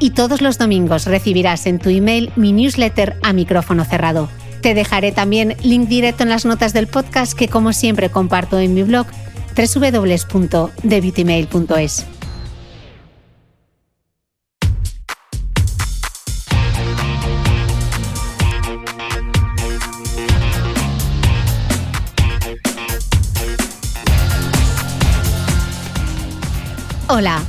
y 0.00 0.10
todos 0.10 0.42
los 0.42 0.58
domingos 0.58 1.04
recibirás 1.06 1.66
en 1.66 1.78
tu 1.78 1.90
email 1.90 2.32
mi 2.36 2.52
newsletter 2.52 3.16
a 3.22 3.32
micrófono 3.32 3.84
cerrado. 3.84 4.28
Te 4.62 4.74
dejaré 4.74 5.12
también 5.12 5.56
link 5.62 5.88
directo 5.88 6.24
en 6.24 6.28
las 6.28 6.44
notas 6.44 6.72
del 6.72 6.88
podcast 6.88 7.34
que 7.34 7.48
como 7.48 7.72
siempre 7.72 8.10
comparto 8.10 8.58
en 8.58 8.74
mi 8.74 8.82
blog 8.82 9.06
www.debeautymail.es. 9.56 12.06
Hola, 27.10 27.40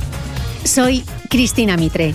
soy 0.64 1.04
Cristina 1.28 1.76
Mitre, 1.76 2.14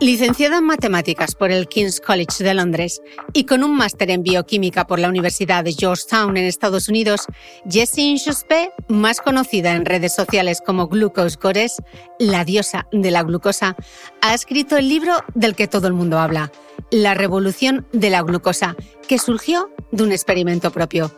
Licenciada 0.00 0.58
en 0.58 0.64
Matemáticas 0.64 1.34
por 1.34 1.50
el 1.50 1.66
King's 1.66 2.00
College 2.00 2.44
de 2.44 2.54
Londres 2.54 3.02
y 3.32 3.46
con 3.46 3.64
un 3.64 3.76
máster 3.76 4.10
en 4.10 4.22
Bioquímica 4.22 4.86
por 4.86 5.00
la 5.00 5.08
Universidad 5.08 5.64
de 5.64 5.72
Georgetown 5.72 6.36
en 6.36 6.44
Estados 6.44 6.88
Unidos, 6.88 7.26
Jessie 7.68 8.04
Inchuspe, 8.04 8.70
más 8.86 9.20
conocida 9.20 9.72
en 9.72 9.84
redes 9.84 10.14
sociales 10.14 10.62
como 10.64 10.86
Glucose 10.86 11.36
Goddess, 11.42 11.82
la 12.20 12.44
diosa 12.44 12.86
de 12.92 13.10
la 13.10 13.24
glucosa, 13.24 13.74
ha 14.20 14.34
escrito 14.34 14.76
el 14.76 14.88
libro 14.88 15.14
del 15.34 15.56
que 15.56 15.66
todo 15.66 15.88
el 15.88 15.94
mundo 15.94 16.20
habla, 16.20 16.52
La 16.92 17.14
revolución 17.14 17.84
de 17.92 18.10
la 18.10 18.22
glucosa, 18.22 18.76
que 19.08 19.18
surgió 19.18 19.68
de 19.90 20.04
un 20.04 20.12
experimento 20.12 20.70
propio. 20.70 21.12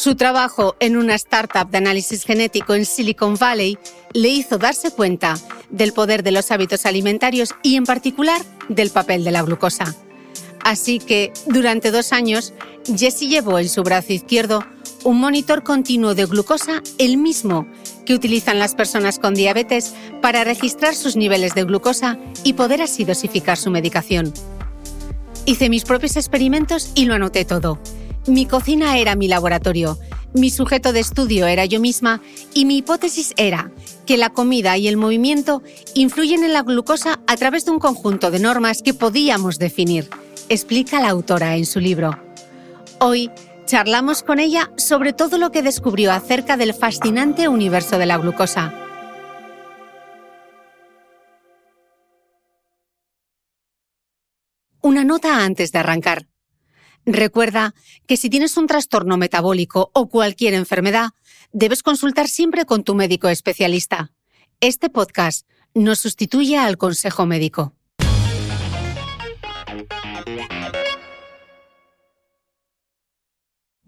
Su 0.00 0.14
trabajo 0.14 0.76
en 0.80 0.96
una 0.96 1.14
startup 1.14 1.68
de 1.70 1.76
análisis 1.76 2.24
genético 2.24 2.72
en 2.72 2.86
Silicon 2.86 3.34
Valley 3.34 3.76
le 4.14 4.30
hizo 4.30 4.56
darse 4.56 4.90
cuenta 4.92 5.36
del 5.68 5.92
poder 5.92 6.22
de 6.22 6.30
los 6.30 6.50
hábitos 6.50 6.86
alimentarios 6.86 7.54
y 7.62 7.76
en 7.76 7.84
particular 7.84 8.40
del 8.70 8.88
papel 8.88 9.24
de 9.24 9.30
la 9.30 9.42
glucosa. 9.42 9.94
Así 10.64 11.00
que 11.00 11.34
durante 11.44 11.90
dos 11.90 12.14
años, 12.14 12.54
Jessie 12.86 13.28
llevó 13.28 13.58
en 13.58 13.68
su 13.68 13.82
brazo 13.82 14.14
izquierdo 14.14 14.64
un 15.04 15.20
monitor 15.20 15.62
continuo 15.64 16.14
de 16.14 16.24
glucosa, 16.24 16.82
el 16.96 17.18
mismo 17.18 17.66
que 18.06 18.14
utilizan 18.14 18.58
las 18.58 18.74
personas 18.74 19.18
con 19.18 19.34
diabetes 19.34 19.92
para 20.22 20.44
registrar 20.44 20.94
sus 20.94 21.14
niveles 21.14 21.54
de 21.54 21.64
glucosa 21.64 22.18
y 22.42 22.54
poder 22.54 22.80
así 22.80 23.04
dosificar 23.04 23.58
su 23.58 23.70
medicación. 23.70 24.32
Hice 25.44 25.68
mis 25.68 25.84
propios 25.84 26.16
experimentos 26.16 26.90
y 26.94 27.04
lo 27.04 27.12
anoté 27.12 27.44
todo. 27.44 27.78
Mi 28.26 28.46
cocina 28.46 28.98
era 28.98 29.14
mi 29.14 29.28
laboratorio, 29.28 29.98
mi 30.34 30.50
sujeto 30.50 30.92
de 30.92 31.00
estudio 31.00 31.46
era 31.46 31.64
yo 31.64 31.80
misma 31.80 32.20
y 32.52 32.66
mi 32.66 32.76
hipótesis 32.76 33.32
era 33.36 33.72
que 34.06 34.18
la 34.18 34.30
comida 34.30 34.76
y 34.76 34.88
el 34.88 34.96
movimiento 34.96 35.62
influyen 35.94 36.44
en 36.44 36.52
la 36.52 36.62
glucosa 36.62 37.20
a 37.26 37.36
través 37.36 37.64
de 37.64 37.72
un 37.72 37.78
conjunto 37.78 38.30
de 38.30 38.38
normas 38.38 38.82
que 38.82 38.94
podíamos 38.94 39.58
definir, 39.58 40.08
explica 40.48 41.00
la 41.00 41.08
autora 41.08 41.56
en 41.56 41.64
su 41.64 41.80
libro. 41.80 42.16
Hoy 43.00 43.30
charlamos 43.64 44.22
con 44.22 44.38
ella 44.38 44.70
sobre 44.76 45.12
todo 45.12 45.38
lo 45.38 45.50
que 45.50 45.62
descubrió 45.62 46.12
acerca 46.12 46.56
del 46.56 46.74
fascinante 46.74 47.48
universo 47.48 47.98
de 47.98 48.06
la 48.06 48.18
glucosa. 48.18 48.74
Una 54.82 55.04
nota 55.04 55.44
antes 55.44 55.72
de 55.72 55.78
arrancar. 55.78 56.26
Recuerda 57.06 57.74
que 58.06 58.16
si 58.16 58.30
tienes 58.30 58.56
un 58.56 58.66
trastorno 58.66 59.16
metabólico 59.16 59.90
o 59.94 60.08
cualquier 60.08 60.54
enfermedad, 60.54 61.10
debes 61.52 61.82
consultar 61.82 62.28
siempre 62.28 62.64
con 62.64 62.84
tu 62.84 62.94
médico 62.94 63.28
especialista. 63.28 64.12
Este 64.60 64.90
podcast 64.90 65.46
no 65.74 65.94
sustituye 65.94 66.58
al 66.58 66.76
consejo 66.76 67.26
médico. 67.26 67.74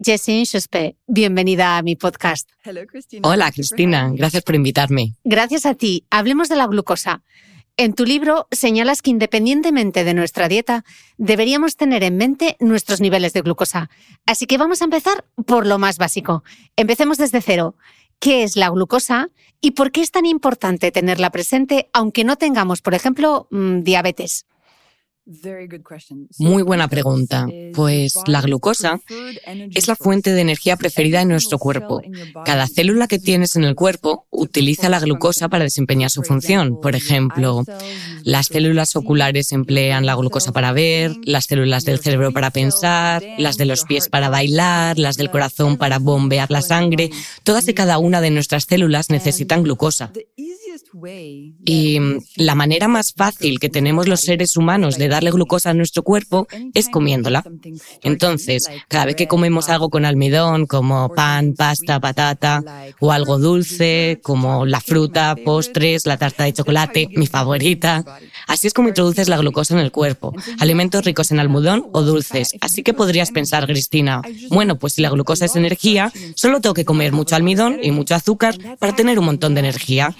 Jessie 0.03 0.39
Inchuspe, 0.39 0.97
bienvenida 1.07 1.77
a 1.77 1.81
mi 1.81 1.95
podcast. 1.95 2.49
Hola, 3.21 3.51
Cristina. 3.51 4.11
Gracias 4.13 4.43
por 4.43 4.55
invitarme. 4.55 5.15
Gracias 5.23 5.65
a 5.65 5.75
ti. 5.75 6.05
Hablemos 6.09 6.49
de 6.49 6.57
la 6.57 6.67
glucosa. 6.67 7.23
En 7.75 7.93
tu 7.93 8.05
libro 8.05 8.47
señalas 8.51 9.01
que 9.01 9.09
independientemente 9.09 10.03
de 10.03 10.13
nuestra 10.13 10.47
dieta, 10.47 10.85
deberíamos 11.17 11.75
tener 11.75 12.03
en 12.03 12.17
mente 12.17 12.55
nuestros 12.59 13.01
niveles 13.01 13.33
de 13.33 13.41
glucosa. 13.41 13.89
Así 14.27 14.45
que 14.45 14.59
vamos 14.59 14.81
a 14.81 14.85
empezar 14.85 15.25
por 15.47 15.65
lo 15.65 15.79
más 15.79 15.97
básico. 15.97 16.43
Empecemos 16.75 17.17
desde 17.17 17.41
cero. 17.41 17.75
qué 18.19 18.43
es 18.43 18.55
la 18.55 18.69
glucosa 18.69 19.31
y 19.59 19.71
por 19.71 19.91
qué 19.91 19.99
es 19.99 20.11
tan 20.11 20.25
importante 20.25 20.91
tenerla 20.91 21.29
presente 21.29 21.89
aunque 21.91 22.23
no 22.23 22.37
tengamos, 22.37 22.81
por 22.81 22.93
ejemplo, 22.93 23.47
mm, 23.51 23.81
diabetes. 23.81 24.45
Muy 26.37 26.63
buena 26.63 26.89
pregunta. 26.89 27.47
Pues 27.73 28.13
la 28.27 28.41
glucosa 28.41 28.99
es 29.73 29.87
la 29.87 29.95
fuente 29.95 30.33
de 30.33 30.41
energía 30.41 30.75
preferida 30.75 31.21
en 31.21 31.29
nuestro 31.29 31.59
cuerpo. 31.59 32.01
Cada 32.43 32.67
célula 32.67 33.07
que 33.07 33.19
tienes 33.19 33.55
en 33.55 33.63
el 33.63 33.75
cuerpo 33.75 34.27
utiliza 34.31 34.89
la 34.89 34.99
glucosa 34.99 35.47
para 35.47 35.63
desempeñar 35.63 36.09
su 36.09 36.23
función. 36.23 36.79
Por 36.81 36.95
ejemplo, 36.95 37.63
las 38.23 38.47
células 38.47 38.97
oculares 38.97 39.53
emplean 39.53 40.05
la 40.05 40.15
glucosa 40.15 40.51
para 40.51 40.73
ver, 40.73 41.15
las 41.23 41.45
células 41.45 41.85
del 41.85 41.99
cerebro 41.99 42.33
para 42.33 42.51
pensar, 42.51 43.23
las 43.37 43.55
de 43.55 43.65
los 43.65 43.85
pies 43.85 44.09
para 44.09 44.29
bailar, 44.29 44.99
las 44.99 45.15
del 45.15 45.31
corazón 45.31 45.77
para 45.77 45.99
bombear 45.99 46.51
la 46.51 46.61
sangre. 46.61 47.11
Todas 47.43 47.67
y 47.69 47.73
cada 47.73 47.97
una 47.97 48.19
de 48.19 48.31
nuestras 48.31 48.65
células 48.65 49.09
necesitan 49.09 49.63
glucosa. 49.63 50.11
Y 51.65 51.99
la 52.35 52.55
manera 52.55 52.87
más 52.87 53.13
fácil 53.13 53.59
que 53.59 53.69
tenemos 53.69 54.07
los 54.07 54.21
seres 54.21 54.57
humanos 54.57 54.97
de 54.97 55.07
darle 55.07 55.31
glucosa 55.31 55.71
a 55.71 55.73
nuestro 55.73 56.03
cuerpo 56.03 56.47
es 56.73 56.89
comiéndola. 56.89 57.43
Entonces, 58.01 58.69
cada 58.87 59.05
vez 59.05 59.15
que 59.15 59.27
comemos 59.27 59.69
algo 59.69 59.89
con 59.89 60.05
almidón, 60.05 60.67
como 60.67 61.09
pan, 61.09 61.53
pasta, 61.53 61.99
patata, 61.99 62.63
o 62.99 63.11
algo 63.11 63.39
dulce, 63.39 64.19
como 64.23 64.65
la 64.65 64.81
fruta, 64.81 65.35
postres, 65.43 66.05
la 66.05 66.17
tarta 66.17 66.43
de 66.43 66.53
chocolate, 66.63 67.09
mi 67.15 67.27
favorita, 67.27 68.03
así 68.47 68.67
es 68.67 68.73
como 68.73 68.89
introduces 68.89 69.29
la 69.29 69.37
glucosa 69.37 69.73
en 69.73 69.79
el 69.79 69.91
cuerpo. 69.91 70.33
Alimentos 70.59 71.05
ricos 71.05 71.31
en 71.31 71.39
almidón 71.39 71.87
o 71.91 72.01
dulces. 72.01 72.53
Así 72.61 72.83
que 72.83 72.93
podrías 72.93 73.31
pensar, 73.31 73.65
Cristina, 73.65 74.21
bueno, 74.49 74.77
pues 74.77 74.93
si 74.93 75.01
la 75.01 75.09
glucosa 75.09 75.45
es 75.45 75.55
energía, 75.55 76.11
solo 76.35 76.61
tengo 76.61 76.73
que 76.73 76.85
comer 76.85 77.13
mucho 77.13 77.35
almidón 77.35 77.79
y 77.81 77.91
mucho 77.91 78.15
azúcar 78.15 78.55
para 78.79 78.95
tener 78.95 79.19
un 79.19 79.25
montón 79.25 79.53
de 79.53 79.61
energía. 79.61 80.15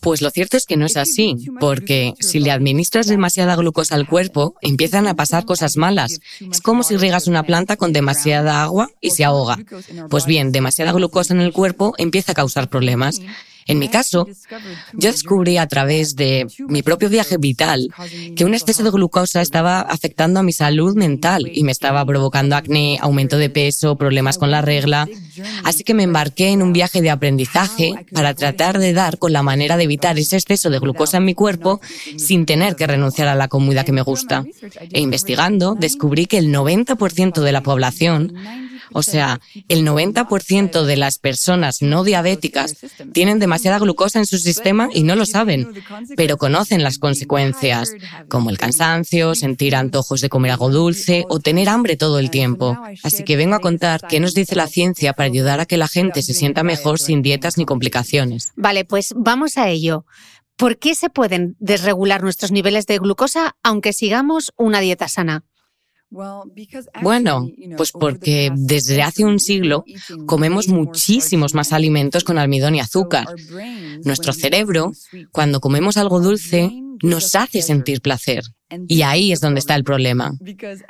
Pues 0.00 0.22
lo 0.22 0.30
cierto 0.30 0.56
es 0.56 0.66
que 0.66 0.76
no 0.76 0.86
es 0.86 0.96
así, 0.96 1.36
porque 1.60 2.14
si 2.20 2.40
le 2.40 2.50
administras 2.50 3.06
demasiada 3.06 3.56
glucosa 3.56 3.94
al 3.94 4.08
cuerpo, 4.08 4.54
empiezan 4.60 5.06
a 5.06 5.14
pasar 5.14 5.44
cosas 5.44 5.76
malas. 5.76 6.20
Es 6.50 6.60
como 6.60 6.82
si 6.82 6.96
riegas 6.96 7.26
una 7.26 7.44
planta 7.44 7.76
con 7.76 7.92
demasiada 7.92 8.62
agua 8.62 8.90
y 9.00 9.10
se 9.10 9.24
ahoga. 9.24 9.58
Pues 10.10 10.26
bien, 10.26 10.52
demasiada 10.52 10.92
glucosa 10.92 11.34
en 11.34 11.40
el 11.40 11.52
cuerpo 11.52 11.94
empieza 11.98 12.32
a 12.32 12.34
causar 12.34 12.68
problemas. 12.68 13.20
En 13.66 13.78
mi 13.78 13.88
caso, 13.88 14.26
yo 14.92 15.12
descubrí 15.12 15.56
a 15.56 15.66
través 15.66 16.16
de 16.16 16.46
mi 16.68 16.82
propio 16.82 17.08
viaje 17.08 17.36
vital 17.38 17.88
que 18.36 18.44
un 18.44 18.54
exceso 18.54 18.82
de 18.82 18.90
glucosa 18.90 19.40
estaba 19.40 19.80
afectando 19.80 20.40
a 20.40 20.42
mi 20.42 20.52
salud 20.52 20.96
mental 20.96 21.50
y 21.52 21.64
me 21.64 21.72
estaba 21.72 22.04
provocando 22.04 22.56
acné, 22.56 22.98
aumento 23.00 23.38
de 23.38 23.50
peso, 23.50 23.96
problemas 23.96 24.38
con 24.38 24.50
la 24.50 24.62
regla. 24.62 25.08
Así 25.64 25.84
que 25.84 25.94
me 25.94 26.02
embarqué 26.02 26.48
en 26.48 26.62
un 26.62 26.72
viaje 26.72 27.00
de 27.00 27.10
aprendizaje 27.10 27.92
para 28.12 28.34
tratar 28.34 28.78
de 28.78 28.92
dar 28.92 29.18
con 29.18 29.32
la 29.32 29.42
manera 29.42 29.76
de 29.76 29.84
evitar 29.84 30.18
ese 30.18 30.36
exceso 30.36 30.70
de 30.70 30.78
glucosa 30.78 31.18
en 31.18 31.24
mi 31.24 31.34
cuerpo 31.34 31.80
sin 32.16 32.46
tener 32.46 32.76
que 32.76 32.86
renunciar 32.86 33.28
a 33.28 33.34
la 33.34 33.48
comida 33.48 33.84
que 33.84 33.92
me 33.92 34.02
gusta. 34.02 34.44
E 34.90 35.00
investigando, 35.00 35.74
descubrí 35.74 36.26
que 36.26 36.38
el 36.38 36.52
90% 36.52 37.40
de 37.40 37.52
la 37.52 37.62
población 37.62 38.34
o 38.92 39.02
sea, 39.02 39.40
el 39.68 39.86
90% 39.86 40.84
de 40.84 40.96
las 40.96 41.18
personas 41.18 41.82
no 41.82 42.04
diabéticas 42.04 42.76
tienen 43.12 43.38
demasiada 43.38 43.78
glucosa 43.78 44.18
en 44.18 44.26
su 44.26 44.38
sistema 44.38 44.88
y 44.92 45.02
no 45.02 45.16
lo 45.16 45.26
saben, 45.26 45.72
pero 46.16 46.36
conocen 46.36 46.82
las 46.82 46.98
consecuencias, 46.98 47.94
como 48.28 48.50
el 48.50 48.58
cansancio, 48.58 49.34
sentir 49.34 49.76
antojos 49.76 50.20
de 50.20 50.28
comer 50.28 50.52
algo 50.52 50.70
dulce 50.70 51.24
o 51.28 51.40
tener 51.40 51.68
hambre 51.68 51.96
todo 51.96 52.18
el 52.18 52.30
tiempo. 52.30 52.78
Así 53.02 53.24
que 53.24 53.36
vengo 53.36 53.54
a 53.54 53.60
contar 53.60 54.02
qué 54.08 54.20
nos 54.20 54.34
dice 54.34 54.54
la 54.56 54.66
ciencia 54.66 55.12
para 55.12 55.26
ayudar 55.26 55.60
a 55.60 55.66
que 55.66 55.76
la 55.76 55.88
gente 55.88 56.22
se 56.22 56.34
sienta 56.34 56.62
mejor 56.62 56.98
sin 56.98 57.22
dietas 57.22 57.58
ni 57.58 57.64
complicaciones. 57.64 58.52
Vale, 58.56 58.84
pues 58.84 59.12
vamos 59.16 59.56
a 59.56 59.68
ello. 59.68 60.04
¿Por 60.56 60.78
qué 60.78 60.94
se 60.94 61.10
pueden 61.10 61.56
desregular 61.58 62.22
nuestros 62.22 62.52
niveles 62.52 62.86
de 62.86 62.98
glucosa 62.98 63.56
aunque 63.62 63.92
sigamos 63.92 64.52
una 64.56 64.80
dieta 64.80 65.08
sana? 65.08 65.44
Bueno, 67.02 67.48
pues 67.76 67.92
porque 67.92 68.50
desde 68.54 69.02
hace 69.02 69.24
un 69.24 69.40
siglo 69.40 69.84
comemos 70.26 70.68
muchísimos 70.68 71.54
más 71.54 71.72
alimentos 71.72 72.24
con 72.24 72.38
almidón 72.38 72.74
y 72.74 72.80
azúcar. 72.80 73.26
Nuestro 74.04 74.32
cerebro, 74.32 74.92
cuando 75.30 75.60
comemos 75.60 75.96
algo 75.96 76.20
dulce, 76.20 76.70
nos 77.02 77.34
hace 77.34 77.62
sentir 77.62 78.00
placer. 78.00 78.44
Y 78.88 79.02
ahí 79.02 79.32
es 79.32 79.40
donde 79.40 79.60
está 79.60 79.74
el 79.74 79.84
problema. 79.84 80.32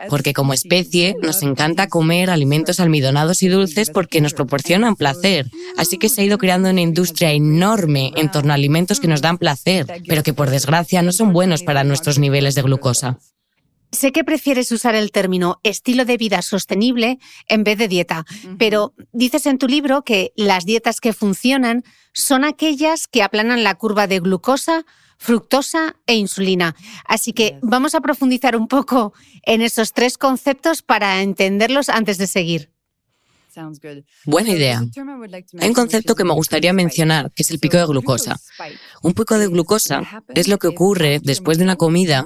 Porque 0.08 0.32
como 0.32 0.54
especie 0.54 1.16
nos 1.22 1.42
encanta 1.42 1.88
comer 1.88 2.30
alimentos 2.30 2.80
almidonados 2.80 3.42
y 3.42 3.48
dulces 3.48 3.90
porque 3.90 4.20
nos 4.20 4.34
proporcionan 4.34 4.96
placer. 4.96 5.50
Así 5.76 5.98
que 5.98 6.08
se 6.08 6.20
ha 6.20 6.24
ido 6.24 6.38
creando 6.38 6.70
una 6.70 6.80
industria 6.80 7.32
enorme 7.32 8.12
en 8.16 8.30
torno 8.30 8.52
a 8.52 8.54
alimentos 8.54 9.00
que 9.00 9.08
nos 9.08 9.22
dan 9.22 9.38
placer, 9.38 9.86
pero 10.06 10.22
que 10.22 10.34
por 10.34 10.50
desgracia 10.50 11.02
no 11.02 11.12
son 11.12 11.32
buenos 11.32 11.62
para 11.62 11.84
nuestros 11.84 12.18
niveles 12.18 12.54
de 12.54 12.62
glucosa. 12.62 13.18
Sé 13.92 14.10
que 14.10 14.24
prefieres 14.24 14.72
usar 14.72 14.94
el 14.94 15.12
término 15.12 15.60
estilo 15.62 16.06
de 16.06 16.16
vida 16.16 16.40
sostenible 16.40 17.18
en 17.46 17.62
vez 17.62 17.76
de 17.76 17.88
dieta, 17.88 18.24
pero 18.58 18.94
dices 19.12 19.44
en 19.44 19.58
tu 19.58 19.68
libro 19.68 20.02
que 20.02 20.32
las 20.34 20.64
dietas 20.64 20.98
que 20.98 21.12
funcionan 21.12 21.84
son 22.14 22.44
aquellas 22.44 23.06
que 23.06 23.22
aplanan 23.22 23.64
la 23.64 23.74
curva 23.74 24.06
de 24.06 24.20
glucosa, 24.20 24.86
fructosa 25.18 25.96
e 26.06 26.14
insulina. 26.14 26.74
Así 27.04 27.34
que 27.34 27.58
vamos 27.60 27.94
a 27.94 28.00
profundizar 28.00 28.56
un 28.56 28.66
poco 28.66 29.12
en 29.42 29.60
esos 29.60 29.92
tres 29.92 30.16
conceptos 30.16 30.80
para 30.80 31.20
entenderlos 31.20 31.90
antes 31.90 32.16
de 32.16 32.26
seguir. 32.26 32.71
Buena 34.24 34.50
idea. 34.50 34.84
Hay 35.60 35.68
un 35.68 35.74
concepto 35.74 36.14
que 36.14 36.24
me 36.24 36.32
gustaría 36.32 36.72
mencionar, 36.72 37.30
que 37.32 37.42
es 37.42 37.50
el 37.50 37.58
pico 37.58 37.76
de 37.76 37.86
glucosa. 37.86 38.40
Un 39.02 39.14
pico 39.14 39.38
de 39.38 39.48
glucosa 39.48 40.02
es 40.34 40.48
lo 40.48 40.58
que 40.58 40.68
ocurre 40.68 41.20
después 41.22 41.58
de 41.58 41.64
una 41.64 41.76
comida 41.76 42.24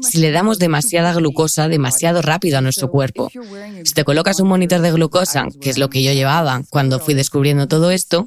si 0.00 0.18
le 0.18 0.30
damos 0.30 0.58
demasiada 0.58 1.12
glucosa 1.14 1.68
demasiado 1.68 2.22
rápido 2.22 2.58
a 2.58 2.60
nuestro 2.60 2.90
cuerpo. 2.90 3.30
Si 3.84 3.94
te 3.94 4.04
colocas 4.04 4.40
un 4.40 4.48
monitor 4.48 4.80
de 4.80 4.92
glucosa, 4.92 5.46
que 5.60 5.70
es 5.70 5.78
lo 5.78 5.90
que 5.90 6.02
yo 6.02 6.12
llevaba 6.12 6.62
cuando 6.70 7.00
fui 7.00 7.14
descubriendo 7.14 7.66
todo 7.68 7.90
esto, 7.90 8.26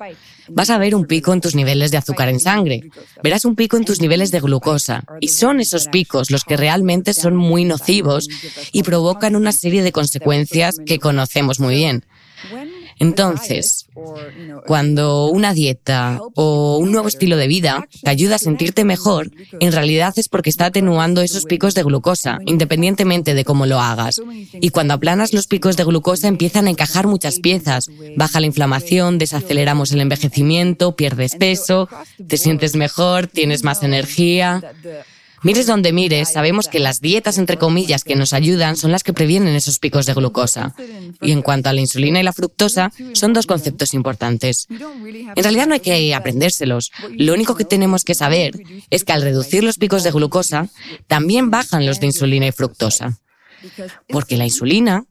vas 0.50 0.70
a 0.70 0.78
ver 0.78 0.96
un 0.96 1.06
pico 1.06 1.34
en 1.34 1.42
tus 1.42 1.56
niveles 1.56 1.92
de 1.92 1.98
azúcar 1.98 2.30
en 2.30 2.40
sangre. 2.40 2.90
Verás 3.24 3.46
un 3.46 3.56
pico 3.56 3.78
en 3.78 3.86
tus 3.86 4.02
niveles 4.02 4.32
de 4.32 4.40
glucosa. 4.40 5.04
Y 5.20 5.30
son 5.30 5.60
esos 5.60 5.88
picos 5.88 6.32
los 6.32 6.44
que 6.44 6.58
realmente 6.58 7.14
son 7.14 7.36
muy 7.36 7.66
nocivos 7.66 8.28
y 8.72 8.84
provocan 8.84 9.36
una 9.36 9.52
serie 9.52 9.84
de 9.84 9.92
consecuencias 9.92 10.78
que 10.86 11.00
conocemos 11.00 11.60
muy 11.60 11.76
bien. 11.76 12.04
Entonces, 13.00 13.88
cuando 14.68 15.28
una 15.28 15.54
dieta 15.54 16.20
o 16.36 16.78
un 16.78 16.92
nuevo 16.92 17.08
estilo 17.08 17.38
de 17.38 17.48
vida 17.48 17.88
te 18.04 18.10
ayuda 18.10 18.36
a 18.36 18.40
sentirte 18.40 18.84
mejor, 18.84 19.32
en 19.60 19.72
realidad 19.72 20.14
es 20.18 20.30
porque 20.30 20.50
está 20.50 20.68
atenuando 20.68 21.22
esos 21.22 21.46
picos 21.46 21.74
de 21.74 21.84
glucosa, 21.84 22.40
independientemente 22.46 23.34
de 23.34 23.46
cómo 23.46 23.66
lo 23.66 23.80
hagas. 23.80 24.22
Y 24.54 24.70
cuando 24.70 24.94
aplanas 24.94 25.34
los 25.34 25.48
picos 25.48 25.78
de 25.78 25.84
glucosa 25.84 26.28
empiezan 26.28 26.68
a 26.68 26.70
encajar 26.70 27.08
muchas 27.08 27.40
piezas. 27.40 27.90
Baja 28.16 28.40
la 28.40 28.48
inflamación, 28.48 29.18
desaceleramos 29.18 29.92
el 29.92 30.02
envejecimiento, 30.02 30.96
pierdes 30.96 31.36
peso, 31.36 31.90
te 32.28 32.38
sientes 32.38 32.76
mejor, 32.76 33.28
tienes 33.28 33.64
más 33.64 33.84
energía. 33.84 34.62
Mires 35.44 35.66
donde 35.66 35.92
mires, 35.92 36.32
sabemos 36.32 36.68
que 36.68 36.80
las 36.80 37.02
dietas, 37.02 37.38
entre 37.38 37.58
comillas, 37.58 38.04
que 38.04 38.16
nos 38.16 38.34
ayudan 38.34 38.78
son 38.78 38.92
las 38.92 39.04
que 39.04 39.14
previenen 39.14 39.56
esos 39.56 39.80
picos 39.80 40.06
de 40.06 40.14
glucosa. 40.14 40.76
Y 41.20 41.32
en 41.32 41.42
cuanto 41.42 41.70
a 41.70 41.74
la 41.74 41.82
insulina 41.82 42.20
y 42.20 42.24
la 42.24 42.34
fructosa, 42.34 42.92
son 43.14 43.34
dos 43.34 43.48
conceptos 43.48 43.94
importantes. 43.94 44.68
En 44.70 45.44
realidad 45.44 45.68
no 45.68 45.74
hay 45.74 45.80
que 45.80 46.14
aprendérselos. 46.14 46.92
Lo 47.18 47.34
único 47.34 47.56
que 47.56 47.66
tenemos 47.66 48.04
que 48.04 48.14
saber 48.14 48.62
es 48.90 49.04
que 49.04 49.14
al 49.14 49.22
reducir 49.24 49.64
los 49.64 49.78
picos 49.78 50.04
de 50.04 50.12
glucosa, 50.12 50.70
también 51.08 51.50
bajan 51.50 51.86
los 51.86 52.00
de 52.00 52.08
insulina 52.08 52.48
y 52.48 52.52
fructosa. 52.52 53.20
Porque 54.10 54.38
la 54.38 54.46
insulina 54.46 55.06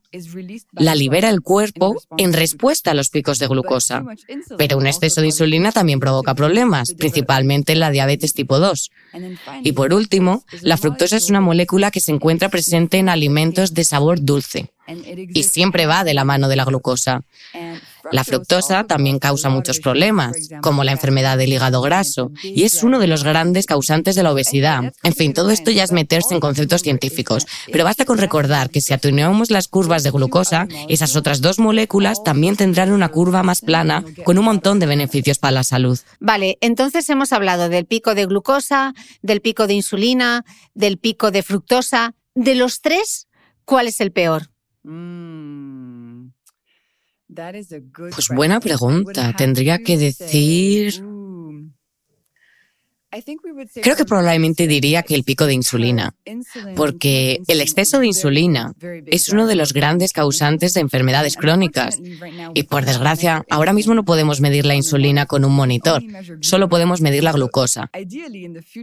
la 0.73 0.95
libera 0.95 1.29
el 1.29 1.40
cuerpo 1.40 2.00
en 2.17 2.33
respuesta 2.33 2.90
a 2.90 2.95
los 2.95 3.11
picos 3.11 3.38
de 3.38 3.47
glucosa. 3.47 4.05
Pero 4.57 4.79
un 4.79 4.87
exceso 4.87 5.21
de 5.21 5.29
insulina 5.29 5.73
también 5.73 6.00
provoca 6.00 6.35
problemas, 6.35 6.95
principalmente 6.95 7.75
la 7.75 7.90
diabetes 7.90 8.35
tipo 8.35 8.59
2. 8.59 8.90
Y 9.62 9.73
por 9.73 9.93
último, 9.93 10.45
la 10.62 10.76
fructosa 10.76 11.17
es 11.17 11.31
una 11.31 11.40
molécula 11.40 11.90
que 11.90 12.00
se 12.00 12.12
encuentra 12.12 12.49
presente 12.49 12.99
en 12.99 13.09
alimentos 13.09 13.75
de 13.75 13.85
sabor 13.85 14.23
dulce 14.23 14.71
y 15.35 15.43
siempre 15.45 15.87
va 15.87 16.05
de 16.05 16.14
la 16.14 16.25
mano 16.25 16.49
de 16.49 16.57
la 16.57 16.64
glucosa. 16.64 17.23
La 18.12 18.25
fructosa 18.25 18.85
también 18.85 19.19
causa 19.19 19.49
muchos 19.49 19.80
problemas, 19.80 20.37
como 20.62 20.85
la 20.85 20.92
enfermedad 20.92 21.38
del 21.38 21.52
hígado 21.52 21.83
graso, 21.83 22.30
y 22.42 22.64
es 22.64 22.83
uno 22.83 22.99
de 22.99 23.07
los 23.07 23.25
grandes 23.25 23.66
causantes 23.66 24.14
de 24.14 24.23
la 24.23 24.33
obesidad. 24.33 24.92
En 25.02 25.14
fin, 25.14 25.33
todo 25.33 25.50
esto 25.50 25.71
ya 25.71 25.85
es 25.85 25.92
meterse 25.92 26.35
en 26.35 26.40
conceptos 26.40 26.83
científicos, 26.83 27.47
pero 27.73 27.85
basta 27.85 28.04
con 28.04 28.19
recordar 28.19 28.71
que 28.71 28.80
si 28.80 28.92
atenuamos 28.92 29.50
las 29.50 29.69
curvas 29.69 30.02
de 30.02 30.11
glucosa, 30.11 30.66
esas 30.88 31.16
otras 31.16 31.40
dos 31.40 31.59
moléculas 31.59 32.23
también 32.23 32.57
tendrán 32.57 32.92
una 32.92 33.09
curva 33.09 33.42
más 33.42 33.61
plana 33.61 34.04
con 34.25 34.38
un 34.38 34.45
montón 34.45 34.78
de 34.78 34.87
beneficios 34.87 35.38
para 35.38 35.52
la 35.52 35.64
salud. 35.64 35.99
Vale, 36.19 36.59
entonces 36.61 37.09
hemos 37.11 37.33
hablado 37.33 37.69
del 37.69 37.87
pico 37.87 38.14
de 38.14 38.26
glucosa, 38.26 38.95
del 39.23 39.40
pico 39.40 39.66
de 39.66 39.75
insulina, 39.75 40.45
del 40.75 40.99
pico 40.99 41.30
de 41.30 41.42
fructosa. 41.42 42.14
De 42.35 42.54
los 42.54 42.80
tres, 42.80 43.28
¿cuál 43.64 43.88
es 43.88 44.00
el 44.00 44.12
peor? 44.12 44.50
Mm. 44.83 45.69
Pues 48.14 48.28
buena 48.28 48.61
pregunta. 48.61 49.35
Tendría 49.37 49.78
que 49.78 49.97
decir... 49.97 51.02
Creo 53.83 53.97
que 53.97 54.05
probablemente 54.05 54.69
diría 54.69 55.02
que 55.02 55.17
el 55.17 55.25
pico 55.25 55.47
de 55.47 55.55
insulina, 55.55 56.14
porque 56.76 57.40
el 57.49 57.61
exceso 57.61 57.99
de 57.99 58.07
insulina 58.07 58.73
es 59.07 59.29
uno 59.31 59.49
de 59.49 59.57
los 59.57 59.73
grandes 59.73 60.12
causantes 60.12 60.75
de 60.75 60.81
enfermedades 60.81 61.37
crónicas. 61.37 61.99
Y 62.55 62.62
por 62.64 62.85
desgracia, 62.85 63.45
ahora 63.50 63.73
mismo 63.73 63.95
no 63.95 64.05
podemos 64.05 64.40
medir 64.40 64.64
la 64.64 64.76
insulina 64.76 65.26
con 65.26 65.45
un 65.45 65.55
monitor, 65.55 66.02
solo 66.40 66.69
podemos 66.69 67.00
medir 67.00 67.25
la 67.25 67.33
glucosa. 67.33 67.90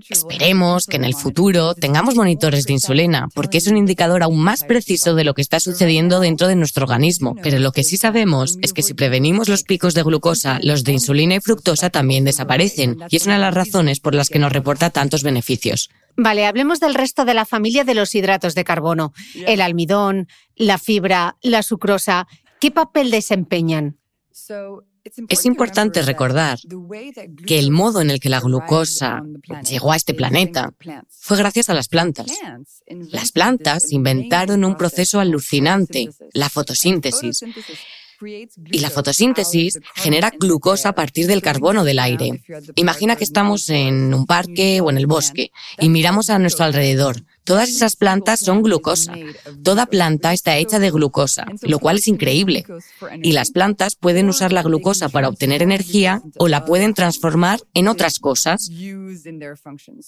Esperemos 0.09 0.87
que 0.87 0.97
en 0.97 1.05
el 1.05 1.15
futuro 1.15 1.73
tengamos 1.73 2.15
monitores 2.15 2.65
de 2.65 2.73
insulina, 2.73 3.29
porque 3.33 3.59
es 3.59 3.67
un 3.67 3.77
indicador 3.77 4.23
aún 4.23 4.39
más 4.39 4.65
preciso 4.65 5.15
de 5.15 5.23
lo 5.23 5.35
que 5.35 5.41
está 5.41 5.61
sucediendo 5.61 6.19
dentro 6.19 6.47
de 6.49 6.55
nuestro 6.57 6.83
organismo. 6.83 7.35
Pero 7.41 7.59
lo 7.59 7.71
que 7.71 7.85
sí 7.85 7.95
sabemos 7.95 8.57
es 8.61 8.73
que 8.73 8.83
si 8.83 8.93
prevenimos 8.93 9.47
los 9.47 9.63
picos 9.63 9.93
de 9.93 10.03
glucosa, 10.03 10.59
los 10.63 10.83
de 10.83 10.91
insulina 10.91 11.35
y 11.35 11.39
fructosa 11.39 11.89
también 11.89 12.25
desaparecen. 12.25 12.97
Y 13.09 13.15
es 13.15 13.25
una 13.25 13.35
de 13.35 13.41
las 13.41 13.53
razones 13.53 14.01
por 14.01 14.16
las 14.17 14.29
que 14.29 14.39
nos 14.39 14.51
reporta 14.51 14.89
tantos 14.89 15.23
beneficios. 15.23 15.89
Vale, 16.17 16.45
hablemos 16.45 16.79
del 16.79 16.95
resto 16.95 17.25
de 17.25 17.35
la 17.35 17.45
familia 17.45 17.83
de 17.83 17.93
los 17.93 18.15
hidratos 18.15 18.55
de 18.55 18.63
carbono. 18.63 19.13
El 19.45 19.61
almidón, 19.61 20.27
la 20.55 20.77
fibra, 20.77 21.37
la 21.41 21.61
sucrosa. 21.61 22.27
¿Qué 22.59 22.71
papel 22.71 23.11
desempeñan? 23.11 23.97
Es 25.29 25.45
importante 25.45 26.01
recordar 26.01 26.59
que 27.45 27.59
el 27.59 27.71
modo 27.71 28.01
en 28.01 28.09
el 28.09 28.19
que 28.19 28.29
la 28.29 28.39
glucosa 28.39 29.23
llegó 29.67 29.91
a 29.91 29.95
este 29.95 30.13
planeta 30.13 30.73
fue 31.09 31.37
gracias 31.37 31.69
a 31.69 31.73
las 31.73 31.87
plantas. 31.87 32.27
Las 33.11 33.31
plantas 33.31 33.91
inventaron 33.91 34.65
un 34.65 34.75
proceso 34.75 35.19
alucinante, 35.19 36.09
la 36.33 36.49
fotosíntesis, 36.49 37.43
y 38.21 38.79
la 38.79 38.89
fotosíntesis 38.89 39.79
genera 39.95 40.31
glucosa 40.37 40.89
a 40.89 40.95
partir 40.95 41.27
del 41.27 41.41
carbono 41.41 41.83
del 41.83 41.99
aire. 41.99 42.41
Imagina 42.75 43.15
que 43.15 43.23
estamos 43.23 43.69
en 43.69 44.13
un 44.13 44.25
parque 44.25 44.81
o 44.81 44.89
en 44.89 44.97
el 44.97 45.07
bosque 45.07 45.51
y 45.79 45.89
miramos 45.89 46.29
a 46.29 46.39
nuestro 46.39 46.65
alrededor. 46.65 47.23
Todas 47.43 47.69
esas 47.69 47.95
plantas 47.95 48.41
son 48.41 48.61
glucosa. 48.61 49.13
Toda 49.63 49.85
planta 49.85 50.33
está 50.33 50.57
hecha 50.57 50.79
de 50.79 50.91
glucosa, 50.91 51.45
lo 51.61 51.79
cual 51.79 51.97
es 51.97 52.09
increíble. 52.09 52.65
Y 53.23 53.31
las 53.31 53.51
plantas 53.51 53.95
pueden 53.95 54.27
usar 54.27 54.51
la 54.51 54.63
glucosa 54.63 55.07
para 55.07 55.29
obtener 55.29 55.61
energía 55.61 56.21
o 56.37 56.49
la 56.49 56.65
pueden 56.65 56.93
transformar 56.93 57.61
en 57.73 57.87
otras 57.87 58.19
cosas 58.19 58.69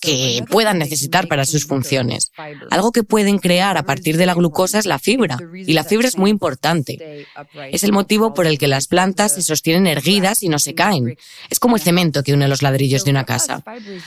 que 0.01 0.43
puedan 0.49 0.79
necesitar 0.79 1.27
para 1.27 1.45
sus 1.45 1.65
funciones. 1.65 2.31
Algo 2.71 2.91
que 2.91 3.03
pueden 3.03 3.39
crear 3.39 3.77
a 3.77 3.83
partir 3.83 4.17
de 4.17 4.25
la 4.25 4.33
glucosa 4.33 4.79
es 4.79 4.85
la 4.85 4.99
fibra. 4.99 5.37
Y 5.53 5.73
la 5.73 5.83
fibra 5.83 6.07
es 6.07 6.17
muy 6.17 6.29
importante. 6.29 7.25
Es 7.71 7.83
el 7.83 7.91
motivo 7.91 8.33
por 8.33 8.47
el 8.47 8.57
que 8.57 8.67
las 8.67 8.87
plantas 8.87 9.35
se 9.35 9.41
sostienen 9.41 9.87
erguidas 9.87 10.43
y 10.43 10.49
no 10.49 10.59
se 10.59 10.73
caen. 10.73 11.17
Es 11.49 11.59
como 11.59 11.75
el 11.75 11.81
cemento 11.81 12.23
que 12.23 12.33
une 12.33 12.47
los 12.47 12.61
ladrillos 12.61 13.05
de 13.05 13.11
una 13.11 13.25
casa. 13.25 13.63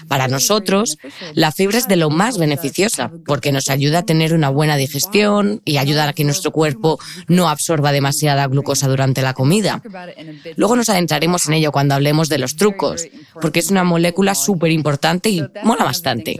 Para 0.08 0.28
nosotros, 0.28 0.98
la 1.34 1.52
fibra 1.52 1.78
es 1.78 1.88
de 1.88 1.96
lo 1.96 2.10
más 2.10 2.38
beneficiosa 2.38 3.10
porque 3.26 3.52
nos 3.52 3.70
ayuda 3.70 4.00
a 4.00 4.02
tener 4.04 4.34
una 4.34 4.50
buena 4.50 4.76
digestión 4.76 5.62
y 5.64 5.76
ayuda 5.78 6.08
a 6.08 6.12
que 6.12 6.24
nuestro 6.24 6.50
cuerpo 6.50 6.98
no 7.28 7.48
absorba 7.48 7.92
demasiada 7.92 8.46
glucosa 8.46 8.88
durante 8.88 9.22
la 9.22 9.34
comida. 9.34 9.82
Luego 10.56 10.76
nos 10.76 10.88
adentraremos 10.88 11.46
en 11.46 11.54
ello 11.54 11.72
cuando 11.72 11.94
hablemos 11.94 12.28
de 12.28 12.38
los 12.38 12.56
trucos, 12.56 13.06
porque 13.40 13.60
es 13.60 13.70
una 13.70 13.84
molécula 13.84 14.34
súper 14.34 14.70
importante 14.70 14.81
y 15.24 15.42
mola 15.64 15.84
bastante. 15.84 16.36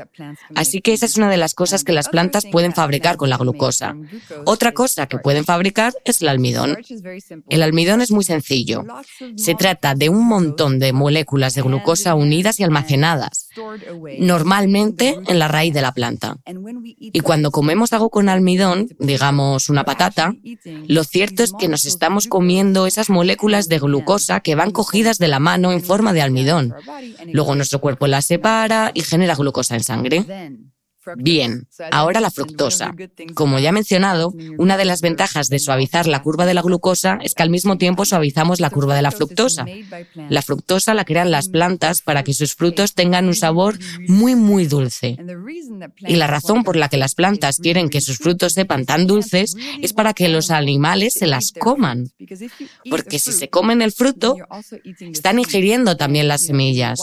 Así 0.54 0.80
que 0.80 0.92
esa 0.92 1.06
es 1.06 1.16
una 1.16 1.28
de 1.28 1.37
las 1.37 1.54
cosas 1.54 1.84
que 1.84 1.92
las 1.92 2.08
plantas 2.08 2.46
pueden 2.50 2.72
fabricar 2.72 3.16
con 3.16 3.30
la 3.30 3.37
glucosa. 3.37 3.96
Otra 4.44 4.72
cosa 4.72 5.06
que 5.06 5.18
pueden 5.18 5.44
fabricar 5.44 5.92
es 6.04 6.22
el 6.22 6.28
almidón. 6.28 6.78
El 7.49 7.62
almidón 7.62 8.00
es 8.00 8.11
muy 8.11 8.25
sencillo. 8.25 8.84
Se 9.37 9.54
trata 9.54 9.94
de 9.94 10.08
un 10.08 10.26
montón 10.26 10.78
de 10.78 10.92
moléculas 10.92 11.54
de 11.54 11.62
glucosa 11.62 12.14
unidas 12.14 12.61
y 12.61 12.64
almacenadas, 12.64 13.49
normalmente 14.18 15.18
en 15.26 15.38
la 15.38 15.49
raíz 15.49 15.75
de 15.75 15.82
la 15.82 15.92
planta. 15.92 16.37
Y 16.99 17.20
cuando 17.20 17.50
comemos 17.50 17.92
algo 17.92 18.11
con 18.11 18.28
almidón, 18.28 18.88
digamos 18.99 19.68
una 19.68 19.84
patata, 19.84 20.34
lo 20.87 21.04
cierto 21.04 21.42
es 21.42 21.52
que 21.58 21.68
nos 21.68 21.84
estamos 21.84 22.26
comiendo 22.26 22.87
esas 22.87 23.11
moléculas 23.11 23.68
de 23.68 23.78
glucosa 23.78 24.40
que 24.40 24.54
van 24.54 24.70
cogidas 24.70 25.18
de 25.18 25.28
la 25.28 25.38
mano 25.38 25.72
en 25.72 25.82
forma 25.82 26.12
de 26.12 26.22
almidón. 26.22 26.75
Luego 27.32 27.54
nuestro 27.54 27.80
cuerpo 27.80 28.06
las 28.06 28.30
separa 28.32 28.90
y 28.94 29.02
genera 29.02 29.34
glucosa 29.34 29.74
en 29.74 29.82
sangre. 29.82 30.24
Bien, 31.16 31.66
ahora 31.90 32.21
la 32.21 32.30
fructosa. 32.30 32.94
Como 33.35 33.59
ya 33.59 33.71
he 33.71 33.73
mencionado, 33.73 34.32
una 34.59 34.76
de 34.76 34.85
las 34.85 35.00
ventajas 35.00 35.49
de 35.49 35.59
suavizar 35.59 36.06
la 36.06 36.23
curva 36.23 36.47
de 36.47 36.54
la 36.54 36.62
glucosa 36.62 37.18
es 37.23 37.35
que 37.35 37.42
al 37.42 37.50
mismo 37.50 37.78
tiempo 37.78 38.04
suavizamos 38.04 38.61
la 38.61 38.71
curva 38.71 38.94
de 38.94 39.02
la 39.02 39.11
fructosa. 39.11 39.64
La 40.28 40.42
fructosa 40.42 40.94
la 40.94 41.04
crean 41.04 41.30
las 41.30 41.49
plantas 41.49 42.02
para 42.02 42.23
que 42.23 42.35
sus 42.35 42.54
frutos 42.54 42.94
tengan 42.94 43.26
un 43.26 43.35
sabor 43.35 43.78
muy, 44.06 44.35
muy 44.37 44.66
dulce. 44.66 45.16
Y 45.99 46.16
la 46.16 46.26
razón 46.26 46.62
por 46.62 46.76
la 46.76 46.88
que 46.88 46.97
las 46.97 47.14
plantas 47.14 47.59
quieren 47.59 47.88
que 47.88 48.00
sus 48.00 48.18
frutos 48.18 48.52
sepan 48.52 48.85
tan 48.85 49.06
dulces 49.06 49.56
es 49.80 49.92
para 49.92 50.14
que 50.14 50.28
los 50.28 50.50
animales 50.50 51.14
se 51.14 51.26
las 51.26 51.52
coman. 51.52 52.11
Porque 52.88 53.18
si 53.18 53.32
se 53.32 53.49
comen 53.49 53.82
el 53.82 53.92
fruto, 53.92 54.37
están 55.00 55.38
ingiriendo 55.38 55.97
también 55.97 56.28
las 56.28 56.42
semillas. 56.42 57.00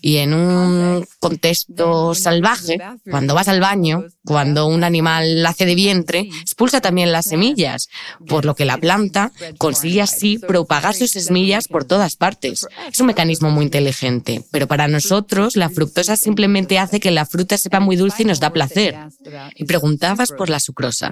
Y 0.00 0.18
en 0.18 0.34
un 0.34 1.06
contexto 1.20 2.14
salvaje, 2.14 2.78
cuando 3.10 3.34
al 3.48 3.60
baño, 3.60 4.04
cuando 4.24 4.66
un 4.66 4.84
animal 4.84 5.44
hace 5.46 5.66
de 5.66 5.74
vientre, 5.74 6.28
expulsa 6.40 6.80
también 6.80 7.12
las 7.12 7.26
semillas, 7.26 7.88
por 8.26 8.44
lo 8.44 8.54
que 8.54 8.64
la 8.64 8.78
planta 8.78 9.32
consigue 9.58 10.00
así 10.00 10.38
propagar 10.38 10.94
sus 10.94 11.10
semillas 11.10 11.68
por 11.68 11.84
todas 11.84 12.16
partes. 12.16 12.66
Es 12.90 13.00
un 13.00 13.06
mecanismo 13.06 13.50
muy 13.50 13.64
inteligente, 13.64 14.44
pero 14.50 14.66
para 14.66 14.88
nosotros 14.88 15.56
la 15.56 15.70
fructosa 15.70 16.16
simplemente 16.16 16.78
hace 16.78 17.00
que 17.00 17.10
la 17.10 17.26
fruta 17.26 17.58
sepa 17.58 17.80
muy 17.80 17.96
dulce 17.96 18.22
y 18.22 18.26
nos 18.26 18.40
da 18.40 18.50
placer. 18.50 18.96
Y 19.56 19.64
preguntabas 19.64 20.32
por 20.32 20.48
la 20.48 20.60
sucrosa. 20.60 21.10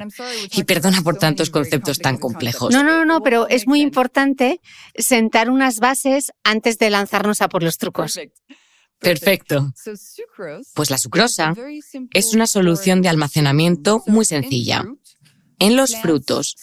Y 0.52 0.64
perdona 0.64 1.02
por 1.02 1.16
tantos 1.16 1.50
conceptos 1.50 1.98
tan 1.98 2.16
complejos. 2.16 2.72
No, 2.72 2.82
no, 2.82 3.04
no, 3.04 3.22
pero 3.22 3.48
es 3.48 3.66
muy 3.66 3.80
importante 3.80 4.60
sentar 4.96 5.50
unas 5.50 5.80
bases 5.80 6.32
antes 6.44 6.78
de 6.78 6.90
lanzarnos 6.90 7.42
a 7.42 7.48
por 7.48 7.62
los 7.62 7.78
trucos. 7.78 8.18
Perfecto. 9.00 9.72
Pues 10.74 10.90
la 10.90 10.98
sucrosa 10.98 11.54
es 12.12 12.34
una 12.34 12.46
solución 12.46 13.02
de 13.02 13.08
almacenamiento 13.08 14.02
muy 14.06 14.24
sencilla. 14.24 14.84
En 15.58 15.76
los 15.76 15.94
frutos, 15.96 16.56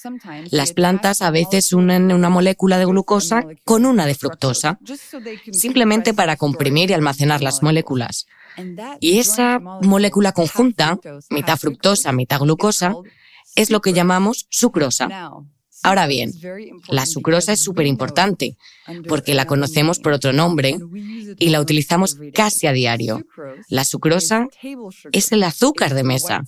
las 0.50 0.74
plantas 0.74 1.22
a 1.22 1.30
veces 1.30 1.72
unen 1.72 2.12
una 2.12 2.30
molécula 2.30 2.80
de 2.80 2.86
glucosa 2.86 3.44
con 3.64 3.86
una 3.86 4.08
de 4.08 4.16
fructosa, 4.16 4.80
simplemente 5.52 6.16
para 6.16 6.36
comprimir 6.36 6.90
y 6.90 6.94
almacenar 6.94 7.44
las 7.44 7.62
moléculas. 7.62 8.26
Y 9.00 9.20
esa 9.20 9.60
molécula 9.60 10.32
conjunta, 10.32 10.98
mitad 11.30 11.58
fructosa, 11.58 12.12
mitad 12.12 12.40
glucosa, 12.40 12.96
es 13.56 13.70
lo 13.70 13.82
que 13.82 13.94
llamamos 13.94 14.48
sucrosa. 14.50 15.32
Ahora 15.88 16.06
bien, 16.06 16.34
la 16.90 17.06
sucrosa 17.06 17.54
es 17.54 17.62
súper 17.62 17.86
importante 17.86 18.58
porque 19.08 19.34
la 19.34 19.46
conocemos 19.46 20.00
por 20.00 20.12
otro 20.12 20.34
nombre 20.34 20.78
y 21.40 21.48
la 21.48 21.62
utilizamos 21.62 22.18
casi 22.34 22.68
a 22.68 22.74
diario. 22.74 23.26
La 23.70 23.86
sucrosa 23.86 24.50
es 25.14 25.32
el 25.32 25.44
azúcar 25.44 25.94
de 25.94 26.04
mesa, 26.04 26.44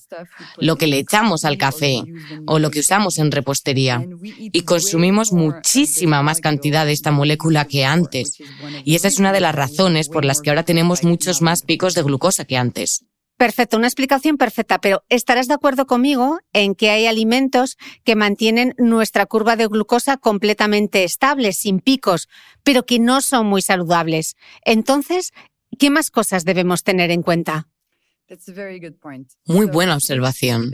lo 0.58 0.76
que 0.76 0.88
le 0.88 1.00
echamos 1.00 1.46
al 1.46 1.58
café 1.58 2.04
o 2.48 2.60
lo 2.60 2.70
que 2.70 2.82
usamos 2.82 3.18
en 3.18 3.32
repostería 3.32 4.06
y 4.52 4.64
consumimos 4.64 5.32
muchísima 5.32 6.22
más 6.22 6.42
cantidad 6.42 6.86
de 6.86 6.92
esta 6.92 7.12
molécula 7.12 7.64
que 7.64 7.86
antes. 7.86 8.40
Y 8.84 8.96
esa 8.96 9.08
es 9.08 9.20
una 9.20 9.32
de 9.32 9.40
las 9.40 9.56
razones 9.56 10.10
por 10.10 10.26
las 10.26 10.42
que 10.42 10.50
ahora 10.50 10.64
tenemos 10.64 11.06
muchos 11.06 11.42
más 11.42 11.62
picos 11.62 11.94
de 11.94 12.04
glucosa 12.04 12.44
que 12.44 12.58
antes. 12.58 13.06
Perfecto, 13.40 13.78
una 13.78 13.88
explicación 13.88 14.36
perfecta, 14.36 14.82
pero 14.82 15.06
estarás 15.08 15.48
de 15.48 15.54
acuerdo 15.54 15.88
conmigo 15.88 16.40
en 16.52 16.76
que 16.76 16.90
hay 16.90 17.06
alimentos 17.06 17.78
que 18.04 18.18
mantienen 18.18 18.76
nuestra 18.78 19.26
curva 19.28 19.56
de 19.56 19.66
glucosa 19.66 20.18
completamente 20.18 21.06
estable, 21.06 21.54
sin 21.54 21.80
picos, 21.80 22.28
pero 22.64 22.86
que 22.86 23.00
no 23.00 23.22
son 23.22 23.48
muy 23.48 23.62
saludables. 23.62 24.36
Entonces, 24.66 25.32
¿qué 25.78 25.90
más 25.90 26.12
cosas 26.12 26.44
debemos 26.44 26.84
tener 26.84 27.12
en 27.12 27.24
cuenta? 27.24 27.70
Muy 29.46 29.68
buena 29.68 29.96
observación. 29.96 30.70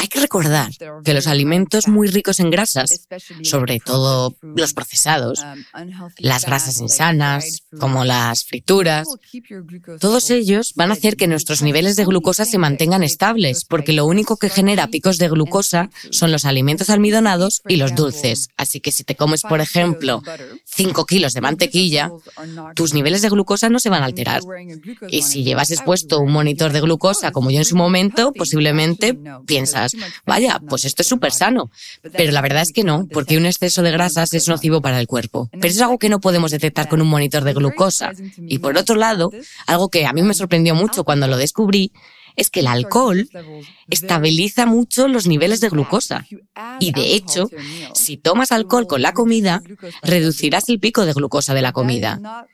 Hay 0.00 0.06
que 0.06 0.20
recordar 0.20 0.70
que 1.04 1.12
los 1.12 1.26
alimentos 1.26 1.88
muy 1.88 2.06
ricos 2.06 2.38
en 2.38 2.50
grasas, 2.50 3.08
sobre 3.42 3.80
todo 3.80 4.36
los 4.42 4.72
procesados, 4.72 5.44
las 6.18 6.44
grasas 6.46 6.80
insanas, 6.80 7.64
como 7.80 8.04
las 8.04 8.44
frituras, 8.44 9.08
todos 9.98 10.30
ellos 10.30 10.74
van 10.76 10.90
a 10.90 10.92
hacer 10.94 11.16
que 11.16 11.26
nuestros 11.26 11.62
niveles 11.62 11.96
de 11.96 12.04
glucosa 12.04 12.44
se 12.44 12.58
mantengan 12.58 13.02
estables, 13.02 13.64
porque 13.64 13.92
lo 13.92 14.06
único 14.06 14.36
que 14.36 14.48
genera 14.48 14.86
picos 14.86 15.18
de 15.18 15.28
glucosa 15.28 15.90
son 16.12 16.30
los 16.30 16.44
alimentos 16.44 16.90
almidonados 16.90 17.62
y 17.66 17.74
los 17.74 17.96
dulces. 17.96 18.50
Así 18.56 18.78
que 18.78 18.92
si 18.92 19.02
te 19.02 19.16
comes, 19.16 19.42
por 19.42 19.60
ejemplo, 19.60 20.22
5 20.64 21.06
kilos 21.06 21.34
de 21.34 21.40
mantequilla, 21.40 22.12
tus 22.76 22.94
niveles 22.94 23.22
de 23.22 23.30
glucosa 23.30 23.68
no 23.68 23.80
se 23.80 23.90
van 23.90 24.02
a 24.02 24.06
alterar. 24.06 24.42
Y 25.08 25.22
si 25.22 25.42
llevas 25.42 25.72
expuesto 25.72 26.20
un 26.20 26.30
monitor 26.30 26.72
de 26.72 26.82
glucosa 26.82 27.32
como 27.32 27.50
yo 27.50 27.58
en 27.58 27.64
su 27.64 27.74
momento, 27.74 28.32
posiblemente 28.32 29.18
piensas 29.44 29.87
vaya, 30.26 30.60
pues 30.68 30.84
esto 30.84 31.02
es 31.02 31.08
súper 31.08 31.32
sano. 31.32 31.70
Pero 32.12 32.32
la 32.32 32.40
verdad 32.40 32.62
es 32.62 32.72
que 32.72 32.84
no, 32.84 33.06
porque 33.12 33.36
un 33.36 33.46
exceso 33.46 33.82
de 33.82 33.90
grasas 33.90 34.32
es 34.34 34.48
nocivo 34.48 34.80
para 34.80 35.00
el 35.00 35.06
cuerpo. 35.06 35.48
Pero 35.52 35.66
es 35.66 35.80
algo 35.80 35.98
que 35.98 36.08
no 36.08 36.20
podemos 36.20 36.50
detectar 36.50 36.88
con 36.88 37.00
un 37.00 37.08
monitor 37.08 37.44
de 37.44 37.54
glucosa. 37.54 38.12
Y 38.38 38.58
por 38.58 38.76
otro 38.76 38.96
lado, 38.96 39.30
algo 39.66 39.88
que 39.88 40.06
a 40.06 40.12
mí 40.12 40.22
me 40.22 40.34
sorprendió 40.34 40.74
mucho 40.74 41.04
cuando 41.04 41.26
lo 41.26 41.36
descubrí, 41.36 41.92
es 42.38 42.50
que 42.50 42.60
el 42.60 42.68
alcohol 42.68 43.28
estabiliza 43.90 44.64
mucho 44.64 45.08
los 45.08 45.26
niveles 45.26 45.60
de 45.60 45.68
glucosa. 45.68 46.24
Y 46.80 46.92
de 46.92 47.14
hecho, 47.14 47.50
si 47.94 48.16
tomas 48.16 48.52
alcohol 48.52 48.86
con 48.86 49.02
la 49.02 49.12
comida, 49.12 49.60
reducirás 50.02 50.68
el 50.68 50.80
pico 50.80 51.04
de 51.04 51.12
glucosa 51.12 51.52
de 51.52 51.62
la 51.62 51.72
comida. 51.72 52.46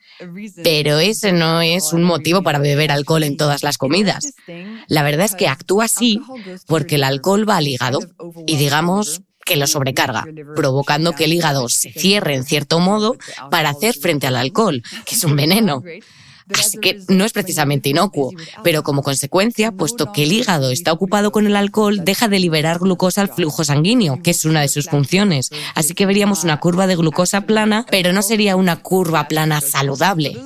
Pero 0.63 0.99
ese 0.99 1.31
no 1.31 1.61
es 1.61 1.93
un 1.93 2.03
motivo 2.03 2.41
para 2.41 2.59
beber 2.59 2.91
alcohol 2.91 3.23
en 3.23 3.37
todas 3.37 3.63
las 3.63 3.77
comidas. 3.77 4.33
La 4.87 5.03
verdad 5.03 5.25
es 5.25 5.35
que 5.35 5.47
actúa 5.47 5.85
así 5.85 6.19
porque 6.67 6.95
el 6.95 7.03
alcohol 7.03 7.47
va 7.47 7.57
al 7.57 7.67
hígado 7.67 7.99
y 8.47 8.57
digamos 8.57 9.21
que 9.45 9.57
lo 9.57 9.67
sobrecarga, 9.67 10.25
provocando 10.55 11.13
que 11.13 11.25
el 11.25 11.33
hígado 11.33 11.69
se 11.69 11.91
cierre 11.91 12.33
en 12.33 12.43
cierto 12.43 12.79
modo 12.79 13.15
para 13.51 13.69
hacer 13.69 13.93
frente 13.93 14.25
al 14.25 14.35
alcohol, 14.35 14.81
que 15.05 15.13
es 15.13 15.23
un 15.23 15.35
veneno. 15.35 15.83
Así 16.53 16.77
que 16.77 16.99
no 17.07 17.25
es 17.25 17.33
precisamente 17.33 17.89
inocuo, 17.89 18.31
pero 18.63 18.83
como 18.83 19.01
consecuencia, 19.01 19.71
puesto 19.71 20.11
que 20.11 20.23
el 20.23 20.33
hígado 20.33 20.69
está 20.69 20.91
ocupado 20.93 21.31
con 21.31 21.47
el 21.47 21.55
alcohol, 21.55 22.03
deja 22.03 22.27
de 22.27 22.39
liberar 22.39 22.79
glucosa 22.79 23.21
al 23.21 23.29
flujo 23.29 23.63
sanguíneo, 23.63 24.21
que 24.21 24.31
es 24.31 24.45
una 24.45 24.61
de 24.61 24.67
sus 24.67 24.87
funciones. 24.87 25.49
Así 25.73 25.93
que 25.93 26.05
veríamos 26.05 26.43
una 26.43 26.59
curva 26.59 26.87
de 26.87 26.95
glucosa 26.95 27.41
plana, 27.41 27.85
pero 27.89 28.13
no 28.13 28.21
sería 28.21 28.55
una 28.55 28.81
curva 28.81 29.27
plana 29.27 29.61
saludable. 29.61 30.37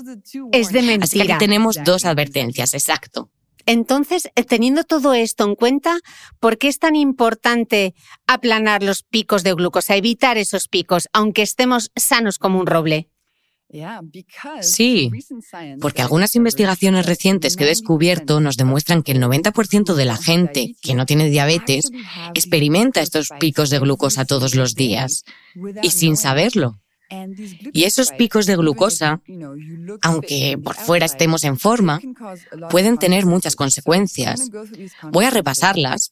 Es 0.52 0.70
de 0.70 0.82
mentira. 0.82 1.04
Así 1.04 1.20
que 1.20 1.34
aquí 1.34 1.40
tenemos 1.40 1.78
dos 1.84 2.06
advertencias, 2.06 2.74
exacto. 2.74 3.30
Entonces, 3.66 4.30
eh, 4.36 4.44
teniendo 4.44 4.84
todo 4.84 5.14
esto 5.14 5.44
en 5.44 5.56
cuenta, 5.56 6.00
¿por 6.40 6.58
qué 6.58 6.70
es 6.70 6.80
tan 6.80 6.96
importante 6.96 7.94
aplanar 8.26 8.82
los 8.82 9.04
picos 9.04 9.44
de 9.44 9.54
glucosa, 9.54 9.96
evitar 9.96 10.40
esos 10.40 10.68
picos, 10.68 11.08
aunque 11.14 11.44
estemos 11.44 11.92
sanos 11.96 12.40
como 12.40 12.60
un 12.60 12.66
roble? 12.66 13.10
Sí, 14.62 15.12
porque 15.80 16.02
algunas 16.02 16.36
investigaciones 16.36 17.06
recientes 17.06 17.56
que 17.56 17.66
he 17.66 17.68
descubierto 17.68 18.40
nos 18.40 18.58
demuestran 18.58 19.04
que 19.04 19.12
el 19.12 19.22
90% 19.22 19.94
de 19.94 20.06
la 20.06 20.18
gente 20.18 20.76
que 20.82 20.96
no 20.96 21.06
tiene 21.06 21.30
diabetes 21.30 21.92
experimenta 22.34 23.02
estos 23.02 23.30
picos 23.40 23.70
de 23.70 23.80
glucosa 23.80 24.26
todos 24.26 24.56
los 24.56 24.74
días 24.74 25.24
y 25.84 25.92
sin 25.92 26.18
saberlo. 26.18 26.80
Y 27.74 27.84
esos 27.84 28.12
picos 28.12 28.46
de 28.46 28.56
glucosa, 28.56 29.22
aunque 30.02 30.58
por 30.64 30.76
fuera 30.76 31.06
estemos 31.06 31.44
en 31.44 31.58
forma, 31.58 32.00
pueden 32.70 32.98
tener 32.98 33.26
muchas 33.26 33.56
consecuencias. 33.56 34.50
Voy 35.12 35.26
a 35.26 35.32
repasarlas 35.32 36.12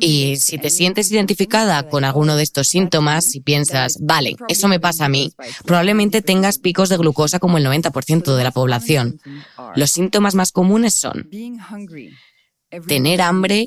y 0.00 0.36
si 0.36 0.58
te 0.58 0.70
sientes 0.70 1.10
identificada 1.12 1.88
con 1.88 2.04
alguno 2.04 2.36
de 2.36 2.42
estos 2.42 2.68
síntomas 2.68 3.34
y 3.34 3.40
piensas, 3.40 3.98
vale, 4.00 4.36
eso 4.48 4.68
me 4.68 4.80
pasa 4.80 5.04
a 5.04 5.08
mí, 5.08 5.32
probablemente 5.64 6.22
tengas 6.22 6.58
picos 6.58 6.88
de 6.88 6.96
glucosa 6.96 7.38
como 7.38 7.58
el 7.58 7.66
90% 7.66 8.34
de 8.34 8.44
la 8.44 8.50
población. 8.50 9.20
Los 9.76 9.90
síntomas 9.90 10.34
más 10.34 10.50
comunes 10.52 10.94
son 10.94 11.28
tener 12.86 13.20
hambre 13.20 13.66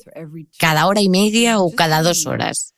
cada 0.57 0.87
hora 0.87 0.99
y 0.99 1.09
media 1.09 1.59
o 1.59 1.71
cada 1.71 2.01
dos 2.01 2.25
horas 2.25 2.74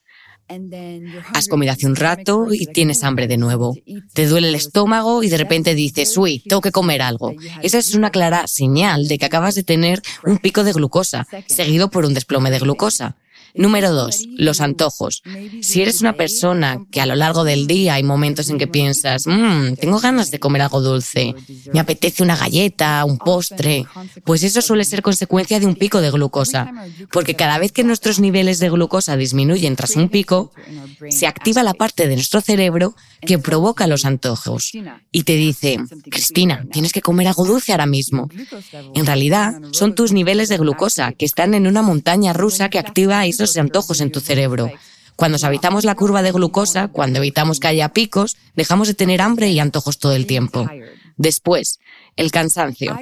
Has 1.34 1.48
comido 1.48 1.74
hace 1.74 1.88
un 1.88 1.96
rato 1.96 2.48
y 2.54 2.68
tienes 2.68 3.04
hambre 3.04 3.28
de 3.28 3.38
nuevo. 3.38 3.76
Te 4.14 4.28
duele 4.28 4.50
el 4.50 4.56
estómago 4.56 5.24
y 5.24 5.30
de 5.30 5.38
repente 5.38 5.76
dices, 5.76 6.18
uy, 6.18 6.40
tengo 6.40 6.62
que 6.62 6.72
comer 6.72 7.02
algo. 7.02 7.34
Esa 7.62 7.78
es 7.78 7.96
una 7.96 8.12
clara 8.12 8.48
señal 8.48 9.08
de 9.08 9.18
que 9.18 9.26
acabas 9.26 9.56
de 9.56 9.64
tener 9.64 10.02
un 10.24 10.38
pico 10.38 10.64
de 10.64 10.74
glucosa, 10.74 11.28
seguido 11.48 11.90
por 11.90 12.06
un 12.06 12.14
desplome 12.14 12.50
de 12.52 12.60
glucosa. 12.60 13.18
Número 13.56 13.92
dos, 13.92 14.26
los 14.38 14.62
antojos. 14.62 15.24
Si 15.62 15.82
eres 15.82 16.02
una 16.02 16.14
persona 16.14 16.86
que 16.92 17.02
a 17.02 17.06
lo 17.06 17.16
largo 17.16 17.44
del 17.44 17.68
día 17.68 17.96
hay 17.96 18.04
momentos 18.04 18.50
en 18.50 18.58
que 18.58 18.68
piensas, 18.68 19.26
mmm, 19.26 19.74
tengo 19.80 20.00
ganas 20.00 20.32
de 20.32 20.40
comer 20.40 20.62
algo 20.62 20.82
dulce, 20.82 21.34
me 21.74 21.80
apetece 21.80 22.24
una 22.24 22.36
galleta, 22.36 23.04
un 23.06 23.18
postre, 23.18 23.86
pues 24.26 24.44
eso 24.44 24.62
suele 24.62 24.86
ser 24.86 25.02
consecuencia 25.02 25.60
de 25.60 25.66
un 25.66 25.76
pico 25.76 26.02
de 26.02 26.12
glucosa, 26.12 26.72
porque 27.12 27.36
cada 27.36 27.58
vez 27.58 27.72
que 27.72 27.84
nuestros 27.84 28.20
niveles 28.20 28.60
de 28.60 28.70
glucosa 28.70 29.18
disminuyen 29.18 29.76
tras 29.76 29.96
un 29.96 30.10
pico, 30.10 30.52
se 31.10 31.28
activa 31.28 31.64
la 31.64 31.74
parte 31.74 32.08
de 32.08 32.16
nuestro 32.16 32.42
cerebro 32.42 32.96
que 33.22 33.40
provoca 33.40 33.88
los 33.88 34.06
antojos 34.06 34.72
y 35.12 35.24
te 35.24 35.36
dice, 35.36 35.78
Cristina, 36.10 36.66
tienes 36.72 36.94
que 36.94 37.02
comer 37.02 37.28
algo 37.28 37.46
dulce 37.46 37.72
ahora 37.72 37.86
mismo. 37.86 38.30
En 38.94 39.06
realidad, 39.06 39.60
son 39.72 39.96
tus 39.96 40.12
niveles 40.12 40.50
de 40.50 40.58
glucosa 40.58 41.12
que 41.14 41.26
están 41.26 41.54
en 41.54 41.68
una 41.68 41.82
montaña 41.82 42.34
rusa 42.34 42.70
que 42.70 42.80
activa 42.80 43.26
esos 43.26 43.47
antojos 43.56 44.02
en 44.02 44.12
tu 44.12 44.20
cerebro. 44.20 44.70
Cuando 45.16 45.38
suavizamos 45.38 45.84
la 45.84 45.96
curva 45.96 46.22
de 46.22 46.32
glucosa, 46.32 46.90
cuando 46.90 47.20
evitamos 47.20 47.60
que 47.60 47.68
haya 47.68 47.90
picos, 47.90 48.38
dejamos 48.56 48.88
de 48.88 48.94
tener 48.94 49.22
hambre 49.22 49.50
y 49.50 49.60
antojos 49.60 49.98
todo 49.98 50.14
el 50.14 50.28
tiempo. 50.28 50.68
Después, 51.16 51.80
el 52.18 52.32
cansancio. 52.32 52.98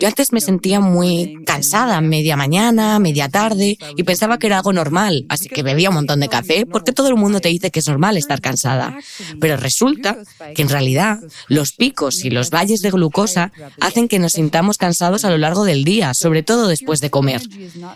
Yo 0.00 0.08
antes 0.08 0.32
me 0.32 0.40
sentía 0.40 0.80
muy 0.80 1.44
cansada, 1.44 2.00
media 2.00 2.36
mañana, 2.36 2.98
media 2.98 3.28
tarde, 3.28 3.76
y 3.96 4.02
pensaba 4.04 4.38
que 4.38 4.46
era 4.46 4.58
algo 4.58 4.72
normal, 4.72 5.26
así 5.28 5.48
que 5.48 5.62
bebía 5.62 5.90
un 5.90 5.96
montón 5.96 6.20
de 6.20 6.28
café 6.28 6.64
porque 6.64 6.92
todo 6.92 7.08
el 7.08 7.16
mundo 7.16 7.40
te 7.40 7.48
dice 7.48 7.70
que 7.70 7.80
es 7.80 7.88
normal 7.88 8.16
estar 8.16 8.40
cansada. 8.40 8.96
Pero 9.40 9.56
resulta 9.56 10.18
que 10.54 10.62
en 10.62 10.68
realidad 10.68 11.18
los 11.48 11.72
picos 11.72 12.24
y 12.24 12.30
los 12.30 12.50
valles 12.50 12.80
de 12.82 12.90
glucosa 12.90 13.52
hacen 13.80 14.08
que 14.08 14.18
nos 14.18 14.34
sintamos 14.34 14.78
cansados 14.78 15.24
a 15.24 15.30
lo 15.30 15.38
largo 15.38 15.64
del 15.64 15.84
día, 15.84 16.14
sobre 16.14 16.42
todo 16.42 16.68
después 16.68 17.00
de 17.00 17.10
comer. 17.10 17.42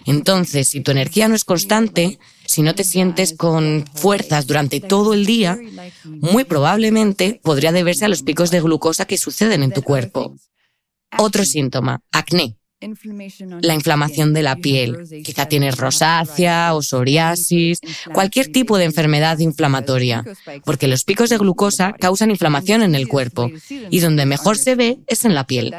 Entonces, 0.05 0.69
si 0.69 0.81
tu 0.81 0.91
energía 0.91 1.29
no 1.29 1.37
es 1.37 1.45
constante, 1.45 2.19
si 2.49 2.63
no 2.63 2.75
te 2.75 2.83
sientes 2.83 3.35
con 3.37 3.85
fuerzas 3.95 4.47
durante 4.47 4.81
todo 4.81 5.13
el 5.13 5.27
día, 5.27 5.59
muy 6.05 6.45
probablemente 6.45 7.41
podría 7.45 7.73
deberse 7.73 8.07
a 8.07 8.09
los 8.09 8.23
picos 8.23 8.51
de 8.51 8.63
glucosa 8.63 9.05
que 9.05 9.19
suceden 9.19 9.63
en 9.63 9.71
tu 9.71 9.83
cuerpo. 9.83 10.35
Otro 11.19 11.45
síntoma, 11.45 12.01
acné. 12.11 12.57
La 13.61 13.75
inflamación 13.75 14.33
de 14.33 14.43
la 14.43 14.57
piel. 14.57 14.97
Quizá 15.25 15.47
tienes 15.47 15.77
rosácea 15.77 16.75
o 16.75 16.81
psoriasis, 16.81 17.81
cualquier 18.15 18.51
tipo 18.51 18.79
de 18.79 18.85
enfermedad 18.85 19.39
inflamatoria, 19.41 20.25
porque 20.65 20.89
los 20.89 21.05
picos 21.05 21.29
de 21.29 21.37
glucosa 21.37 21.93
causan 21.93 22.31
inflamación 22.31 22.83
en 22.83 22.95
el 22.95 23.09
cuerpo 23.09 23.51
y 23.69 24.01
donde 24.01 24.25
mejor 24.25 24.57
se 24.57 24.75
ve 24.75 25.01
es 25.07 25.27
en 25.27 25.35
la 25.35 25.47
piel. 25.47 25.75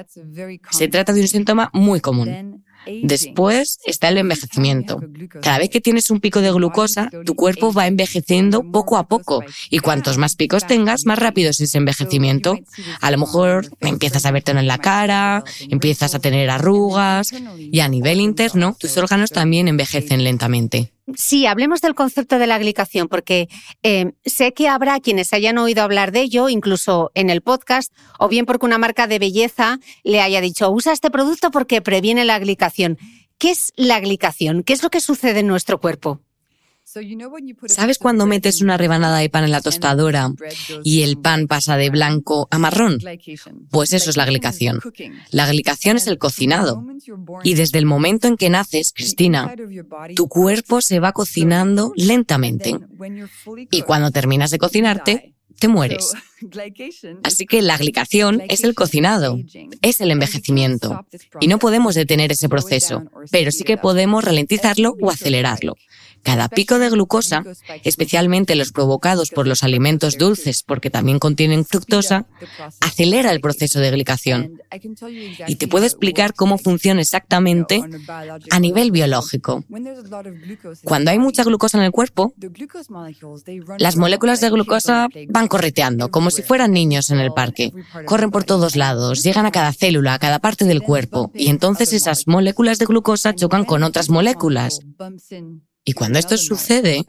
Se 0.70 0.88
trata 0.88 1.14
de 1.14 1.22
un 1.22 1.28
síntoma 1.28 1.72
muy 1.74 2.00
común. 2.00 2.64
Después 3.04 3.80
está 3.86 4.10
el 4.10 4.18
envejecimiento. 4.18 5.00
Cada 5.42 5.60
vez 5.60 5.70
que 5.70 5.82
tienes 5.82 6.10
un 6.10 6.20
pico 6.20 6.42
de 6.42 6.52
glucosa, 6.52 7.10
tu 7.26 7.36
cuerpo 7.36 7.74
va 7.74 7.88
envejeciendo 7.88 8.64
poco 8.72 8.98
a 8.98 9.08
poco 9.08 9.44
y 9.70 9.80
cuantos 9.80 10.18
más 10.18 10.36
picos 10.36 10.68
tengas, 10.68 11.06
más 11.06 11.20
rápido 11.20 11.50
es 11.50 11.60
ese 11.60 11.78
envejecimiento. 11.78 12.58
A 13.02 13.12
lo 13.12 13.18
mejor 13.18 13.70
empiezas 13.80 14.26
a 14.26 14.32
verte 14.32 14.52
en 14.52 14.68
la 14.68 14.78
cara, 14.78 15.44
empiezas 15.70 16.16
a 16.16 16.20
tener 16.20 16.50
arrugas 16.50 17.32
y 17.58 17.80
a 17.80 17.88
nivel 17.88 18.20
interno, 18.20 18.76
tus 18.80 18.98
órganos 18.98 19.32
también 19.32 19.68
envejecen 19.68 20.24
lentamente. 20.24 20.92
Sí, 21.16 21.46
hablemos 21.46 21.82
del 21.82 21.96
concepto 21.96 22.40
de 22.40 22.48
la 22.48 22.60
glicación, 22.60 23.08
porque 23.08 23.48
eh, 23.84 24.14
sé 24.26 24.54
que 24.54 24.68
habrá 24.68 25.00
quienes 25.00 25.34
hayan 25.34 25.58
oído 25.58 25.84
hablar 25.84 26.12
de 26.12 26.22
ello, 26.22 26.50
incluso 26.50 27.12
en 27.16 27.30
el 27.30 27.42
podcast, 27.42 27.94
o 28.20 28.28
bien 28.28 28.46
porque 28.46 28.66
una 28.66 28.78
marca 28.78 29.08
de 29.08 29.20
belleza 29.20 29.80
le 30.04 30.22
haya 30.22 30.42
dicho, 30.42 30.70
usa 30.70 30.94
este 30.94 31.10
producto 31.10 31.52
porque 31.52 31.82
previene 31.82 32.26
la 32.26 32.40
glicación. 32.40 32.98
¿Qué 33.38 33.52
es 33.52 33.72
la 33.76 34.00
glicación? 34.00 34.64
¿Qué 34.64 34.74
es 34.74 34.84
lo 34.84 34.90
que 34.90 35.00
sucede 35.00 35.40
en 35.40 35.48
nuestro 35.48 35.80
cuerpo? 35.80 36.20
¿Sabes 37.68 38.00
cuando 38.00 38.26
metes 38.26 38.62
una 38.62 38.78
rebanada 38.78 39.20
de 39.20 39.30
pan 39.30 39.44
en 39.44 39.52
la 39.52 39.62
tostadora 39.62 40.32
y 40.84 41.04
el 41.04 41.20
pan 41.20 41.48
pasa 41.48 41.78
de 41.78 41.92
blanco 41.92 42.48
a 42.50 42.58
marrón? 42.58 42.98
Pues 43.70 43.94
eso 43.94 44.10
es 44.10 44.18
la 44.18 44.26
glicación. 44.26 44.80
La 45.30 45.48
glicación 45.48 45.98
es 45.98 46.08
el 46.08 46.18
cocinado. 46.18 46.84
Y 47.44 47.54
desde 47.54 47.78
el 47.78 47.86
momento 47.86 48.28
en 48.28 48.38
que 48.38 48.50
naces, 48.50 48.92
Cristina, 48.94 49.54
tu 50.16 50.28
cuerpo 50.28 50.82
se 50.82 51.00
va 51.00 51.12
cocinando 51.12 51.94
lentamente. 51.96 52.76
Y 53.70 53.84
cuando 53.84 54.10
terminas 54.10 54.50
de 54.50 54.58
cocinarte, 54.58 55.36
te 55.60 55.68
mueres. 55.68 56.14
Así 57.24 57.46
que 57.46 57.62
la 57.62 57.78
glicación 57.78 58.42
es 58.48 58.64
el 58.64 58.74
cocinado, 58.74 59.38
es 59.82 60.02
el 60.02 60.12
envejecimiento. 60.12 61.06
Y 61.40 61.48
no 61.48 61.60
podemos 61.60 61.96
detener 61.96 62.32
ese 62.32 62.50
proceso, 62.50 63.04
pero 63.30 63.52
sí 63.52 63.64
que 63.64 63.78
podemos 63.78 64.24
ralentizarlo 64.24 64.96
o 65.02 65.12
acelerarlo. 65.12 65.76
Cada 66.24 66.50
pico 66.50 66.80
de 66.80 66.90
glucosa, 66.90 67.44
especialmente 67.84 68.56
los 68.56 68.72
provocados 68.72 69.30
por 69.30 69.48
los 69.48 69.64
alimentos 69.64 70.18
dulces 70.18 70.64
porque 70.64 70.90
también 70.90 71.20
contienen 71.20 71.66
fructosa, 71.66 72.26
acelera 72.82 73.32
el 73.32 73.42
proceso 73.42 73.80
de 73.80 73.92
glicación. 73.92 74.60
Y 75.48 75.56
te 75.56 75.68
puedo 75.68 75.86
explicar 75.86 76.34
cómo 76.34 76.58
funciona 76.58 77.02
exactamente 77.02 77.82
a 78.52 78.60
nivel 78.60 78.92
biológico. 78.92 79.64
Cuando 80.84 81.12
hay 81.12 81.20
mucha 81.20 81.44
glucosa 81.44 81.78
en 81.78 81.86
el 81.86 81.92
cuerpo, 81.92 82.34
las 83.78 83.96
moléculas 83.96 84.42
de 84.42 84.50
glucosa 84.50 85.08
van 85.30 85.48
correteando, 85.48 86.10
como 86.10 86.32
si 86.32 86.42
fueran 86.42 86.72
niños 86.72 87.10
en 87.10 87.20
el 87.20 87.32
parque. 87.34 87.72
Corren 88.06 88.32
por 88.32 88.44
todos 88.44 88.76
lados, 88.76 89.24
llegan 89.24 89.46
a 89.46 89.52
cada 89.52 89.74
célula, 89.74 90.16
a 90.16 90.20
cada 90.20 90.40
parte 90.40 90.66
del 90.66 90.82
cuerpo, 90.82 91.32
y 91.34 91.50
entonces 91.50 91.94
esas 91.94 92.28
moléculas 92.28 92.78
de 92.80 92.86
glucosa 92.86 93.34
chocan 93.34 93.66
con 93.66 93.84
otras 93.84 94.10
moléculas 94.10 94.80
Y 95.84 95.94
cuando 95.94 96.20
esto 96.20 96.38
sucede, 96.38 97.04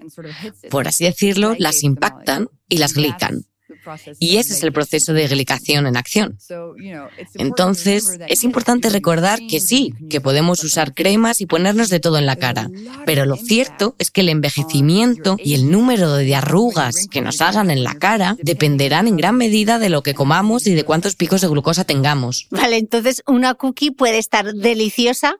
por 0.70 0.88
así 0.88 1.04
decirlo, 1.04 1.54
las 1.59 1.83
impactan 1.83 2.48
y 2.68 2.78
las 2.78 2.94
glican. 2.94 3.44
Y 4.18 4.36
ese 4.36 4.54
es 4.54 4.62
el 4.62 4.72
proceso 4.72 5.12
de 5.12 5.26
glicación 5.26 5.86
en 5.86 5.96
acción. 5.96 6.38
Entonces, 7.34 8.18
es 8.28 8.44
importante 8.44 8.90
recordar 8.90 9.40
que 9.48 9.60
sí, 9.60 9.94
que 10.08 10.20
podemos 10.20 10.62
usar 10.64 10.94
cremas 10.94 11.40
y 11.40 11.46
ponernos 11.46 11.88
de 11.88 12.00
todo 12.00 12.18
en 12.18 12.26
la 12.26 12.36
cara, 12.36 12.70
pero 13.06 13.26
lo 13.26 13.36
cierto 13.36 13.94
es 13.98 14.10
que 14.10 14.22
el 14.22 14.28
envejecimiento 14.28 15.36
y 15.42 15.54
el 15.54 15.70
número 15.70 16.14
de 16.14 16.34
arrugas 16.34 17.06
que 17.10 17.20
nos 17.20 17.40
hagan 17.40 17.70
en 17.70 17.84
la 17.84 17.94
cara 17.94 18.36
dependerán 18.42 19.08
en 19.08 19.16
gran 19.16 19.36
medida 19.36 19.78
de 19.78 19.90
lo 19.90 20.02
que 20.02 20.14
comamos 20.14 20.66
y 20.66 20.74
de 20.74 20.84
cuántos 20.84 21.16
picos 21.16 21.40
de 21.40 21.48
glucosa 21.48 21.84
tengamos. 21.84 22.46
Vale, 22.50 22.76
entonces 22.76 23.22
una 23.26 23.54
cookie 23.54 23.90
puede 23.90 24.18
estar 24.18 24.52
deliciosa, 24.52 25.36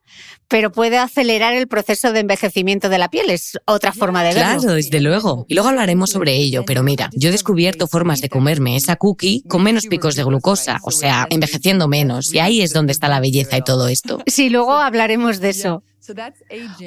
pero 0.49 0.73
puede 0.73 0.99
acelerar 0.99 1.55
el 1.55 1.69
proceso 1.69 2.13
de 2.13 2.21
envejecimiento 2.21 2.89
de 2.89 2.99
la 2.99 3.09
piel. 3.09 3.31
Es 3.31 3.59
otra 3.67 3.93
forma 3.93 4.25
de 4.25 4.35
verlo. 4.35 4.61
Claro, 4.61 4.75
desde 4.75 5.01
luego. 5.01 5.47
Y 5.49 5.55
luego 5.55 5.69
hablaremos 5.69 6.11
sobre 6.11 6.35
ello, 6.35 6.65
pero 6.67 6.83
mira, 6.83 7.11
yo 7.13 7.29
he 7.29 7.33
descubierto 7.33 7.87
formas 7.87 8.21
de 8.21 8.29
comerme 8.31 8.77
esa 8.77 8.97
cookie 8.97 9.43
con 9.49 9.63
menos 9.63 9.87
picos 9.87 10.17
de 10.17 10.25
glucosa, 10.25 10.79
o 10.83 10.91
sea, 10.91 11.27
envejeciendo 11.29 11.89
menos. 11.89 12.33
Y 12.33 12.39
ahí 12.39 12.63
es 12.63 12.73
donde 12.73 12.93
está 12.93 13.09
la 13.09 13.21
belleza 13.21 13.59
y 13.59 13.63
todo 13.63 13.89
esto. 13.89 14.23
Sí, 14.27 14.49
luego 14.49 14.73
hablaremos 14.73 15.41
de 15.41 15.51
eso. 15.51 15.83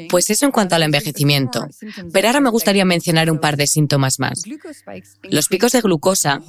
Pues 0.10 0.30
eso 0.30 0.45
en 0.45 0.52
cuanto 0.52 0.76
al 0.76 0.84
envejecimiento. 0.84 1.67
Pero 2.12 2.28
ahora 2.28 2.41
me 2.41 2.49
gustaría 2.49 2.86
mencionar 2.86 3.30
un 3.32 3.39
par 3.39 3.58
de 3.58 3.67
síntomas 3.67 4.19
más. 4.19 4.43
Los 5.23 5.47
picos 5.47 5.71
de 5.71 5.82
glucosa 5.82 6.41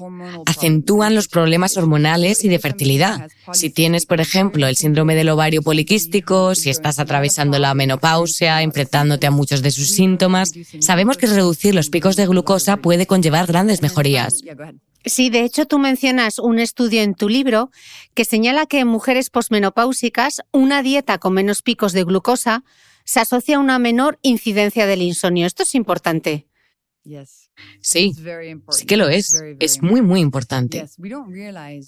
acentúan 0.46 1.14
los 1.14 1.29
problemas 1.29 1.77
hormonales 1.77 2.44
y 2.44 2.48
de 2.48 2.59
fertilidad. 2.59 3.29
Si 3.53 3.70
tienes, 3.70 4.07
por 4.07 4.20
ejemplo, 4.20 4.66
el 4.66 4.77
síndrome 4.77 5.14
del 5.14 5.29
ovario 5.29 5.62
poliquístico, 5.62 6.55
si 6.55 6.70
estás 6.70 6.98
atravesando 6.98 7.59
la 7.59 7.74
menopausia, 7.74 8.62
enfrentándote 8.62 9.27
a 9.27 9.31
muchos 9.31 9.62
de 9.62 9.70
sus 9.70 9.90
síntomas, 9.90 10.53
sabemos 10.81 11.16
que 11.16 11.27
reducir 11.27 11.74
los 11.74 11.90
picos 11.90 12.16
de 12.16 12.27
glucosa 12.27 12.77
puede 12.77 13.07
conllevar 13.07 13.46
grandes 13.46 13.83
mejorías. 13.83 14.42
Sí, 15.04 15.30
de 15.30 15.44
hecho 15.44 15.66
tú 15.66 15.78
mencionas 15.78 16.38
un 16.38 16.58
estudio 16.58 17.02
en 17.02 17.14
tu 17.14 17.28
libro 17.28 17.70
que 18.14 18.24
señala 18.24 18.66
que 18.66 18.80
en 18.80 18.88
mujeres 18.88 19.30
posmenopáusicas 19.30 20.42
una 20.50 20.82
dieta 20.82 21.18
con 21.18 21.34
menos 21.34 21.62
picos 21.62 21.92
de 21.92 22.04
glucosa 22.04 22.64
se 23.04 23.20
asocia 23.20 23.56
a 23.56 23.60
una 23.60 23.78
menor 23.78 24.18
incidencia 24.22 24.86
del 24.86 25.02
insomnio. 25.02 25.46
Esto 25.46 25.62
es 25.62 25.74
importante. 25.74 26.46
Sí, 27.80 28.14
sí 28.70 28.86
que 28.86 28.96
lo 28.96 29.08
es. 29.10 29.42
Es 29.60 29.82
muy, 29.82 30.00
muy 30.00 30.20
importante. 30.20 30.86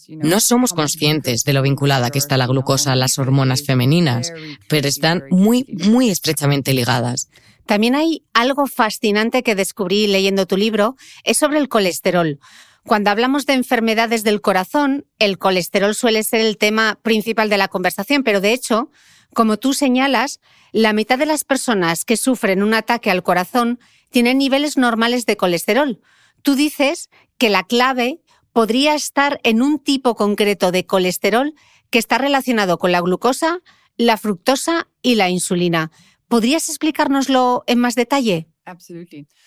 No 0.08 0.40
somos 0.40 0.74
conscientes 0.74 1.44
de 1.44 1.54
lo 1.54 1.62
vinculada 1.62 2.10
que 2.10 2.18
está 2.18 2.36
la 2.36 2.46
glucosa 2.46 2.92
a 2.92 2.96
las 2.96 3.18
hormonas 3.18 3.64
femeninas, 3.64 4.32
pero 4.68 4.86
están 4.86 5.24
muy, 5.30 5.64
muy 5.88 6.10
estrechamente 6.10 6.74
ligadas. 6.74 7.30
También 7.64 7.94
hay 7.94 8.24
algo 8.34 8.66
fascinante 8.66 9.42
que 9.42 9.54
descubrí 9.54 10.06
leyendo 10.06 10.46
tu 10.46 10.56
libro, 10.56 10.96
es 11.24 11.38
sobre 11.38 11.58
el 11.58 11.68
colesterol. 11.68 12.38
Cuando 12.86 13.10
hablamos 13.10 13.46
de 13.46 13.54
enfermedades 13.54 14.22
del 14.22 14.40
corazón, 14.40 15.06
el 15.18 15.38
colesterol 15.38 15.92
suele 15.96 16.22
ser 16.22 16.40
el 16.40 16.56
tema 16.56 17.00
principal 17.02 17.48
de 17.48 17.58
la 17.58 17.66
conversación, 17.66 18.22
pero 18.22 18.40
de 18.40 18.52
hecho, 18.52 18.92
como 19.34 19.56
tú 19.56 19.74
señalas, 19.74 20.38
la 20.70 20.92
mitad 20.92 21.18
de 21.18 21.26
las 21.26 21.42
personas 21.42 22.04
que 22.04 22.16
sufren 22.16 22.62
un 22.62 22.74
ataque 22.74 23.10
al 23.10 23.24
corazón 23.24 23.80
tienen 24.10 24.38
niveles 24.38 24.76
normales 24.76 25.26
de 25.26 25.36
colesterol. 25.36 26.00
Tú 26.42 26.54
dices 26.54 27.10
que 27.38 27.50
la 27.50 27.64
clave 27.64 28.20
podría 28.52 28.94
estar 28.94 29.40
en 29.42 29.62
un 29.62 29.80
tipo 29.80 30.14
concreto 30.14 30.70
de 30.70 30.86
colesterol 30.86 31.54
que 31.90 31.98
está 31.98 32.18
relacionado 32.18 32.78
con 32.78 32.92
la 32.92 33.00
glucosa, 33.00 33.62
la 33.96 34.16
fructosa 34.16 34.86
y 35.02 35.16
la 35.16 35.28
insulina. 35.28 35.90
¿Podrías 36.28 36.68
explicárnoslo 36.68 37.64
en 37.66 37.80
más 37.80 37.96
detalle? 37.96 38.48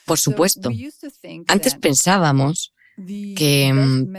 Por 0.05 0.19
supuesto. 0.19 0.69
Antes 1.47 1.75
pensábamos 1.75 2.73
que 3.35 3.71
mm, 3.73 4.13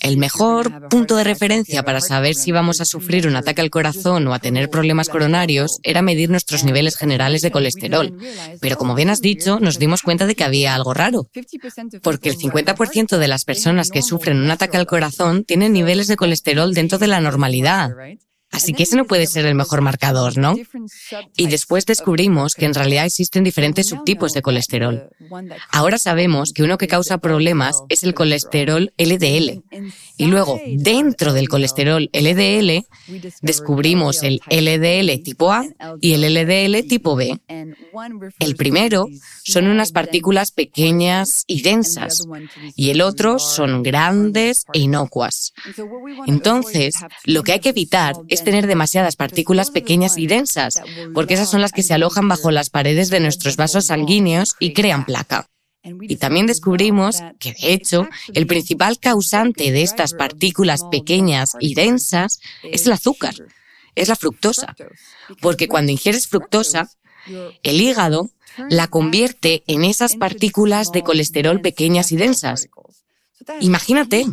el 0.00 0.16
mejor 0.16 0.88
punto 0.88 1.16
de 1.16 1.24
referencia 1.24 1.82
para 1.82 2.00
saber 2.00 2.34
si 2.34 2.52
vamos 2.52 2.80
a 2.80 2.84
sufrir 2.84 3.26
un 3.26 3.36
ataque 3.36 3.60
al 3.60 3.70
corazón 3.70 4.26
o 4.26 4.34
a 4.34 4.38
tener 4.38 4.70
problemas 4.70 5.08
coronarios 5.08 5.78
era 5.82 6.02
medir 6.02 6.30
nuestros 6.30 6.64
niveles 6.64 6.96
generales 6.96 7.42
de 7.42 7.50
colesterol. 7.50 8.16
Pero 8.60 8.76
como 8.76 8.94
bien 8.94 9.10
has 9.10 9.20
dicho, 9.20 9.58
nos 9.60 9.78
dimos 9.78 10.02
cuenta 10.02 10.26
de 10.26 10.34
que 10.34 10.44
había 10.44 10.74
algo 10.74 10.94
raro, 10.94 11.28
porque 12.02 12.28
el 12.28 12.36
50% 12.36 13.18
de 13.18 13.28
las 13.28 13.44
personas 13.44 13.90
que 13.90 14.02
sufren 14.02 14.38
un 14.38 14.50
ataque 14.50 14.76
al 14.76 14.86
corazón 14.86 15.44
tienen 15.44 15.72
niveles 15.72 16.08
de 16.08 16.16
colesterol 16.16 16.74
dentro 16.74 16.98
de 16.98 17.06
la 17.06 17.20
normalidad. 17.20 17.90
Así 18.52 18.72
que 18.72 18.84
ese 18.84 18.96
no 18.96 19.04
puede 19.04 19.26
ser 19.26 19.44
el 19.44 19.54
mejor 19.54 19.80
marcador, 19.80 20.38
¿no? 20.38 20.54
Y 21.36 21.48
después 21.48 21.84
descubrimos 21.84 22.54
que 22.54 22.64
en 22.64 22.74
realidad 22.74 23.04
existen 23.04 23.44
diferentes 23.44 23.86
subtipos 23.88 24.32
de 24.32 24.42
colesterol. 24.42 25.10
Ahora 25.70 25.98
sabemos 25.98 26.52
que 26.52 26.62
uno 26.62 26.78
que 26.78 26.88
causa 26.88 27.18
problemas 27.18 27.82
es 27.88 28.02
el 28.04 28.14
colesterol 28.14 28.92
LDL. 28.96 29.62
Y 30.16 30.26
luego, 30.26 30.58
dentro 30.76 31.32
del 31.32 31.48
colesterol 31.48 32.08
LDL, 32.12 32.86
descubrimos 33.42 34.22
el 34.22 34.40
LDL 34.48 35.22
tipo 35.22 35.52
A 35.52 35.66
y 36.00 36.14
el 36.14 36.22
LDL 36.22 36.86
tipo 36.88 37.16
B. 37.16 37.38
El 38.38 38.56
primero 38.56 39.08
son 39.44 39.66
unas 39.66 39.92
partículas 39.92 40.52
pequeñas 40.52 41.44
y 41.46 41.62
densas, 41.62 42.26
y 42.74 42.90
el 42.90 43.02
otro 43.02 43.38
son 43.38 43.82
grandes 43.82 44.64
e 44.72 44.80
inocuas. 44.80 45.52
Entonces, 46.26 46.94
lo 47.24 47.42
que 47.42 47.52
hay 47.52 47.60
que 47.60 47.70
evitar 47.70 48.14
es 48.28 48.35
tener 48.44 48.66
demasiadas 48.66 49.16
partículas 49.16 49.70
pequeñas 49.70 50.18
y 50.18 50.26
densas, 50.26 50.80
porque 51.14 51.34
esas 51.34 51.50
son 51.50 51.60
las 51.60 51.72
que 51.72 51.82
se 51.82 51.94
alojan 51.94 52.28
bajo 52.28 52.50
las 52.50 52.70
paredes 52.70 53.10
de 53.10 53.20
nuestros 53.20 53.56
vasos 53.56 53.86
sanguíneos 53.86 54.56
y 54.58 54.72
crean 54.72 55.04
placa. 55.04 55.48
Y 55.82 56.16
también 56.16 56.46
descubrimos 56.46 57.22
que, 57.38 57.52
de 57.52 57.72
hecho, 57.72 58.08
el 58.34 58.46
principal 58.46 58.98
causante 58.98 59.70
de 59.70 59.82
estas 59.82 60.14
partículas 60.14 60.82
pequeñas 60.90 61.52
y 61.60 61.74
densas 61.74 62.40
es 62.64 62.86
el 62.86 62.92
azúcar, 62.92 63.34
es 63.94 64.08
la 64.08 64.16
fructosa. 64.16 64.74
Porque 65.40 65.68
cuando 65.68 65.92
ingieres 65.92 66.26
fructosa, 66.26 66.90
el 67.62 67.80
hígado 67.80 68.30
la 68.70 68.88
convierte 68.88 69.62
en 69.66 69.84
esas 69.84 70.16
partículas 70.16 70.92
de 70.92 71.02
colesterol 71.02 71.60
pequeñas 71.60 72.12
y 72.12 72.16
densas. 72.16 72.68
Imagínate, 73.60 74.26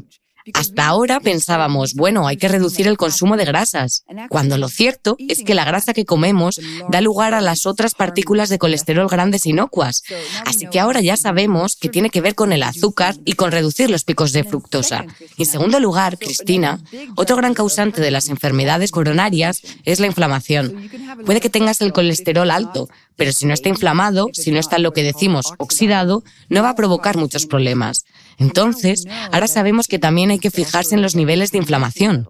hasta 0.53 0.87
ahora 0.87 1.19
pensábamos, 1.19 1.93
bueno, 1.93 2.27
hay 2.27 2.37
que 2.37 2.47
reducir 2.47 2.87
el 2.87 2.97
consumo 2.97 3.37
de 3.37 3.45
grasas, 3.45 4.03
cuando 4.29 4.57
lo 4.57 4.67
cierto 4.67 5.15
es 5.19 5.43
que 5.43 5.53
la 5.53 5.65
grasa 5.65 5.93
que 5.93 6.05
comemos 6.05 6.59
da 6.89 7.01
lugar 7.01 7.33
a 7.33 7.41
las 7.41 7.65
otras 7.65 7.95
partículas 7.95 8.49
de 8.49 8.59
colesterol 8.59 9.07
grandes 9.07 9.45
inocuas. 9.45 10.03
Así 10.45 10.67
que 10.67 10.79
ahora 10.79 11.01
ya 11.01 11.17
sabemos 11.17 11.75
que 11.75 11.89
tiene 11.89 12.09
que 12.09 12.21
ver 12.21 12.35
con 12.35 12.51
el 12.51 12.63
azúcar 12.63 13.15
y 13.25 13.33
con 13.33 13.51
reducir 13.51 13.89
los 13.89 14.03
picos 14.03 14.33
de 14.33 14.43
fructosa. 14.43 15.05
En 15.37 15.45
segundo 15.45 15.79
lugar, 15.79 16.17
Cristina, 16.17 16.79
otro 17.15 17.35
gran 17.35 17.53
causante 17.53 18.01
de 18.01 18.11
las 18.11 18.29
enfermedades 18.29 18.91
coronarias 18.91 19.61
es 19.85 19.99
la 19.99 20.07
inflamación. 20.07 20.89
Puede 21.25 21.41
que 21.41 21.49
tengas 21.49 21.81
el 21.81 21.93
colesterol 21.93 22.51
alto, 22.51 22.89
pero 23.15 23.31
si 23.31 23.45
no 23.45 23.53
está 23.53 23.69
inflamado, 23.69 24.29
si 24.33 24.51
no 24.51 24.59
está 24.59 24.79
lo 24.79 24.93
que 24.93 25.03
decimos 25.03 25.53
oxidado, 25.57 26.23
no 26.49 26.63
va 26.63 26.69
a 26.69 26.75
provocar 26.75 27.17
muchos 27.17 27.45
problemas. 27.45 28.05
Entonces, 28.37 29.05
ahora 29.31 29.47
sabemos 29.47 29.87
que 29.87 29.99
también 29.99 30.31
hay 30.31 30.39
que 30.39 30.51
fijarse 30.51 30.95
en 30.95 31.01
los 31.01 31.15
niveles 31.15 31.51
de 31.51 31.59
inflamación. 31.59 32.27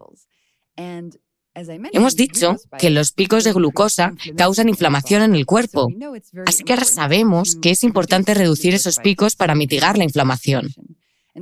Hemos 1.92 2.16
dicho 2.16 2.58
que 2.80 2.89
los 2.89 3.12
picos 3.12 3.44
de 3.44 3.54
glucosa 3.54 4.13
causan 4.36 4.70
inflamación 4.70 5.22
en 5.22 5.36
el 5.36 5.46
cuerpo, 5.46 5.88
así 6.48 6.63
que 6.63 6.74
ahora 6.74 6.86
sabemos 6.86 7.56
que 7.62 7.72
es 7.72 7.84
importante 7.84 8.34
reducir 8.34 8.74
esos 8.74 8.98
picos 8.98 9.36
para 9.36 9.54
mitigar 9.54 9.98
la 9.98 10.04
inflamación. 10.04 10.70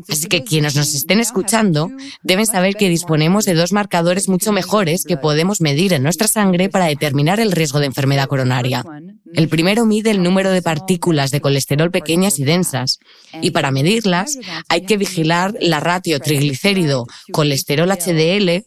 Así 0.08 0.27
que 0.27 0.43
quienes 0.43 0.75
nos 0.75 0.95
estén 0.95 1.19
escuchando 1.19 1.89
deben 2.23 2.45
saber 2.45 2.75
que 2.75 2.88
disponemos 2.88 3.43
de 3.43 3.56
dos 3.56 3.73
marcadores 3.73 4.30
mucho 4.30 4.54
mejores 4.54 5.04
que 5.04 5.17
podemos 5.17 5.60
medir 5.60 5.91
en 5.91 6.04
nuestra 6.04 6.27
sangre 6.27 6.69
para 6.69 6.86
determinar 6.86 7.41
el 7.41 7.51
riesgo 7.51 7.80
de 7.80 7.88
enfermedad 7.88 8.27
coronaria. 8.27 8.86
El 9.34 9.49
primero 9.49 9.86
mide 9.86 10.12
el 10.12 10.23
número 10.23 10.51
de 10.51 10.62
partículas 10.62 11.32
de 11.32 11.41
colesterol 11.41 11.91
pequeñas 11.91 12.39
y 12.39 12.45
densas, 12.45 12.99
y 13.41 13.51
para 13.51 13.71
medirlas 13.71 14.38
hay 14.69 14.86
que 14.86 14.97
vigilar 14.97 15.56
la 15.60 15.82
ratio 15.82 16.19
triglicérido 16.19 17.06
colesterol 17.34 17.89
HDL, 17.91 18.65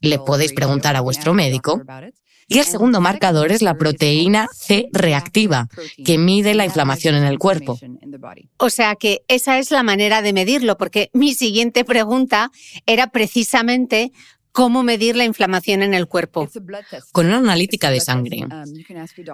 le 0.00 0.18
podéis 0.18 0.52
preguntar 0.54 0.96
a 0.96 1.02
vuestro 1.02 1.34
médico, 1.34 1.82
y 2.52 2.58
el 2.58 2.64
segundo 2.64 3.00
marcador 3.00 3.52
es 3.52 3.62
la 3.62 3.76
proteína 3.76 4.48
C 4.54 4.88
reactiva, 4.92 5.68
que 6.04 6.18
mide 6.18 6.54
la 6.54 6.64
inflamación 6.64 7.14
en 7.14 7.24
el 7.24 7.38
cuerpo. 7.38 7.78
O 8.58 8.70
sea 8.70 8.96
que 8.96 9.22
esa 9.28 9.58
es 9.58 9.70
la 9.70 9.82
manera 9.82 10.22
de 10.22 10.32
medirlo, 10.32 10.76
porque 10.76 11.10
mi 11.12 11.34
siguiente 11.34 11.84
pregunta 11.84 12.50
era 12.86 13.08
precisamente 13.08 14.12
cómo 14.52 14.82
medir 14.82 15.16
la 15.16 15.24
inflamación 15.24 15.82
en 15.82 15.94
el 15.94 16.06
cuerpo. 16.06 16.48
Con 17.10 17.26
una 17.26 17.38
analítica 17.38 17.90
de 17.90 18.00
sangre. 18.00 18.46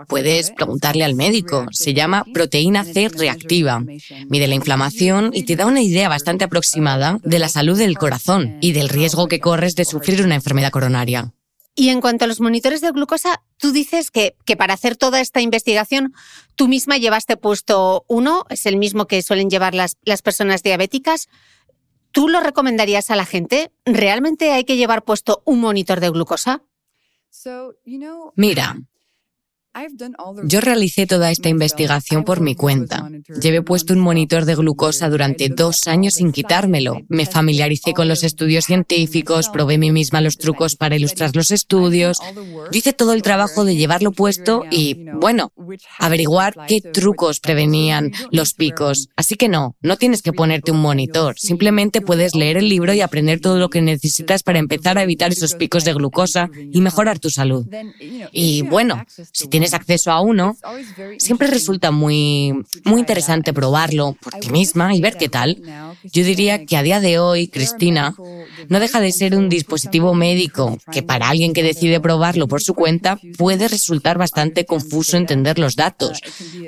Puedes 0.07 0.53
preguntarle 0.53 1.05
al 1.05 1.15
médico. 1.15 1.67
Se 1.73 1.93
llama 1.93 2.25
proteína 2.33 2.85
C 2.85 3.09
reactiva. 3.09 3.85
Mide 4.29 4.47
la 4.47 4.55
inflamación 4.55 5.31
y 5.35 5.43
te 5.43 5.57
da 5.57 5.67
una 5.67 5.83
idea 5.83 6.09
bastante 6.09 6.45
aproximada 6.45 7.19
de 7.25 7.39
la 7.39 7.49
salud 7.49 7.77
del 7.77 7.99
corazón 7.99 8.59
y 8.61 8.73
del 8.73 8.89
riesgo 8.89 9.29
que 9.29 9.41
corres 9.41 9.75
de 9.75 9.85
sufrir 9.85 10.23
una 10.23 10.37
enfermedad 10.37 10.71
coronaria. 10.71 11.33
Y 11.79 11.91
en 11.91 12.01
cuanto 12.01 12.25
a 12.25 12.27
los 12.27 12.41
monitores 12.41 12.81
de 12.81 12.91
glucosa, 12.91 13.41
tú 13.57 13.71
dices 13.71 14.11
que, 14.11 14.35
que, 14.45 14.57
para 14.57 14.75
hacer 14.75 14.97
toda 14.97 15.21
esta 15.21 15.41
investigación, 15.41 16.13
tú 16.57 16.67
misma 16.67 16.97
llevaste 16.97 17.37
puesto 17.37 18.05
uno, 18.09 18.45
es 18.49 18.67
el 18.67 18.79
mismo 18.79 19.07
que 19.07 19.23
suelen 19.23 19.49
llevar 19.49 19.77
las, 19.77 19.97
las 20.03 20.21
personas 20.21 20.65
diabéticas. 20.65 21.29
¿Tú 22.11 22.29
lo 22.29 22.41
recomendarías 22.41 23.13
a 23.13 23.15
la 23.15 23.25
gente? 23.25 23.71
¿Realmente 23.85 24.51
hay 24.51 24.65
que 24.65 24.77
llevar 24.77 25.05
puesto 25.05 25.41
un 25.45 25.61
monitor 25.61 26.01
de 26.01 26.11
glucosa? 26.11 26.65
Mira, 28.35 28.77
yo 30.45 30.61
realicé 30.61 31.07
toda 31.07 31.31
esta 31.31 31.49
investigación 31.49 32.25
por 32.25 32.41
mi 32.41 32.55
cuenta. 32.55 33.11
Llevé 33.41 33.63
puesto 33.63 33.93
un 33.93 34.01
monitor 34.01 34.45
de 34.45 34.55
glucosa 34.55 35.09
durante 35.09 35.49
dos 35.49 35.87
años 35.87 36.15
sin 36.15 36.33
quitármelo. 36.33 37.03
Me 37.09 37.27
familiaricé 37.27 37.93
con 37.93 38.09
los 38.09 38.25
estudios 38.25 38.65
científicos, 38.65 39.49
probé 39.49 39.79
mí 39.79 39.93
misma 39.93 40.21
los 40.21 40.39
trucos 40.39 40.77
para 40.77 40.97
ilustrar 40.97 41.35
los 41.35 41.51
estudios. 41.51 42.19
Yo 42.35 42.79
hice 42.79 42.93
todo 42.93 43.13
el 43.13 43.23
trabajo 43.23 43.65
de 43.65 43.77
llevarlo 43.77 44.13
puesto 44.13 44.65
y, 44.71 45.07
bueno, 45.15 45.53
averiguar 45.99 46.55
qué 46.67 46.81
trucos 46.81 47.41
prevenían 47.41 48.13
los 48.31 48.55
picos. 48.55 49.09
Así 49.17 49.37
que 49.37 49.49
no, 49.49 49.77
no 49.81 49.97
tienes 49.97 50.23
que 50.23 50.33
ponerte 50.33 50.73
un 50.73 50.81
monitor. 50.81 51.39
Simplemente 51.39 52.01
puedes 52.01 52.35
leer 52.35 52.57
el 52.57 52.69
libro 52.69 52.93
y 52.95 53.01
aprender 53.01 53.41
todo 53.41 53.59
lo 53.59 53.71
que 53.71 53.83
necesitas 53.83 54.43
para 54.43 54.59
empezar 54.59 54.99
a 54.99 55.03
evitar 55.03 55.33
esos 55.33 55.55
picos 55.55 55.85
de 55.85 55.95
glucosa 55.95 56.51
y 56.73 56.81
mejorar 56.81 57.19
tu 57.19 57.31
salud. 57.31 57.67
Y 58.33 58.63
bueno, 58.63 59.05
si 59.33 59.49
tienes 59.49 59.68
acceso 59.75 60.11
a 60.11 60.21
uno, 60.21 60.57
siempre 61.19 61.49
resulta 61.49 61.91
muy, 61.91 62.55
muy 62.85 63.01
interesante 63.01 63.53
probarlo 63.53 64.17
por 64.21 64.35
ti 64.35 64.51
misma 64.51 64.95
y 64.95 65.01
ver 65.01 65.17
qué 65.17 65.29
tal. 65.29 65.61
Yo 66.05 66.25
diría 66.25 66.65
que 66.65 66.77
a 66.77 66.83
día 66.83 67.01
de 67.01 67.19
hoy, 67.19 67.49
Cristina, 67.49 68.15
no 68.69 68.81
deja 68.81 69.01
de 69.01 69.13
ser 69.13 69.35
un 69.35 69.49
dispositivo 69.49 70.15
médico 70.15 70.79
que 70.93 71.03
para 71.03 71.29
alguien 71.29 71.53
que 71.53 71.63
decide 71.63 72.01
probarlo 72.01 72.49
por 72.49 72.63
su 72.63 72.75
cuenta 72.75 73.19
puede 73.37 73.69
resultar 73.69 74.19
bastante 74.19 74.65
confuso 74.65 75.17
entender 75.17 75.59
los 75.59 75.77
datos. 75.77 76.21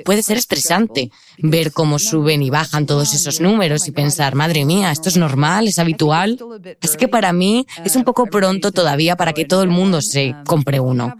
Puede 0.05 0.23
ser 0.23 0.37
estresante 0.37 1.11
ver 1.37 1.71
cómo 1.71 1.99
suben 1.99 2.41
y 2.41 2.49
bajan 2.49 2.85
todos 2.85 3.13
esos 3.13 3.41
números 3.41 3.87
y 3.87 3.91
pensar, 3.91 4.35
madre 4.35 4.65
mía, 4.65 4.91
esto 4.91 5.09
es 5.09 5.17
normal, 5.17 5.67
es 5.67 5.79
habitual. 5.79 6.37
Así 6.81 6.97
que 6.97 7.07
para 7.07 7.33
mí 7.33 7.65
es 7.83 7.95
un 7.95 8.03
poco 8.03 8.25
pronto 8.25 8.71
todavía 8.71 9.15
para 9.15 9.33
que 9.33 9.45
todo 9.45 9.63
el 9.63 9.69
mundo 9.69 10.01
se 10.01 10.35
compre 10.45 10.79
uno. 10.79 11.15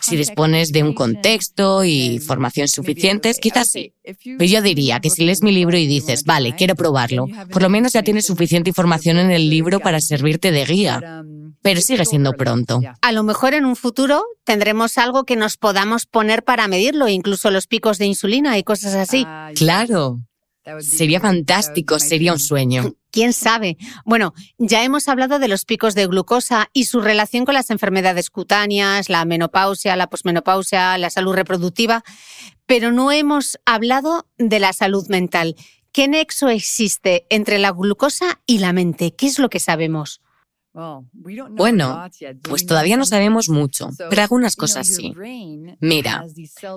Si 0.00 0.16
dispones 0.16 0.72
de 0.72 0.82
un 0.82 0.94
contexto 0.94 1.13
y 1.84 2.18
formación 2.18 2.68
suficientes, 2.68 3.38
quizás 3.38 3.68
sí. 3.68 3.94
Pero 4.02 4.44
yo 4.44 4.62
diría 4.62 5.00
que 5.00 5.10
si 5.10 5.24
lees 5.24 5.42
mi 5.42 5.52
libro 5.52 5.76
y 5.76 5.86
dices, 5.86 6.24
vale, 6.24 6.54
quiero 6.56 6.74
probarlo, 6.74 7.26
por 7.50 7.62
lo 7.62 7.68
menos 7.68 7.92
ya 7.92 8.02
tienes 8.02 8.26
suficiente 8.26 8.70
información 8.70 9.18
en 9.18 9.30
el 9.30 9.48
libro 9.48 9.80
para 9.80 10.00
servirte 10.00 10.50
de 10.52 10.64
guía. 10.64 11.24
Pero 11.62 11.80
sigue 11.80 12.04
siendo 12.04 12.34
pronto. 12.34 12.80
A 13.00 13.12
lo 13.12 13.22
mejor 13.22 13.54
en 13.54 13.64
un 13.64 13.74
futuro 13.74 14.22
tendremos 14.44 14.98
algo 14.98 15.24
que 15.24 15.36
nos 15.36 15.56
podamos 15.56 16.04
poner 16.04 16.44
para 16.44 16.68
medirlo, 16.68 17.08
incluso 17.08 17.50
los 17.50 17.66
picos 17.66 17.96
de 17.98 18.04
insulina 18.06 18.58
y 18.58 18.64
cosas 18.64 18.94
así. 18.94 19.26
Claro. 19.54 20.20
Sería 20.80 21.20
fantástico, 21.20 21.98
sería 21.98 22.32
un 22.32 22.38
sueño. 22.38 22.94
¿Quién 23.14 23.32
sabe? 23.32 23.78
Bueno, 24.04 24.34
ya 24.58 24.82
hemos 24.82 25.06
hablado 25.06 25.38
de 25.38 25.46
los 25.46 25.64
picos 25.64 25.94
de 25.94 26.08
glucosa 26.08 26.68
y 26.72 26.86
su 26.86 27.00
relación 27.00 27.44
con 27.44 27.54
las 27.54 27.70
enfermedades 27.70 28.28
cutáneas, 28.28 29.08
la 29.08 29.24
menopausia, 29.24 29.94
la 29.94 30.08
posmenopausia, 30.08 30.98
la 30.98 31.10
salud 31.10 31.32
reproductiva, 31.32 32.02
pero 32.66 32.90
no 32.90 33.12
hemos 33.12 33.56
hablado 33.66 34.26
de 34.36 34.58
la 34.58 34.72
salud 34.72 35.06
mental. 35.06 35.54
¿Qué 35.92 36.08
nexo 36.08 36.48
existe 36.48 37.24
entre 37.30 37.60
la 37.60 37.70
glucosa 37.70 38.40
y 38.46 38.58
la 38.58 38.72
mente? 38.72 39.14
¿Qué 39.14 39.28
es 39.28 39.38
lo 39.38 39.48
que 39.48 39.60
sabemos? 39.60 40.20
Bueno, 40.74 42.10
pues 42.42 42.66
todavía 42.66 42.96
no 42.96 43.06
sabemos 43.06 43.48
mucho, 43.48 43.90
pero 44.10 44.22
algunas 44.22 44.56
cosas 44.56 44.88
sí. 44.88 45.14
Mira, 45.78 46.26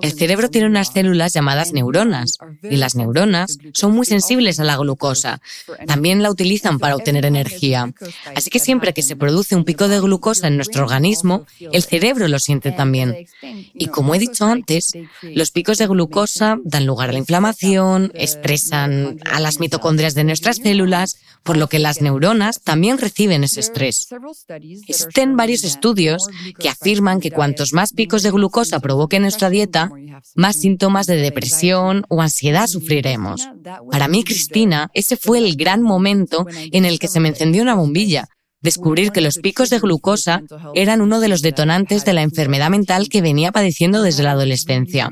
el 0.02 0.12
cerebro 0.12 0.50
tiene 0.50 0.68
unas 0.68 0.92
células 0.92 1.32
llamadas 1.32 1.72
neuronas 1.72 2.38
y 2.62 2.76
las 2.76 2.94
neuronas 2.94 3.58
son 3.72 3.92
muy 3.92 4.06
sensibles 4.06 4.60
a 4.60 4.64
la 4.64 4.76
glucosa. 4.76 5.40
También 5.86 6.22
la 6.22 6.30
utilizan 6.30 6.78
para 6.78 6.94
obtener 6.94 7.24
energía. 7.24 7.92
Así 8.36 8.50
que 8.50 8.60
siempre 8.60 8.94
que 8.94 9.02
se 9.02 9.16
produce 9.16 9.56
un 9.56 9.64
pico 9.64 9.88
de 9.88 10.00
glucosa 10.00 10.46
en 10.46 10.54
nuestro 10.56 10.84
organismo, 10.84 11.44
el 11.72 11.82
cerebro 11.82 12.28
lo 12.28 12.38
siente 12.38 12.70
también. 12.70 13.26
Y 13.74 13.88
como 13.88 14.14
he 14.14 14.20
dicho 14.20 14.44
antes, 14.44 14.92
los 15.22 15.50
picos 15.50 15.78
de 15.78 15.88
glucosa 15.88 16.58
dan 16.62 16.86
lugar 16.86 17.08
a 17.08 17.12
la 17.12 17.18
inflamación, 17.18 18.12
estresan 18.14 19.18
a 19.24 19.40
las 19.40 19.58
mitocondrias 19.58 20.14
de 20.14 20.22
nuestras 20.22 20.58
células, 20.58 21.18
por 21.42 21.56
lo 21.56 21.68
que 21.68 21.78
las 21.78 22.00
neuronas 22.00 22.60
también 22.60 22.98
reciben 22.98 23.42
ese 23.42 23.60
estrés. 23.60 23.87
Existen 23.88 25.36
varios 25.36 25.64
estudios 25.64 26.28
que 26.58 26.68
afirman 26.68 27.20
que 27.20 27.30
cuantos 27.30 27.72
más 27.72 27.92
picos 27.92 28.22
de 28.22 28.30
glucosa 28.30 28.80
provoque 28.80 29.20
nuestra 29.20 29.50
dieta, 29.50 29.90
más 30.34 30.56
síntomas 30.56 31.06
de 31.06 31.16
depresión 31.16 32.04
o 32.08 32.22
ansiedad 32.22 32.66
sufriremos. 32.66 33.48
Para 33.90 34.08
mí, 34.08 34.24
Cristina, 34.24 34.90
ese 34.94 35.16
fue 35.16 35.38
el 35.38 35.56
gran 35.56 35.82
momento 35.82 36.46
en 36.72 36.84
el 36.84 36.98
que 36.98 37.08
se 37.08 37.20
me 37.20 37.28
encendió 37.28 37.62
una 37.62 37.74
bombilla 37.74 38.28
descubrir 38.60 39.12
que 39.12 39.20
los 39.20 39.38
picos 39.38 39.70
de 39.70 39.78
glucosa 39.78 40.42
eran 40.74 41.00
uno 41.00 41.20
de 41.20 41.28
los 41.28 41.42
detonantes 41.42 42.04
de 42.04 42.12
la 42.12 42.22
enfermedad 42.22 42.70
mental 42.70 43.08
que 43.08 43.22
venía 43.22 43.52
padeciendo 43.52 44.02
desde 44.02 44.24
la 44.24 44.32
adolescencia. 44.32 45.10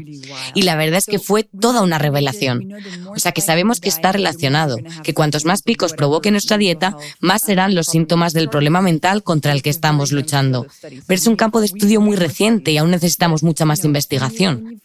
Y 0.54 0.62
la 0.62 0.76
verdad 0.76 0.98
es 0.98 1.06
que 1.06 1.18
fue 1.18 1.44
toda 1.44 1.82
una 1.82 1.98
revelación. 1.98 2.68
O 3.08 3.18
sea 3.18 3.32
que 3.32 3.40
sabemos 3.40 3.80
que 3.80 3.88
está 3.88 4.12
relacionado, 4.12 4.78
que 5.02 5.14
cuantos 5.14 5.44
más 5.44 5.62
picos 5.62 5.92
provoque 5.92 6.30
nuestra 6.30 6.58
dieta, 6.58 6.96
más 7.20 7.42
serán 7.42 7.74
los 7.74 7.86
síntomas 7.86 8.32
del 8.32 8.48
problema 8.48 8.80
mental 8.80 9.22
contra 9.22 9.52
el 9.52 9.62
que 9.62 9.70
estamos 9.70 10.10
luchando. 10.12 10.66
Pero 10.80 11.18
es 11.18 11.26
un 11.26 11.36
campo 11.36 11.60
de 11.60 11.66
estudio 11.66 12.00
muy 12.00 12.16
reciente 12.16 12.72
y 12.72 12.78
aún 12.78 12.90
necesitamos 12.90 13.42
mucha 13.42 13.64
más 13.64 13.84
investigación. 13.84 14.80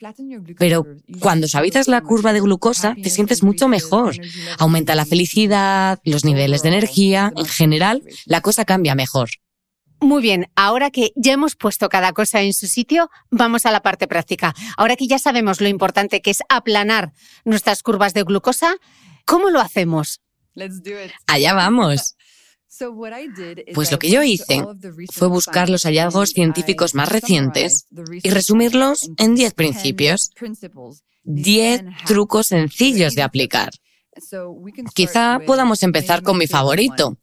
Pero 0.59 0.85
cuando 1.19 1.47
suavizas 1.47 1.87
la 1.87 2.01
curva 2.01 2.33
de 2.33 2.41
glucosa, 2.41 2.95
te 3.01 3.09
sientes 3.09 3.41
mucho 3.41 3.67
mejor. 3.67 4.15
Aumenta 4.59 4.95
la 4.95 5.05
felicidad, 5.05 5.99
los 6.03 6.25
niveles 6.25 6.61
de 6.61 6.69
energía, 6.69 7.33
en 7.35 7.45
general, 7.45 8.03
la 8.25 8.41
cosa 8.41 8.50
cambia 8.65 8.95
mejor. 8.95 9.29
Muy 10.01 10.23
bien, 10.23 10.47
ahora 10.55 10.89
que 10.89 11.11
ya 11.15 11.33
hemos 11.33 11.55
puesto 11.55 11.87
cada 11.87 12.11
cosa 12.11 12.41
en 12.41 12.53
su 12.53 12.67
sitio, 12.67 13.11
vamos 13.29 13.67
a 13.67 13.71
la 13.71 13.83
parte 13.83 14.07
práctica. 14.07 14.55
Ahora 14.75 14.95
que 14.95 15.05
ya 15.05 15.19
sabemos 15.19 15.61
lo 15.61 15.67
importante 15.67 16.21
que 16.21 16.31
es 16.31 16.41
aplanar 16.49 17.13
nuestras 17.45 17.83
curvas 17.83 18.15
de 18.15 18.23
glucosa, 18.23 18.75
¿cómo 19.25 19.51
lo 19.51 19.59
hacemos? 19.59 20.21
Allá 21.27 21.53
vamos. 21.53 22.15
Pues 23.75 23.91
lo 23.91 23.99
que 23.99 24.09
yo 24.09 24.23
hice 24.23 24.63
fue 25.11 25.27
buscar 25.27 25.69
los 25.69 25.83
hallazgos 25.83 26.29
científicos 26.29 26.95
más 26.95 27.09
recientes 27.09 27.85
y 28.23 28.29
resumirlos 28.29 29.11
en 29.17 29.35
10 29.35 29.53
principios, 29.53 30.31
10 31.23 31.83
trucos 32.05 32.47
sencillos 32.47 33.13
de 33.13 33.23
aplicar. 33.23 33.71
Quizá 34.95 35.39
podamos 35.45 35.83
empezar 35.83 36.23
con 36.23 36.37
mi 36.37 36.47
favorito, 36.47 37.17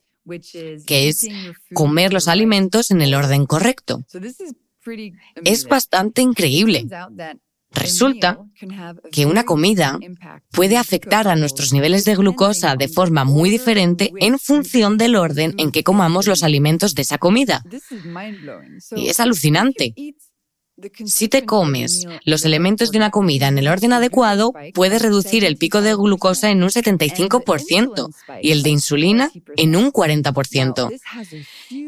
que 0.86 1.08
es 1.08 1.26
comer 1.74 2.12
los 2.12 2.28
alimentos 2.28 2.90
en 2.90 3.00
el 3.00 3.14
orden 3.14 3.46
correcto. 3.46 4.04
Es 5.44 5.66
bastante 5.66 6.22
increíble. 6.22 6.86
Resulta 7.70 8.38
que 9.12 9.26
una 9.26 9.44
comida 9.44 9.98
puede 10.52 10.78
afectar 10.78 11.28
a 11.28 11.36
nuestros 11.36 11.72
niveles 11.72 12.04
de 12.04 12.16
glucosa 12.16 12.76
de 12.76 12.88
forma 12.88 13.24
muy 13.24 13.50
diferente 13.50 14.10
en 14.20 14.38
función 14.38 14.96
del 14.96 15.16
orden 15.16 15.54
en 15.58 15.70
que 15.70 15.84
comamos 15.84 16.26
los 16.26 16.42
alimentos 16.42 16.94
de 16.94 17.02
esa 17.02 17.18
comida. 17.18 17.62
Y 18.96 19.08
es 19.08 19.20
alucinante. 19.20 19.94
Si 21.04 21.28
te 21.28 21.44
comes 21.44 22.06
los 22.24 22.44
elementos 22.44 22.92
de 22.92 22.98
una 22.98 23.10
comida 23.10 23.48
en 23.48 23.58
el 23.58 23.66
orden 23.66 23.92
adecuado, 23.92 24.52
puedes 24.74 25.02
reducir 25.02 25.44
el 25.44 25.56
pico 25.56 25.82
de 25.82 25.94
glucosa 25.94 26.50
en 26.50 26.62
un 26.62 26.68
75% 26.68 28.10
y 28.42 28.52
el 28.52 28.62
de 28.62 28.70
insulina 28.70 29.30
en 29.56 29.74
un 29.74 29.92
40%. 29.92 31.00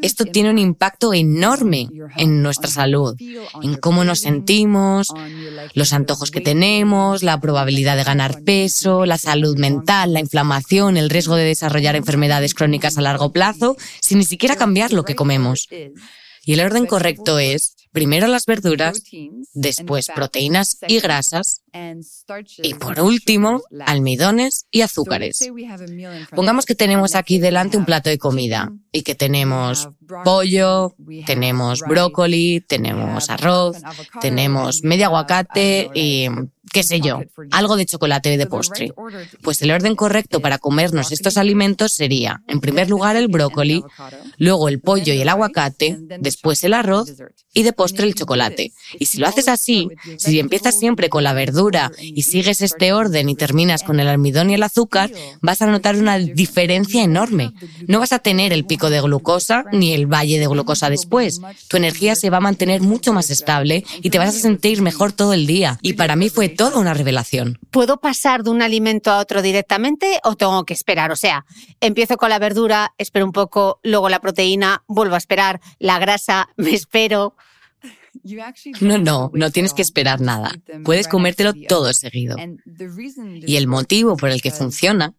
Esto 0.02 0.24
tiene 0.24 0.50
un 0.50 0.58
impacto 0.58 1.14
enorme 1.14 1.88
en 2.16 2.42
nuestra 2.42 2.68
salud, 2.68 3.16
en 3.62 3.76
cómo 3.76 4.02
nos 4.02 4.20
sentimos, 4.20 5.08
los 5.74 5.92
antojos 5.92 6.32
que 6.32 6.40
tenemos, 6.40 7.22
la 7.22 7.40
probabilidad 7.40 7.96
de 7.96 8.04
ganar 8.04 8.42
peso, 8.42 9.06
la 9.06 9.18
salud 9.18 9.56
mental, 9.56 10.14
la 10.14 10.20
inflamación, 10.20 10.96
el 10.96 11.10
riesgo 11.10 11.36
de 11.36 11.44
desarrollar 11.44 11.94
enfermedades 11.94 12.54
crónicas 12.54 12.98
a 12.98 13.02
largo 13.02 13.30
plazo, 13.30 13.76
sin 14.00 14.18
ni 14.18 14.24
siquiera 14.24 14.56
cambiar 14.56 14.92
lo 14.92 15.04
que 15.04 15.14
comemos. 15.14 15.68
Y 16.44 16.54
el 16.54 16.60
orden 16.60 16.86
correcto 16.86 17.38
es 17.38 17.76
primero 17.92 18.26
las 18.26 18.46
verduras, 18.46 19.02
después 19.52 20.08
proteínas 20.14 20.78
y 20.86 21.00
grasas 21.00 21.62
y 22.62 22.74
por 22.74 23.00
último 23.00 23.62
almidones 23.86 24.66
y 24.70 24.82
azúcares. 24.82 25.50
Pongamos 26.34 26.66
que 26.66 26.74
tenemos 26.74 27.14
aquí 27.14 27.38
delante 27.38 27.76
un 27.76 27.84
plato 27.84 28.10
de 28.10 28.18
comida 28.18 28.72
y 28.92 29.02
que 29.02 29.14
tenemos 29.14 29.88
pollo, 30.24 30.94
tenemos 31.26 31.80
brócoli, 31.80 32.60
tenemos 32.60 33.30
arroz, 33.30 33.76
tenemos 34.20 34.82
medio 34.82 35.06
aguacate 35.06 35.90
y 35.94 36.28
qué 36.72 36.82
sé 36.82 37.00
yo, 37.00 37.20
algo 37.50 37.76
de 37.76 37.86
chocolate 37.86 38.36
de 38.36 38.46
postre. 38.46 38.92
Pues 39.42 39.60
el 39.62 39.70
orden 39.70 39.96
correcto 39.96 40.40
para 40.40 40.58
comernos 40.58 41.12
estos 41.12 41.36
alimentos 41.36 41.92
sería, 41.92 42.42
en 42.46 42.60
primer 42.60 42.88
lugar, 42.88 43.16
el 43.16 43.28
brócoli, 43.28 43.82
luego 44.38 44.68
el 44.68 44.80
pollo 44.80 45.12
y 45.12 45.20
el 45.20 45.28
aguacate, 45.28 45.98
después 46.20 46.62
el 46.64 46.74
arroz 46.74 47.12
y 47.52 47.62
de 47.62 47.72
postre 47.72 48.06
el 48.06 48.14
chocolate. 48.14 48.72
Y 48.98 49.06
si 49.06 49.18
lo 49.18 49.26
haces 49.26 49.48
así, 49.48 49.88
si 50.18 50.38
empiezas 50.38 50.78
siempre 50.78 51.08
con 51.08 51.24
la 51.24 51.32
verdura 51.32 51.90
y 51.98 52.22
sigues 52.22 52.62
este 52.62 52.92
orden 52.92 53.28
y 53.28 53.34
terminas 53.34 53.82
con 53.82 53.98
el 53.98 54.08
almidón 54.08 54.50
y 54.50 54.54
el 54.54 54.62
azúcar, 54.62 55.10
vas 55.40 55.62
a 55.62 55.66
notar 55.66 55.96
una 55.96 56.18
diferencia 56.18 57.02
enorme. 57.02 57.52
No 57.88 57.98
vas 57.98 58.12
a 58.12 58.20
tener 58.20 58.52
el 58.52 58.66
pico 58.66 58.90
de 58.90 59.00
glucosa 59.00 59.64
ni 59.72 59.92
el 59.92 60.06
valle 60.06 60.38
de 60.38 60.46
glucosa 60.46 60.90
después. 60.90 61.40
Tu 61.68 61.76
energía 61.76 62.14
se 62.14 62.30
va 62.30 62.36
a 62.36 62.40
mantener 62.40 62.80
mucho 62.80 63.12
más 63.12 63.30
estable 63.30 63.84
y 64.02 64.10
te 64.10 64.18
vas 64.18 64.28
a 64.36 64.38
sentir 64.38 64.82
mejor 64.82 65.12
todo 65.12 65.32
el 65.32 65.46
día. 65.46 65.78
Y 65.82 65.94
para 65.94 66.16
mí 66.16 66.28
fue 66.28 66.48
toda 66.60 66.78
una 66.78 66.92
revelación. 66.92 67.58
¿Puedo 67.70 68.02
pasar 68.02 68.42
de 68.42 68.50
un 68.50 68.60
alimento 68.60 69.10
a 69.10 69.18
otro 69.20 69.40
directamente 69.40 70.20
o 70.24 70.36
tengo 70.36 70.66
que 70.66 70.74
esperar? 70.74 71.10
O 71.10 71.16
sea, 71.16 71.46
empiezo 71.80 72.18
con 72.18 72.28
la 72.28 72.38
verdura, 72.38 72.92
espero 72.98 73.24
un 73.24 73.32
poco, 73.32 73.80
luego 73.82 74.10
la 74.10 74.20
proteína, 74.20 74.84
vuelvo 74.86 75.14
a 75.14 75.18
esperar, 75.18 75.62
la 75.78 75.98
grasa, 75.98 76.50
me 76.56 76.74
espero. 76.74 77.34
No, 78.80 78.98
no, 78.98 79.30
no 79.34 79.50
tienes 79.50 79.72
que 79.72 79.82
esperar 79.82 80.20
nada. 80.20 80.52
Puedes 80.84 81.08
comértelo 81.08 81.52
todo 81.68 81.92
seguido. 81.92 82.36
Y 83.46 83.56
el 83.56 83.66
motivo 83.66 84.16
por 84.16 84.30
el 84.30 84.42
que 84.42 84.50
funciona 84.50 85.14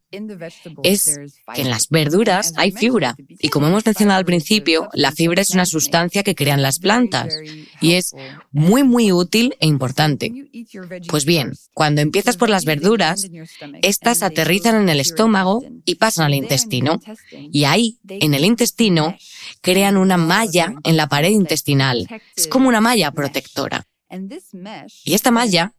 es 0.83 1.19
que 1.53 1.61
en 1.61 1.69
las 1.69 1.89
verduras 1.89 2.53
hay 2.57 2.71
fibra. 2.71 3.15
Y 3.39 3.49
como 3.49 3.67
hemos 3.67 3.85
mencionado 3.85 4.19
al 4.19 4.25
principio, 4.25 4.89
la 4.93 5.11
fibra 5.11 5.41
es 5.41 5.51
una 5.51 5.65
sustancia 5.65 6.23
que 6.23 6.35
crean 6.35 6.61
las 6.61 6.79
plantas 6.79 7.33
y 7.79 7.93
es 7.93 8.13
muy, 8.51 8.83
muy 8.83 9.11
útil 9.11 9.55
e 9.59 9.67
importante. 9.67 10.31
Pues 11.07 11.25
bien, 11.25 11.53
cuando 11.73 12.01
empiezas 12.01 12.37
por 12.37 12.49
las 12.49 12.65
verduras, 12.65 13.27
estas 13.81 14.23
aterrizan 14.23 14.75
en 14.75 14.89
el 14.89 14.99
estómago 14.99 15.63
y 15.85 15.95
pasan 15.95 16.25
al 16.25 16.33
intestino. 16.33 16.99
Y 17.31 17.63
ahí, 17.63 17.97
en 18.07 18.33
el 18.33 18.45
intestino, 18.45 19.15
crean 19.61 19.97
una 19.97 20.17
malla 20.17 20.73
en 20.83 20.97
la 20.97 21.07
pared 21.07 21.29
intestinal. 21.29 22.07
Es 22.35 22.47
como 22.47 22.67
una 22.67 22.81
malla 22.81 23.11
protectora. 23.11 23.85
Y 25.05 25.13
esta 25.13 25.31
malla, 25.31 25.73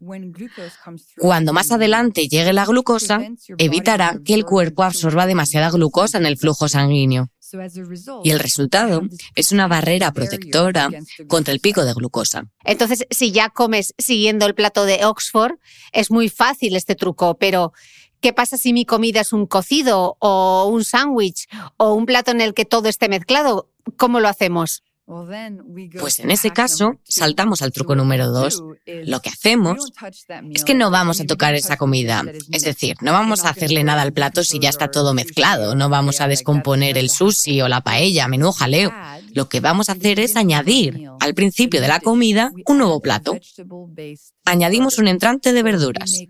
cuando 1.18 1.52
más 1.52 1.70
adelante 1.70 2.28
llegue 2.28 2.52
la 2.52 2.64
glucosa, 2.64 3.20
evitará 3.58 4.18
que 4.24 4.34
el 4.34 4.44
cuerpo 4.44 4.84
absorba 4.84 5.26
demasiada 5.26 5.70
glucosa 5.70 6.18
en 6.18 6.26
el 6.26 6.38
flujo 6.38 6.68
sanguíneo. 6.68 7.28
Y 8.24 8.30
el 8.30 8.38
resultado 8.38 9.02
es 9.34 9.52
una 9.52 9.68
barrera 9.68 10.12
protectora 10.12 10.88
contra 11.28 11.52
el 11.52 11.60
pico 11.60 11.84
de 11.84 11.92
glucosa. 11.92 12.44
Entonces, 12.64 13.06
si 13.10 13.32
ya 13.32 13.50
comes 13.50 13.94
siguiendo 13.98 14.46
el 14.46 14.54
plato 14.54 14.86
de 14.86 15.04
Oxford, 15.04 15.58
es 15.92 16.10
muy 16.10 16.30
fácil 16.30 16.74
este 16.76 16.94
truco, 16.94 17.36
pero 17.36 17.74
¿qué 18.20 18.32
pasa 18.32 18.56
si 18.56 18.72
mi 18.72 18.86
comida 18.86 19.20
es 19.20 19.34
un 19.34 19.46
cocido 19.46 20.16
o 20.20 20.70
un 20.72 20.84
sándwich 20.84 21.48
o 21.76 21.92
un 21.92 22.06
plato 22.06 22.30
en 22.30 22.40
el 22.40 22.54
que 22.54 22.64
todo 22.64 22.88
esté 22.88 23.10
mezclado? 23.10 23.71
¿Cómo 23.96 24.20
lo 24.20 24.28
hacemos? 24.28 24.82
Pues 25.98 26.20
en 26.20 26.30
ese 26.30 26.52
caso, 26.52 27.00
saltamos 27.02 27.60
al 27.60 27.72
truco 27.72 27.96
número 27.96 28.28
dos. 28.28 28.62
Lo 28.86 29.20
que 29.20 29.30
hacemos 29.30 29.92
es 30.54 30.64
que 30.64 30.74
no 30.74 30.90
vamos 30.90 31.20
a 31.20 31.24
tocar 31.24 31.54
esa 31.54 31.76
comida. 31.76 32.24
Es 32.52 32.62
decir, 32.62 32.96
no 33.00 33.12
vamos 33.12 33.44
a 33.44 33.50
hacerle 33.50 33.84
nada 33.84 34.02
al 34.02 34.12
plato 34.12 34.44
si 34.44 34.58
ya 34.58 34.68
está 34.68 34.90
todo 34.90 35.12
mezclado. 35.12 35.74
No 35.74 35.88
vamos 35.88 36.20
a 36.20 36.28
descomponer 36.28 36.96
el 36.98 37.10
sushi 37.10 37.60
o 37.60 37.68
la 37.68 37.82
paella, 37.82 38.28
menú 38.28 38.52
jaleo. 38.52 38.92
Lo 39.34 39.48
que 39.48 39.60
vamos 39.60 39.88
a 39.88 39.92
hacer 39.92 40.20
es 40.20 40.36
añadir 40.36 41.08
al 41.20 41.34
principio 41.34 41.80
de 41.80 41.88
la 41.88 42.00
comida 42.00 42.52
un 42.66 42.78
nuevo 42.78 43.00
plato. 43.00 43.36
Añadimos 44.44 44.98
un 44.98 45.06
entrante 45.06 45.52
de 45.52 45.62
verduras. 45.62 46.24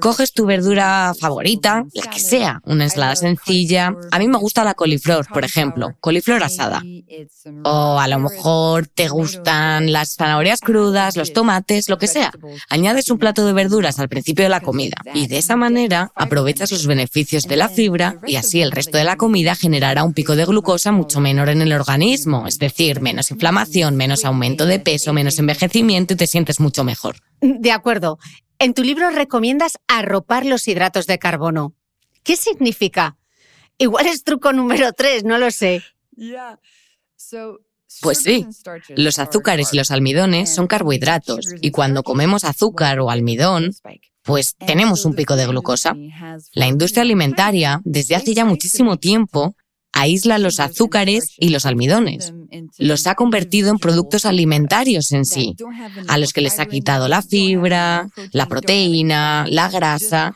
Coges 0.00 0.32
tu 0.32 0.46
verdura 0.46 1.12
favorita, 1.18 1.84
la 1.92 2.10
que 2.10 2.20
sea, 2.20 2.62
una 2.64 2.84
ensalada 2.84 3.16
sencilla. 3.16 3.94
A 4.10 4.18
mí 4.18 4.28
me 4.28 4.38
gusta 4.38 4.64
la 4.64 4.72
coliflor, 4.72 5.26
por 5.28 5.44
ejemplo, 5.44 5.94
coliflor 6.00 6.42
asada. 6.42 6.82
O 7.64 8.00
a 8.00 8.08
lo 8.08 8.18
mejor 8.18 8.86
te 8.86 9.08
gustan 9.08 9.92
las 9.92 10.14
zanahorias 10.14 10.60
crudas, 10.60 11.16
los 11.16 11.34
tomates, 11.34 11.90
lo 11.90 11.98
que 11.98 12.06
sea. 12.06 12.32
Añades 12.70 13.10
un 13.10 13.18
plato 13.18 13.44
de 13.46 13.52
verduras 13.52 13.98
al 13.98 14.08
principio 14.08 14.44
de 14.44 14.50
la 14.50 14.62
comida 14.62 14.96
y 15.12 15.26
de 15.26 15.36
esa 15.38 15.54
manera 15.54 16.10
aprovechas 16.14 16.72
los 16.72 16.86
beneficios 16.86 17.44
de 17.44 17.56
la 17.56 17.68
fibra 17.68 18.20
y 18.26 18.36
así 18.36 18.62
el 18.62 18.72
resto 18.72 18.96
de 18.96 19.04
la 19.04 19.16
comida 19.16 19.54
generará 19.54 20.02
un 20.02 20.14
pico 20.14 20.34
de 20.34 20.46
glucosa 20.46 20.92
mucho 20.92 21.20
menor 21.20 21.50
en 21.50 21.60
el 21.60 21.72
organismo, 21.72 22.46
es 22.46 22.58
decir, 22.58 23.02
menos 23.02 23.30
inflamación, 23.30 23.96
menos 23.96 24.24
aumento 24.24 24.64
de 24.64 24.80
peso, 24.80 25.12
menos 25.12 25.38
envejecimiento 25.38 26.14
y 26.14 26.16
te 26.16 26.26
sientes 26.26 26.58
mucho 26.58 26.84
mejor. 26.84 27.27
De 27.40 27.72
acuerdo. 27.72 28.18
En 28.58 28.74
tu 28.74 28.82
libro 28.82 29.10
recomiendas 29.10 29.78
arropar 29.86 30.44
los 30.44 30.66
hidratos 30.66 31.06
de 31.06 31.18
carbono. 31.18 31.74
¿Qué 32.24 32.36
significa? 32.36 33.16
Igual 33.78 34.06
es 34.06 34.24
truco 34.24 34.52
número 34.52 34.92
tres, 34.92 35.24
no 35.24 35.38
lo 35.38 35.50
sé. 35.50 35.82
Pues 38.02 38.18
sí, 38.18 38.46
los 38.96 39.18
azúcares 39.18 39.72
y 39.72 39.76
los 39.76 39.90
almidones 39.90 40.54
son 40.54 40.66
carbohidratos 40.66 41.46
y 41.60 41.70
cuando 41.70 42.02
comemos 42.02 42.44
azúcar 42.44 43.00
o 43.00 43.10
almidón, 43.10 43.70
pues 44.22 44.56
tenemos 44.56 45.06
un 45.06 45.14
pico 45.14 45.36
de 45.36 45.46
glucosa. 45.46 45.96
La 46.52 46.66
industria 46.66 47.02
alimentaria, 47.02 47.80
desde 47.84 48.14
hace 48.14 48.34
ya 48.34 48.44
muchísimo 48.44 48.98
tiempo, 48.98 49.56
aísla 49.92 50.38
los 50.38 50.60
azúcares 50.60 51.32
y 51.38 51.48
los 51.48 51.66
almidones. 51.66 52.32
Los 52.78 53.06
ha 53.06 53.14
convertido 53.14 53.70
en 53.70 53.78
productos 53.78 54.24
alimentarios 54.24 55.12
en 55.12 55.24
sí, 55.24 55.56
a 56.06 56.18
los 56.18 56.32
que 56.32 56.40
les 56.40 56.58
ha 56.60 56.66
quitado 56.66 57.08
la 57.08 57.22
fibra, 57.22 58.08
la 58.32 58.46
proteína, 58.46 59.46
la 59.48 59.68
grasa. 59.68 60.34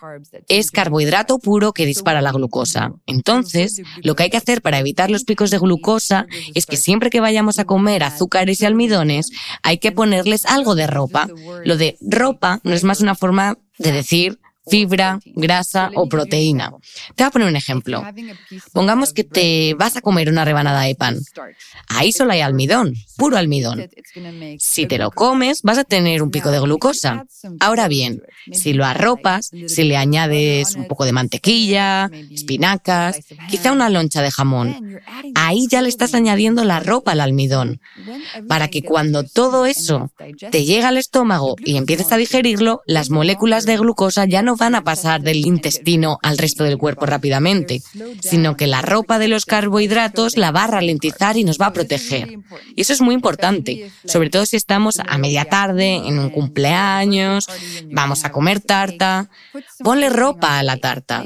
Es 0.49 0.71
carbohidrato 0.71 1.39
puro 1.39 1.73
que 1.73 1.87
dispara 1.87 2.21
la 2.21 2.33
glucosa. 2.33 2.93
Entonces, 3.07 3.83
lo 4.03 4.15
que 4.15 4.25
hay 4.25 4.31
que 4.31 4.37
hacer 4.37 4.63
para 4.63 4.79
evitar 4.79 5.11
los 5.11 5.25
picos 5.25 5.51
de 5.51 5.59
glucosa 5.59 6.27
es 6.55 6.67
que 6.67 6.77
siempre 6.77 7.11
que 7.11 7.21
vayamos 7.21 7.59
a 7.59 7.65
comer 7.65 8.03
azúcares 8.03 8.61
y 8.61 8.67
almidones, 8.67 9.31
hay 9.63 9.79
que 9.79 9.93
ponerles 9.93 10.47
algo 10.47 10.75
de 10.75 10.87
ropa. 10.87 11.29
Lo 11.65 11.77
de 11.77 11.97
ropa 12.01 12.61
no 12.65 12.75
es 12.75 12.85
más 12.85 13.01
una 13.01 13.15
forma 13.15 13.59
de 13.79 13.93
decir 13.93 14.39
fibra, 14.67 15.19
grasa 15.25 15.91
o 15.95 16.09
proteína. 16.09 16.73
Te 17.15 17.25
voy 17.25 17.29
a 17.29 17.31
poner 17.31 17.49
un 17.49 17.57
ejemplo. 17.57 18.03
Pongamos 18.73 19.13
que 19.13 19.25
te 19.25 19.75
vas 19.75 19.97
a 19.97 20.01
comer 20.01 20.29
una 20.29 20.45
rebanada 20.45 20.83
de 20.83 20.95
pan. 20.95 21.19
Ahí 21.89 22.13
solo 22.13 22.33
hay 22.33 22.41
almidón, 22.41 22.95
puro 23.17 23.37
almidón. 23.37 23.89
Si 24.59 24.87
te 24.87 24.99
lo 24.99 25.11
comes, 25.11 25.63
vas 25.63 25.79
a 25.79 25.85
tener 25.85 26.23
un 26.23 26.31
pico 26.31 26.51
de 26.51 26.61
glucosa. 26.61 27.27
Ahora 27.61 27.89
bien, 27.89 28.23
si 28.53 28.73
lo 28.73 28.85
arropas, 28.85 29.51
si 29.67 29.85
le 29.85 29.97
añades 29.97 30.75
un 30.77 30.87
poco 30.87 31.05
de 31.05 31.13
mantequilla, 31.13 32.11
espinacas, 32.31 33.21
quizá 33.51 33.73
una 33.73 33.91
loncha 33.91 34.23
de 34.23 34.31
jamón, 34.31 35.01
ahí 35.35 35.67
ya 35.71 35.83
le 35.83 35.89
estás 35.89 36.15
añadiendo 36.15 36.65
la 36.65 36.81
ropa 36.81 37.13
al 37.13 37.21
almidón. 37.21 37.81
Para 38.49 38.69
que 38.69 38.83
cuando 38.83 39.25
todo 39.25 39.67
eso 39.67 40.11
te 40.51 40.65
llega 40.65 40.89
al 40.89 40.99
estómago 40.99 41.57
y 41.59 41.77
empieces 41.77 42.13
a 42.13 42.17
digerirlo, 42.17 42.83
las 42.87 43.11
moléculas 43.11 43.67
de 43.67 43.77
glucosa 43.77 44.25
ya 44.25 44.43
no 44.43 44.52
van 44.59 44.75
a 44.75 44.85
pasar 44.85 45.23
del 45.23 45.45
intestino 45.47 46.19
al 46.23 46.39
resto 46.39 46.65
del 46.65 46.79
cuerpo 46.79 47.07
rápidamente, 47.07 47.83
sino 48.21 48.57
que 48.57 48.67
la 48.67 48.83
ropa 48.83 49.19
de 49.19 49.29
los 49.29 49.45
carbohidratos 49.45 50.37
la 50.37 50.51
va 50.51 50.65
a 50.65 50.69
ralentizar 50.69 51.37
y 51.37 51.45
nos 51.45 51.59
va 51.59 51.67
a 51.67 51.73
proteger. 51.73 52.39
Y 52.75 52.81
eso 52.81 52.93
es 52.93 53.01
muy 53.01 53.15
importante, 53.15 53.91
sobre 54.05 54.31
todo 54.31 54.47
si 54.47 54.57
estamos 54.57 54.99
a 55.01 55.19
media 55.19 55.45
tarde, 55.45 55.95
en 55.95 56.19
un 56.19 56.31
cumpleaños, 56.31 57.49
vamos 57.91 58.25
a 58.25 58.33
comer 58.33 58.61
tarta. 58.61 59.31
Ponle 59.83 60.09
ropa 60.09 60.59
a 60.59 60.63
la 60.63 60.77
tarta. 60.77 61.25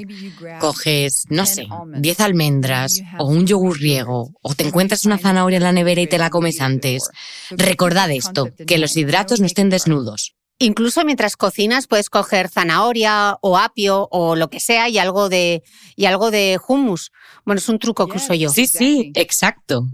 Coges, 0.61 1.25
no 1.29 1.47
sé, 1.47 1.67
10 1.99 2.21
almendras 2.21 3.03
o 3.19 3.27
un 3.27 3.47
yogur 3.47 3.79
griego 3.79 4.31
o 4.43 4.55
te 4.55 4.67
encuentras 4.67 5.05
una 5.05 5.19
zanahoria 5.19 5.57
en 5.57 5.65
la 5.65 5.73
nevera 5.73 6.01
y 6.01 6.07
te 6.07 6.19
la 6.19 6.31
comes 6.31 6.61
antes. 6.61 7.09
Recordad 7.51 8.11
esto, 8.11 8.51
que 8.67 8.79
los 8.79 8.97
hidratos 8.97 9.41
no 9.41 9.47
estén 9.47 9.71
desnudos. 9.71 10.35
Incluso 10.59 11.05
mientras 11.05 11.37
cocinas 11.37 11.87
puedes 11.87 12.09
coger 12.09 12.49
zanahoria 12.49 13.37
o 13.43 13.59
apio 13.59 14.09
o 14.11 14.37
lo 14.37 14.49
que 14.49 14.59
sea 14.59 14.89
y 14.89 14.97
algo 14.97 15.29
de 15.29 15.63
y 15.97 16.07
algo 16.07 16.31
de 16.31 16.59
hummus. 16.67 17.13
Bueno, 17.45 17.59
es 17.59 17.69
un 17.69 17.79
truco 17.79 18.09
que 18.09 18.17
uso 18.17 18.33
yo. 18.33 18.49
Sí, 18.49 18.67
sí, 18.67 19.13
exacto. 19.15 19.87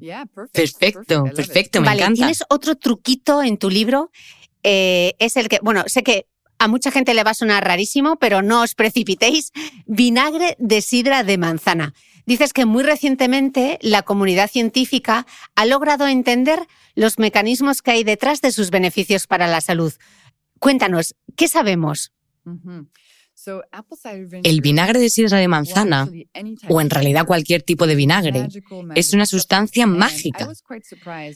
Perfecto, 0.53 1.25
perfecto, 1.35 1.81
me 1.81 1.87
vale, 1.87 2.14
¿Tienes 2.14 2.44
otro 2.48 2.77
truquito 2.77 3.42
en 3.42 3.59
tu 3.59 3.70
libro? 3.70 4.12
Eh, 4.62 5.14
es 5.18 5.37
el 5.37 5.48
que, 5.48 5.59
bueno, 5.62 5.83
sé 5.87 6.05
que 6.05 6.27
a 6.61 6.68
mucha 6.68 6.92
gente 6.92 7.12
le 7.12 7.25
va 7.25 7.33
a 7.33 7.35
sonar 7.35 7.64
rarísimo, 7.64 8.16
pero 8.16 8.40
no 8.40 8.62
os 8.62 8.77
precipitéis. 8.77 9.51
Vinagre 9.87 10.54
de 10.60 10.81
sidra 10.81 11.25
de 11.25 11.38
manzana. 11.38 11.92
Dices 12.25 12.52
que 12.52 12.67
muy 12.67 12.85
recientemente 12.85 13.79
la 13.83 14.02
comunidad 14.02 14.48
científica 14.48 15.27
ha 15.56 15.67
logrado 15.67 16.06
entender 16.06 16.69
los 16.94 17.19
mecanismos 17.19 17.83
que 17.83 17.90
hay 17.90 18.04
detrás 18.04 18.40
de 18.42 18.52
sus 18.52 18.71
beneficios 18.71 19.27
para 19.27 19.48
la 19.48 19.60
salud. 19.60 19.92
Cuéntanos, 20.63 21.17
¿qué 21.35 21.48
sabemos? 21.48 22.13
El 24.45 24.61
vinagre 24.61 25.01
de 25.01 25.11
sidra 25.11 25.38
de 25.38 25.49
manzana, 25.49 26.09
o 26.69 26.81
en 26.81 26.90
realidad 26.90 27.27
cualquier 27.27 27.63
tipo 27.63 27.87
de 27.87 27.95
vinagre, 27.95 28.49
es 28.95 29.13
una 29.15 29.27
sustancia 29.27 29.87
mágica. 29.87 30.49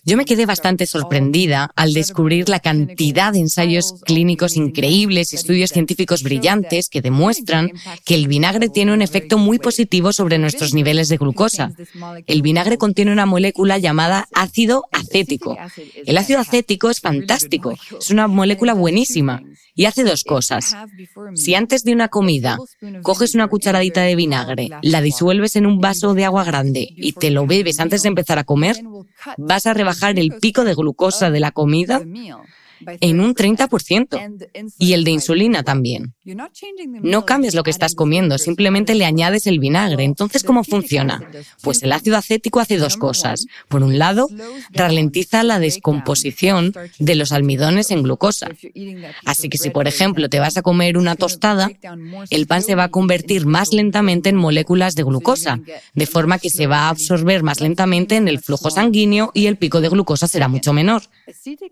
Yo 0.05 0.17
me 0.17 0.25
quedé 0.25 0.47
bastante 0.47 0.87
sorprendida 0.87 1.71
al 1.75 1.93
descubrir 1.93 2.49
la 2.49 2.61
cantidad 2.61 3.33
de 3.33 3.41
ensayos 3.41 3.95
clínicos 4.05 4.57
increíbles 4.57 5.33
y 5.33 5.37
estudios 5.37 5.71
científicos 5.71 6.23
brillantes 6.23 6.89
que 6.89 7.03
demuestran 7.03 7.73
que 8.05 8.15
el 8.15 8.29
vinagre 8.29 8.69
tiene 8.69 8.93
un 8.93 9.03
efecto 9.03 9.39
muy 9.39 9.59
positivo 9.59 10.13
sobre 10.13 10.39
nuestros 10.39 10.75
niveles 10.75 11.09
de 11.09 11.17
glucosa. 11.17 11.73
El 12.27 12.43
vinagre 12.43 12.79
contiene 12.79 13.13
una 13.13 13.27
molécula 13.27 13.79
llamada 13.79 14.29
ácido 14.33 14.85
acético. 14.93 15.57
El 16.05 16.19
ácido 16.19 16.39
acético 16.39 16.91
es 16.91 17.01
fantástico, 17.01 17.75
es 17.99 18.11
una 18.11 18.29
molécula 18.29 18.75
buenísima 18.75 19.43
y 19.75 19.85
hace 19.85 20.05
dos 20.05 20.25
cosas. 20.25 20.77
Si 21.35 21.55
antes 21.55 21.85
de 21.85 21.96
una 21.97 22.09
comida 22.09 22.59
coges 23.03 23.35
una 23.35 23.49
cucharadita 23.49 24.03
de 24.03 24.15
vinagre, 24.15 24.69
la 24.83 25.01
disuelves 25.01 25.57
en 25.57 25.67
un 25.67 25.81
vaso 25.81 26.15
de 26.15 26.25
agua 26.25 26.45
grande 26.45 26.89
y 26.95 27.13
te 27.13 27.31
lo 27.31 27.47
bebes 27.47 27.81
antes 27.81 28.03
de 28.03 28.09
empezar 28.09 28.39
a 28.39 28.45
comer, 28.45 28.77
vas 29.37 29.67
a 29.67 29.75
rebajar 29.75 30.19
el 30.19 30.35
pico 30.39 30.65
de 30.65 30.75
glucosa 30.75 31.31
de 31.31 31.41
la 31.41 31.51
comida 31.51 32.03
en 33.01 33.21
un 33.21 33.35
30% 33.35 34.49
y 34.79 34.93
el 34.93 35.05
de 35.05 35.11
insulina 35.11 35.63
también. 35.63 36.15
No 37.03 37.25
cambias 37.25 37.55
lo 37.55 37.63
que 37.63 37.71
estás 37.71 37.95
comiendo, 37.95 38.39
simplemente 38.39 38.95
le 38.95 39.05
añades 39.05 39.47
el 39.47 39.59
vinagre. 39.59 40.05
Entonces, 40.05 40.43
¿cómo 40.43 40.65
funciona? 40.65 41.23
Pues 41.63 41.83
el 41.83 41.93
ácido 41.93 42.17
acético 42.17 42.61
hace 42.61 42.77
dos 42.79 42.97
cosas. 42.97 43.47
Por 43.69 43.83
un 43.83 43.99
lado, 43.99 44.29
ralentiza 44.73 45.43
la 45.43 45.59
descomposición 45.59 46.75
de 46.99 47.15
los 47.15 47.33
almidones 47.33 47.91
en 47.91 48.03
glucosa. 48.03 48.49
Así 49.25 49.49
que 49.49 49.59
si, 49.59 49.71
por 49.71 49.89
ejemplo, 49.89 50.29
te 50.29 50.41
vas 50.41 50.57
a 50.57 50.63
comer 50.63 50.99
una 50.99 51.17
tostada, 51.17 51.71
el 52.31 52.47
pan 52.47 52.63
se 52.63 52.75
va 52.75 52.85
a 52.85 52.91
convertir 52.91 53.47
más 53.47 53.73
lentamente 53.73 54.29
en 54.29 54.37
moléculas 54.37 54.95
de 54.95 55.03
glucosa, 55.03 55.61
de 55.95 56.07
forma 56.07 56.39
que 56.39 56.51
se 56.51 56.67
va 56.67 56.81
a 56.81 56.89
absorber 56.89 57.43
más 57.43 57.61
lentamente 57.61 58.17
en 58.17 58.29
el 58.29 58.41
flujo 58.41 58.71
sanguíneo 58.71 59.31
y 59.35 59.47
el 59.47 59.57
pico 59.57 59.81
de 59.81 59.89
glucosa 59.89 60.29
será 60.29 60.49
mucho 60.49 60.73
menor. 60.73 61.03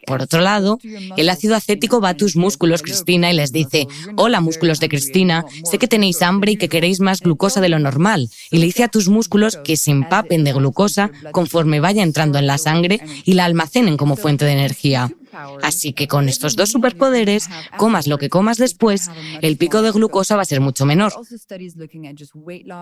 Por 0.06 0.22
otro 0.22 0.40
lado, 0.40 0.78
el 1.16 1.28
ácido 1.28 1.54
acético 1.54 2.00
va 2.00 2.10
a 2.10 2.16
tus 2.16 2.36
músculos, 2.36 2.82
Cristina, 2.82 3.32
y 3.32 3.36
les 3.36 3.52
dice, 3.52 3.86
hola 4.16 4.40
músculos 4.40 4.80
de 4.80 4.88
Cristina, 4.88 5.44
sé 5.64 5.78
que 5.78 5.88
tenéis 5.88 6.22
hambre 6.22 6.52
y 6.52 6.56
que 6.56 6.68
queréis 6.68 7.00
más 7.00 7.20
glucosa 7.20 7.60
de 7.60 7.68
lo 7.68 7.78
normal. 7.78 8.28
Y 8.50 8.58
le 8.58 8.66
dice 8.66 8.84
a 8.84 8.88
tus 8.88 9.08
músculos 9.08 9.56
que 9.64 9.76
se 9.76 9.90
empapen 9.90 10.44
de 10.44 10.52
glucosa 10.52 11.10
conforme 11.32 11.80
vaya 11.80 12.02
entrando 12.02 12.38
en 12.38 12.46
la 12.46 12.58
sangre 12.58 13.00
y 13.24 13.34
la 13.34 13.44
almacenen 13.44 13.96
como 13.96 14.16
fuente 14.16 14.44
de 14.44 14.52
energía. 14.52 15.10
Así 15.62 15.92
que 15.92 16.08
con 16.08 16.28
estos 16.28 16.56
dos 16.56 16.70
superpoderes, 16.70 17.48
comas 17.76 18.06
lo 18.06 18.18
que 18.18 18.28
comas 18.28 18.58
después, 18.58 19.10
el 19.42 19.56
pico 19.56 19.82
de 19.82 19.90
glucosa 19.90 20.36
va 20.36 20.42
a 20.42 20.46
ser 20.46 20.60
mucho 20.60 20.86
menor. 20.86 21.12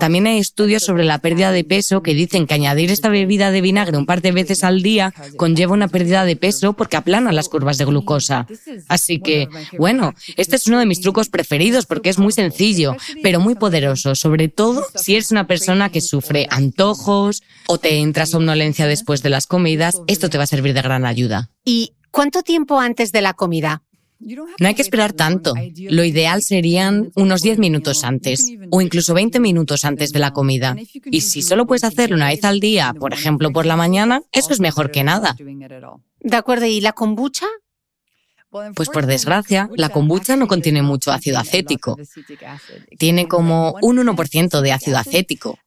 También 0.01 0.27
hay 0.27 0.39
estudios 0.39 0.83
sobre 0.83 1.05
la 1.05 1.19
pérdida 1.19 1.53
de 1.53 1.65
peso 1.65 2.03
que 2.03 2.15
dicen 2.15 2.47
que 2.47 2.55
añadir 2.55 2.91
esta 2.91 3.09
bebida 3.09 3.51
de 3.51 3.61
vinagre 3.61 3.97
un 3.97 4.07
par 4.07 4.23
de 4.23 4.33
veces 4.33 4.65
al 4.65 4.83
día 4.83 5.15
conlleva 5.37 5.73
una 5.73 5.89
pérdida 5.89 6.25
de 6.25 6.37
peso 6.37 6.73
porque 6.75 6.97
aplana 6.97 7.33
las 7.33 7.49
curvas 7.49 7.79
de 7.79 7.85
glucosa. 7.85 8.47
Así 8.89 9.21
que, 9.21 9.49
bueno, 9.79 10.15
este 10.37 10.57
es 10.57 10.67
uno 10.67 10.79
de 10.79 10.87
mis 10.87 11.01
trucos 11.01 11.29
preferidos 11.29 11.87
porque 11.87 12.11
es 12.11 12.19
muy 12.19 12.33
sencillo, 12.33 12.97
pero 13.23 13.41
muy 13.41 13.55
poderoso, 13.55 14.15
sobre 14.15 14.49
todo 14.49 14.85
si 14.95 15.15
eres 15.15 15.31
una 15.31 15.47
persona 15.47 15.91
que 15.91 16.01
sufre 16.01 16.47
antojos 16.51 17.43
o 17.67 17.79
te 17.79 17.99
entra 17.99 18.27
somnolencia 18.27 18.87
después 18.87 19.23
de 19.23 19.31
las 19.31 19.47
comidas, 19.47 20.01
esto 20.07 20.31
te 20.31 20.39
va 20.39 20.45
a 20.45 20.47
servir 20.49 20.75
de 20.75 20.83
gran 20.83 21.07
ayuda. 21.07 21.51
Y 21.65 21.95
¿Cuánto 22.13 22.43
tiempo 22.43 22.79
antes 22.79 23.11
de 23.11 23.23
la 23.23 23.33
comida? 23.33 23.83
No 24.21 24.69
hay 24.69 24.75
que 24.75 24.83
esperar 24.83 25.15
tanto. 25.15 25.55
Lo 25.89 26.05
ideal 26.05 26.43
serían 26.43 27.11
unos 27.17 27.41
10 27.43 27.59
minutos 27.59 28.05
antes 28.05 28.53
o 28.71 28.81
incluso 28.81 29.15
20 29.15 29.41
minutos 29.41 29.85
antes 29.85 30.13
de 30.13 30.19
la 30.21 30.33
comida. 30.33 30.77
Y 31.11 31.23
si 31.23 31.43
solo 31.43 31.67
puedes 31.67 31.85
hacerlo 31.85 32.17
una 32.17 32.29
vez 32.29 32.45
al 32.45 32.61
día, 32.61 32.95
por 32.99 33.15
ejemplo 33.15 33.51
por 33.51 33.67
la 33.67 33.77
mañana, 33.77 34.23
eso 34.31 34.53
es 34.53 34.61
mejor 34.61 34.91
que 34.91 35.03
nada. 35.03 35.35
De 36.21 36.37
acuerdo, 36.37 36.67
¿y 36.67 36.81
la 36.83 36.93
kombucha? 36.93 37.47
Pues 38.75 38.91
por 38.91 39.07
desgracia, 39.07 39.71
la 39.77 39.89
kombucha 39.89 40.37
no 40.37 40.47
contiene 40.47 40.83
mucho 40.83 41.11
ácido 41.11 41.39
acético. 41.39 41.97
Tiene 42.99 43.27
como 43.27 43.77
un 43.81 43.97
1% 43.97 44.61
de 44.61 44.73
ácido 44.73 44.99
acético, 44.99 45.59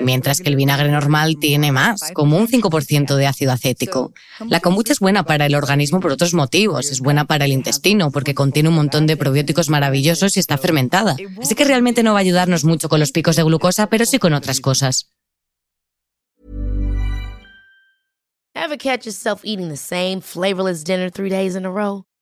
mientras 0.00 0.40
que 0.40 0.50
el 0.50 0.56
vinagre 0.56 0.90
normal 0.90 1.36
tiene 1.40 1.72
más, 1.72 2.10
como 2.12 2.36
un 2.36 2.46
5% 2.46 3.16
de 3.16 3.26
ácido 3.26 3.52
acético. 3.52 4.12
La 4.46 4.60
kombucha 4.60 4.92
es 4.92 5.00
buena 5.00 5.24
para 5.24 5.46
el 5.46 5.54
organismo 5.54 6.00
por 6.00 6.12
otros 6.12 6.34
motivos. 6.34 6.90
Es 6.90 7.00
buena 7.00 7.24
para 7.24 7.46
el 7.46 7.52
intestino 7.52 8.10
porque 8.10 8.34
contiene 8.34 8.68
un 8.68 8.74
montón 8.74 9.06
de 9.06 9.16
probióticos 9.16 9.70
maravillosos 9.70 10.36
y 10.36 10.40
está 10.40 10.58
fermentada. 10.58 11.16
Así 11.40 11.54
que 11.54 11.64
realmente 11.64 12.02
no 12.02 12.12
va 12.12 12.18
a 12.18 12.20
ayudarnos 12.20 12.64
mucho 12.64 12.88
con 12.88 13.00
los 13.00 13.12
picos 13.12 13.36
de 13.36 13.44
glucosa, 13.44 13.86
pero 13.88 14.04
sí 14.04 14.18
con 14.18 14.34
otras 14.34 14.60
cosas. 14.60 15.08
catch 18.80 19.04
yourself 19.04 19.42
eating 19.44 19.68
the 19.68 19.76
same 19.76 20.20
flavorless 20.20 20.82
dinner 20.82 21.10
three 21.10 21.28
days 21.28 21.54
in 21.54 21.64
a 21.64 21.70
row? 21.70 22.04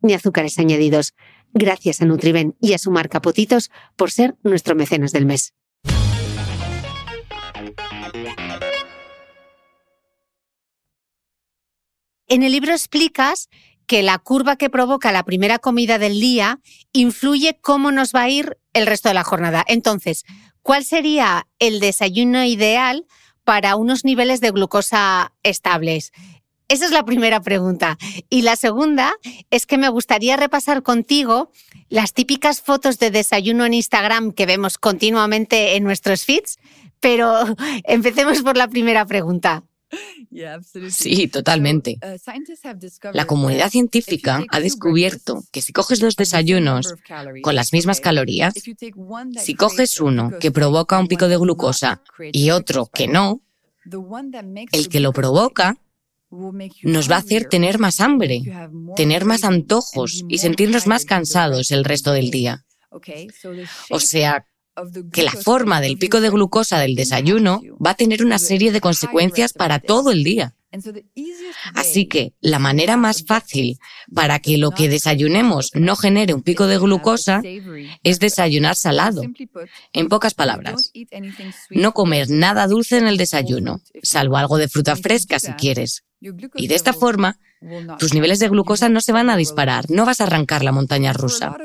ni 0.00 0.14
azúcares 0.14 0.58
añadidos. 0.58 1.14
Gracias 1.52 2.02
a 2.02 2.04
Nutriben 2.04 2.56
y 2.60 2.72
a 2.72 2.78
su 2.78 2.90
marca 2.90 3.20
Potitos 3.20 3.70
por 3.96 4.10
ser 4.10 4.36
nuestro 4.42 4.74
mecenas 4.74 5.12
del 5.12 5.26
mes. 5.26 5.54
En 12.26 12.42
el 12.42 12.52
libro 12.52 12.72
explicas 12.72 13.48
que 13.86 14.02
la 14.02 14.18
curva 14.18 14.56
que 14.56 14.70
provoca 14.70 15.12
la 15.12 15.24
primera 15.24 15.58
comida 15.58 15.98
del 15.98 16.20
día 16.20 16.60
influye 16.92 17.58
cómo 17.60 17.92
nos 17.92 18.12
va 18.12 18.22
a 18.22 18.28
ir 18.28 18.58
el 18.72 18.86
resto 18.86 19.08
de 19.08 19.14
la 19.14 19.24
jornada. 19.24 19.64
Entonces, 19.66 20.24
¿cuál 20.62 20.84
sería 20.84 21.46
el 21.58 21.80
desayuno 21.80 22.44
ideal 22.44 23.06
para 23.44 23.76
unos 23.76 24.04
niveles 24.04 24.40
de 24.40 24.50
glucosa 24.50 25.34
estables? 25.42 26.12
Esa 26.68 26.86
es 26.86 26.90
la 26.90 27.04
primera 27.04 27.40
pregunta. 27.40 27.98
Y 28.30 28.42
la 28.42 28.56
segunda 28.56 29.12
es 29.50 29.66
que 29.66 29.78
me 29.78 29.88
gustaría 29.88 30.36
repasar 30.36 30.82
contigo 30.82 31.50
las 31.88 32.14
típicas 32.14 32.60
fotos 32.60 32.98
de 32.98 33.10
desayuno 33.10 33.66
en 33.66 33.74
Instagram 33.74 34.32
que 34.32 34.46
vemos 34.46 34.78
continuamente 34.78 35.76
en 35.76 35.84
nuestros 35.84 36.24
feeds, 36.24 36.58
pero 37.00 37.44
empecemos 37.84 38.42
por 38.42 38.56
la 38.56 38.68
primera 38.68 39.04
pregunta. 39.04 39.64
Sí, 40.90 41.28
totalmente. 41.28 41.98
La 43.12 43.26
comunidad 43.26 43.70
científica 43.70 44.42
ha 44.48 44.60
descubierto 44.60 45.44
que 45.52 45.60
si 45.60 45.72
coges 45.72 46.00
los 46.00 46.16
desayunos 46.16 46.94
con 47.42 47.54
las 47.54 47.72
mismas 47.72 48.00
calorías, 48.00 48.54
si 49.36 49.54
coges 49.54 50.00
uno 50.00 50.32
que 50.40 50.50
provoca 50.50 50.98
un 50.98 51.06
pico 51.06 51.28
de 51.28 51.36
glucosa 51.36 52.02
y 52.32 52.50
otro 52.50 52.86
que 52.92 53.06
no, 53.06 53.42
el 54.72 54.88
que 54.88 55.00
lo 55.00 55.12
provoca 55.12 55.76
nos 56.82 57.10
va 57.10 57.16
a 57.16 57.18
hacer 57.18 57.44
tener 57.44 57.78
más 57.78 58.00
hambre, 58.00 58.42
tener 58.96 59.24
más 59.24 59.44
antojos 59.44 60.24
y 60.28 60.38
sentirnos 60.38 60.86
más 60.86 61.04
cansados 61.04 61.70
el 61.70 61.84
resto 61.84 62.12
del 62.12 62.30
día. 62.30 62.64
O 63.90 64.00
sea, 64.00 64.46
que 65.12 65.22
la 65.22 65.32
forma 65.32 65.80
del 65.80 65.98
pico 65.98 66.20
de 66.20 66.30
glucosa 66.30 66.78
del 66.78 66.94
desayuno 66.94 67.62
va 67.84 67.90
a 67.90 67.96
tener 67.96 68.24
una 68.24 68.38
serie 68.38 68.72
de 68.72 68.80
consecuencias 68.80 69.52
para 69.52 69.78
todo 69.78 70.10
el 70.10 70.24
día. 70.24 70.54
Así 71.74 72.06
que 72.06 72.32
la 72.40 72.58
manera 72.58 72.96
más 72.96 73.24
fácil 73.24 73.78
para 74.12 74.40
que 74.40 74.58
lo 74.58 74.72
que 74.72 74.88
desayunemos 74.88 75.70
no 75.74 75.94
genere 75.94 76.34
un 76.34 76.42
pico 76.42 76.66
de 76.66 76.78
glucosa 76.78 77.42
es 78.02 78.18
desayunar 78.18 78.74
salado. 78.74 79.22
En 79.92 80.08
pocas 80.08 80.34
palabras, 80.34 80.92
no 81.70 81.92
comer 81.92 82.28
nada 82.30 82.66
dulce 82.66 82.98
en 82.98 83.06
el 83.06 83.16
desayuno, 83.16 83.80
salvo 84.02 84.36
algo 84.36 84.58
de 84.58 84.68
fruta 84.68 84.96
fresca 84.96 85.38
si 85.38 85.52
quieres. 85.52 86.02
Y 86.56 86.68
de 86.68 86.74
esta 86.74 86.92
forma, 86.92 87.38
tus 87.98 88.14
niveles 88.14 88.38
de 88.38 88.48
glucosa 88.48 88.88
no 88.88 89.00
se 89.00 89.12
van 89.12 89.30
a 89.30 89.36
disparar, 89.36 89.90
no 89.90 90.04
vas 90.04 90.20
a 90.20 90.24
arrancar 90.24 90.64
la 90.64 90.72
montaña 90.72 91.12
rusa. 91.12 91.56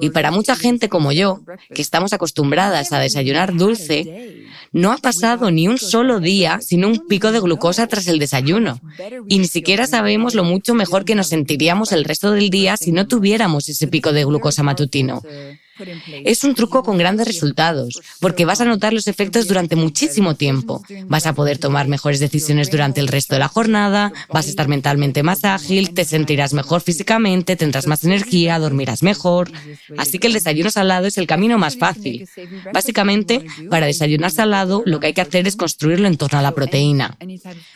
Y 0.00 0.10
para 0.10 0.30
mucha 0.30 0.56
gente 0.56 0.88
como 0.88 1.12
yo, 1.12 1.40
que 1.74 1.82
estamos 1.82 2.12
acostumbradas 2.12 2.92
a 2.92 2.98
desayunar 3.00 3.54
dulce, 3.54 4.46
no 4.72 4.92
ha 4.92 4.98
pasado 4.98 5.50
ni 5.50 5.68
un 5.68 5.78
solo 5.78 6.20
día 6.20 6.60
sin 6.60 6.84
un 6.84 7.06
pico 7.06 7.32
de 7.32 7.40
glucosa 7.40 7.86
tras 7.86 8.06
el 8.08 8.18
desayuno. 8.18 8.80
Y 9.28 9.38
ni 9.38 9.46
siquiera 9.46 9.86
sabemos 9.86 10.34
lo 10.34 10.44
mucho 10.44 10.74
mejor 10.74 11.04
que 11.04 11.14
nos 11.14 11.28
sentiríamos 11.28 11.92
el 11.92 12.04
resto 12.04 12.30
del 12.32 12.50
día 12.50 12.76
si 12.76 12.92
no 12.92 13.06
tuviéramos 13.06 13.68
ese 13.68 13.88
pico 13.88 14.12
de 14.12 14.24
glucosa 14.24 14.62
matutino. 14.62 15.22
Es 16.24 16.44
un 16.44 16.54
truco 16.54 16.82
con 16.82 16.98
grandes 16.98 17.26
resultados, 17.26 18.00
porque 18.20 18.44
vas 18.44 18.60
a 18.60 18.64
notar 18.64 18.92
los 18.92 19.06
efectos 19.06 19.48
durante 19.48 19.76
muchísimo 19.76 20.34
tiempo. 20.34 20.82
Vas 21.06 21.26
a 21.26 21.32
poder 21.32 21.58
tomar 21.58 21.88
mejores 21.88 22.20
decisiones 22.20 22.70
durante 22.70 23.00
el 23.00 23.08
resto 23.08 23.34
de 23.34 23.40
la 23.40 23.48
jornada, 23.48 24.12
vas 24.28 24.46
a 24.46 24.50
estar 24.50 24.68
mentalmente 24.68 25.22
más 25.22 25.44
ágil, 25.44 25.94
te 25.94 26.04
sentirás 26.04 26.52
mejor 26.52 26.82
físicamente, 26.82 27.56
tendrás 27.56 27.86
más 27.86 28.04
energía, 28.04 28.58
dormirás 28.58 29.02
mejor. 29.02 29.50
Así 29.96 30.18
que 30.18 30.26
el 30.26 30.34
desayuno 30.34 30.70
salado 30.70 31.06
es 31.06 31.16
el 31.18 31.26
camino 31.26 31.58
más 31.58 31.76
fácil. 31.76 32.28
Básicamente, 32.72 33.44
para 33.70 33.86
desayunar 33.86 34.30
salado, 34.30 34.82
lo 34.84 35.00
que 35.00 35.08
hay 35.08 35.14
que 35.14 35.20
hacer 35.22 35.46
es 35.46 35.56
construirlo 35.56 36.06
en 36.06 36.16
torno 36.16 36.38
a 36.38 36.42
la 36.42 36.52
proteína. 36.52 37.16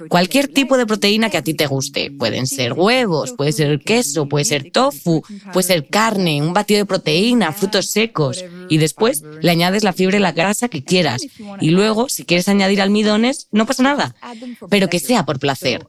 Cualquier 0.09 0.49
tipo 0.49 0.76
de 0.76 0.86
proteína 0.86 1.30
que 1.30 1.38
a 1.38 1.42
ti 1.42 1.55
te 1.55 1.66
guste. 1.66 2.11
Pueden 2.11 2.47
ser 2.47 2.74
huevos, 2.74 3.32
puede 3.32 3.53
ser 3.53 3.80
queso, 3.80 4.28
puede 4.28 4.44
ser 4.44 4.70
tofu, 4.70 5.22
puede 5.53 5.66
ser 5.66 5.88
carne, 5.88 6.42
un 6.42 6.53
batido 6.53 6.78
de 6.78 6.86
proteína, 6.86 7.53
frutos 7.53 7.86
secos 7.91 8.45
y 8.68 8.78
después 8.78 9.22
le 9.41 9.51
añades 9.51 9.84
la 9.84 9.93
fibra 9.93 10.16
y 10.16 10.20
la 10.20 10.32
grasa 10.32 10.68
que 10.68 10.84
quieras. 10.84 11.22
Y 11.61 11.70
luego, 11.70 12.09
si 12.09 12.24
quieres 12.24 12.49
añadir 12.49 12.80
almidones, 12.80 13.49
no 13.53 13.66
pasa 13.66 13.82
nada, 13.82 14.14
pero 14.70 14.89
que 14.89 15.01
sea 15.01 15.24
por 15.24 15.39
placer. 15.39 15.87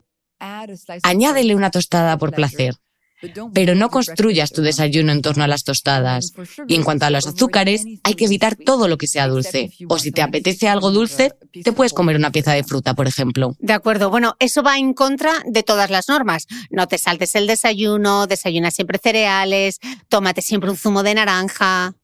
Añádele 1.04 1.56
una 1.56 1.72
tostada 1.72 2.18
por 2.18 2.34
placer. 2.34 2.76
Pero 3.54 3.76
no 3.76 3.90
construyas 3.90 4.52
tu 4.52 4.62
desayuno 4.62 5.12
en 5.12 5.22
torno 5.22 5.44
a 5.44 5.48
las 5.48 5.64
tostadas. 5.64 6.34
Y 6.68 6.76
en 6.76 6.84
cuanto 6.84 7.06
a 7.06 7.10
los 7.10 7.26
azúcares, 7.28 7.84
hay 8.04 8.14
que 8.14 8.26
evitar 8.26 8.56
todo 8.56 8.88
lo 8.88 8.98
que 8.98 9.08
sea 9.08 9.28
dulce. 9.28 9.72
O 9.90 9.98
si 9.98 10.12
te 10.12 10.22
apetece 10.22 10.68
algo 10.68 10.92
dulce, 10.92 11.34
te 11.64 11.74
puedes 11.74 11.94
comer 11.94 12.16
una 12.16 12.32
pieza 12.32 12.54
de 12.54 12.64
fruta, 12.64 12.94
por 12.94 13.08
ejemplo. 13.08 13.56
De 13.60 13.74
acuerdo. 13.74 14.10
Bueno, 14.10 14.36
eso 14.40 14.64
va 14.64 14.78
en 14.78 14.94
contra 14.94 15.34
de 15.46 15.64
todas 15.64 15.90
las 15.90 16.10
normas. 16.10 16.46
No 16.70 16.88
te 16.88 16.98
saltes 16.98 17.36
el 17.36 17.48
desayuno, 17.48 18.28
desayuna 18.28 18.72
siempre 18.72 19.00
cereales, 19.02 19.80
tómate 20.10 20.42
siempre 20.42 20.70
un 20.70 20.78
zumo 20.78 21.04
de 21.04 21.16
naranja. 21.16 21.96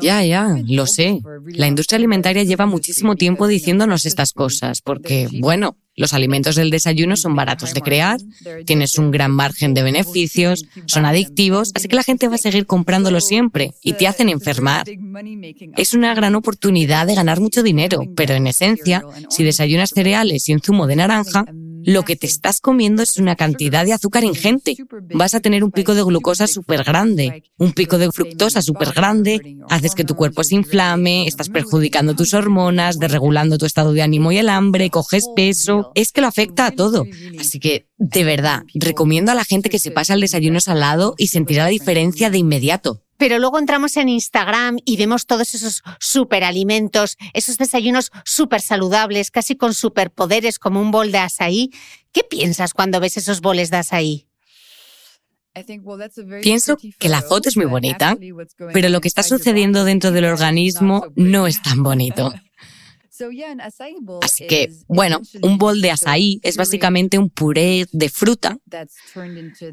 Ya, 0.00 0.24
ya, 0.24 0.56
lo 0.66 0.86
sé. 0.86 1.20
La 1.46 1.66
industria 1.66 1.98
alimentaria 1.98 2.42
lleva 2.42 2.66
muchísimo 2.66 3.16
tiempo 3.16 3.46
diciéndonos 3.46 4.06
estas 4.06 4.32
cosas, 4.32 4.80
porque, 4.80 5.28
bueno, 5.40 5.76
los 5.94 6.14
alimentos 6.14 6.56
del 6.56 6.70
desayuno 6.70 7.16
son 7.16 7.36
baratos 7.36 7.74
de 7.74 7.82
crear, 7.82 8.18
tienes 8.64 8.96
un 8.96 9.10
gran 9.10 9.30
margen 9.32 9.74
de 9.74 9.82
beneficios, 9.82 10.64
son 10.86 11.04
adictivos, 11.04 11.72
así 11.74 11.88
que 11.88 11.96
la 11.96 12.02
gente 12.02 12.28
va 12.28 12.36
a 12.36 12.38
seguir 12.38 12.64
comprándolo 12.64 13.20
siempre 13.20 13.74
y 13.82 13.92
te 13.92 14.06
hacen 14.06 14.30
enfermar. 14.30 14.86
Es 15.76 15.92
una 15.92 16.14
gran 16.14 16.34
oportunidad 16.34 17.06
de 17.06 17.14
ganar 17.14 17.40
mucho 17.40 17.62
dinero, 17.62 18.00
pero 18.16 18.34
en 18.34 18.46
esencia, 18.46 19.02
si 19.28 19.44
desayunas 19.44 19.90
cereales 19.90 20.48
y 20.48 20.54
un 20.54 20.60
zumo 20.60 20.86
de 20.86 20.96
naranja, 20.96 21.44
lo 21.84 22.04
que 22.04 22.16
te 22.16 22.26
estás 22.26 22.60
comiendo 22.60 23.02
es 23.02 23.16
una 23.16 23.36
cantidad 23.36 23.84
de 23.84 23.92
azúcar 23.92 24.24
ingente. 24.24 24.76
Vas 25.14 25.34
a 25.34 25.40
tener 25.40 25.64
un 25.64 25.70
pico 25.70 25.94
de 25.94 26.02
glucosa 26.02 26.46
súper 26.46 26.84
grande, 26.84 27.44
un 27.58 27.72
pico 27.72 27.98
de 27.98 28.10
fructosa 28.10 28.62
súper 28.62 28.92
grande, 28.92 29.58
haces 29.68 29.94
que 29.94 30.04
tu 30.04 30.14
cuerpo 30.14 30.44
se 30.44 30.54
inflame, 30.54 31.26
estás 31.26 31.48
perjudicando 31.48 32.14
tus 32.14 32.34
hormonas, 32.34 32.98
desregulando 32.98 33.58
tu 33.58 33.66
estado 33.66 33.92
de 33.92 34.02
ánimo 34.02 34.32
y 34.32 34.38
el 34.38 34.48
hambre, 34.48 34.90
coges 34.90 35.26
peso, 35.34 35.92
es 35.94 36.12
que 36.12 36.20
lo 36.20 36.26
afecta 36.26 36.66
a 36.66 36.70
todo. 36.70 37.04
Así 37.38 37.58
que, 37.58 37.86
de 37.98 38.24
verdad, 38.24 38.62
recomiendo 38.74 39.32
a 39.32 39.34
la 39.34 39.44
gente 39.44 39.70
que 39.70 39.78
se 39.78 39.90
pase 39.90 40.12
al 40.12 40.20
desayuno 40.20 40.60
salado 40.60 41.14
y 41.18 41.28
sentirá 41.28 41.64
la 41.64 41.70
diferencia 41.70 42.30
de 42.30 42.38
inmediato. 42.38 43.02
Pero 43.20 43.38
luego 43.38 43.58
entramos 43.58 43.98
en 43.98 44.08
Instagram 44.08 44.78
y 44.86 44.96
vemos 44.96 45.26
todos 45.26 45.54
esos 45.54 45.82
superalimentos, 46.00 47.18
esos 47.34 47.58
desayunos 47.58 48.10
súper 48.24 48.62
saludables, 48.62 49.30
casi 49.30 49.56
con 49.56 49.74
superpoderes 49.74 50.58
como 50.58 50.80
un 50.80 50.90
bol 50.90 51.12
de 51.12 51.18
asaí. 51.18 51.70
¿Qué 52.12 52.24
piensas 52.24 52.72
cuando 52.72 52.98
ves 52.98 53.18
esos 53.18 53.42
boles 53.42 53.70
de 53.70 53.76
asaí? 53.76 54.26
Pienso 56.40 56.78
que 56.98 57.08
la 57.10 57.20
foto 57.20 57.50
es 57.50 57.58
muy 57.58 57.66
bonita, 57.66 58.16
pero 58.72 58.88
lo 58.88 59.02
que 59.02 59.08
está 59.08 59.22
sucediendo 59.22 59.84
dentro 59.84 60.12
del 60.12 60.24
organismo 60.24 61.04
no 61.14 61.46
es 61.46 61.60
tan 61.60 61.82
bonito. 61.82 62.32
Así 64.22 64.46
que, 64.46 64.70
bueno, 64.88 65.20
un 65.42 65.58
bol 65.58 65.80
de 65.80 65.90
azaí 65.90 66.40
es 66.42 66.56
básicamente 66.56 67.18
un 67.18 67.30
puré 67.30 67.86
de 67.92 68.08
fruta 68.08 68.58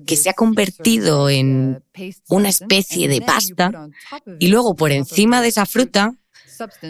que 0.05 0.15
se 0.15 0.29
ha 0.29 0.33
convertido 0.33 1.29
en 1.29 1.83
una 2.29 2.49
especie 2.49 3.07
de 3.07 3.21
pasta 3.21 3.89
y 4.39 4.47
luego 4.47 4.75
por 4.75 4.91
encima 4.91 5.41
de 5.41 5.49
esa 5.49 5.65
fruta 5.65 6.13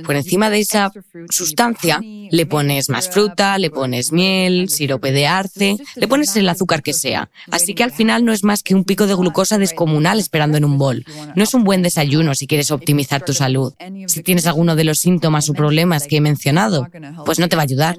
por 0.05 0.15
encima 0.15 0.49
de 0.49 0.59
esa 0.59 0.91
sustancia 1.29 1.99
le 2.01 2.45
pones 2.45 2.89
más 2.89 3.09
fruta, 3.09 3.57
le 3.57 3.69
pones 3.69 4.11
miel, 4.11 4.69
sirope 4.69 5.11
de 5.11 5.27
arce, 5.27 5.77
le 5.95 6.07
pones 6.07 6.35
el 6.35 6.49
azúcar 6.49 6.83
que 6.83 6.93
sea. 6.93 7.29
Así 7.51 7.73
que 7.73 7.83
al 7.83 7.91
final 7.91 8.25
no 8.25 8.33
es 8.33 8.43
más 8.43 8.63
que 8.63 8.75
un 8.75 8.83
pico 8.83 9.07
de 9.07 9.15
glucosa 9.15 9.57
descomunal 9.57 10.19
esperando 10.19 10.57
en 10.57 10.65
un 10.65 10.77
bol. 10.77 11.05
No 11.35 11.43
es 11.43 11.53
un 11.53 11.63
buen 11.63 11.81
desayuno 11.81 12.35
si 12.35 12.47
quieres 12.47 12.71
optimizar 12.71 13.23
tu 13.23 13.33
salud. 13.33 13.73
Si 14.07 14.23
tienes 14.23 14.47
alguno 14.47 14.75
de 14.75 14.83
los 14.83 14.99
síntomas 14.99 15.49
o 15.49 15.53
problemas 15.53 16.07
que 16.07 16.17
he 16.17 16.21
mencionado, 16.21 16.87
pues 17.25 17.39
no 17.39 17.49
te 17.49 17.55
va 17.55 17.63
a 17.63 17.65
ayudar. 17.65 17.97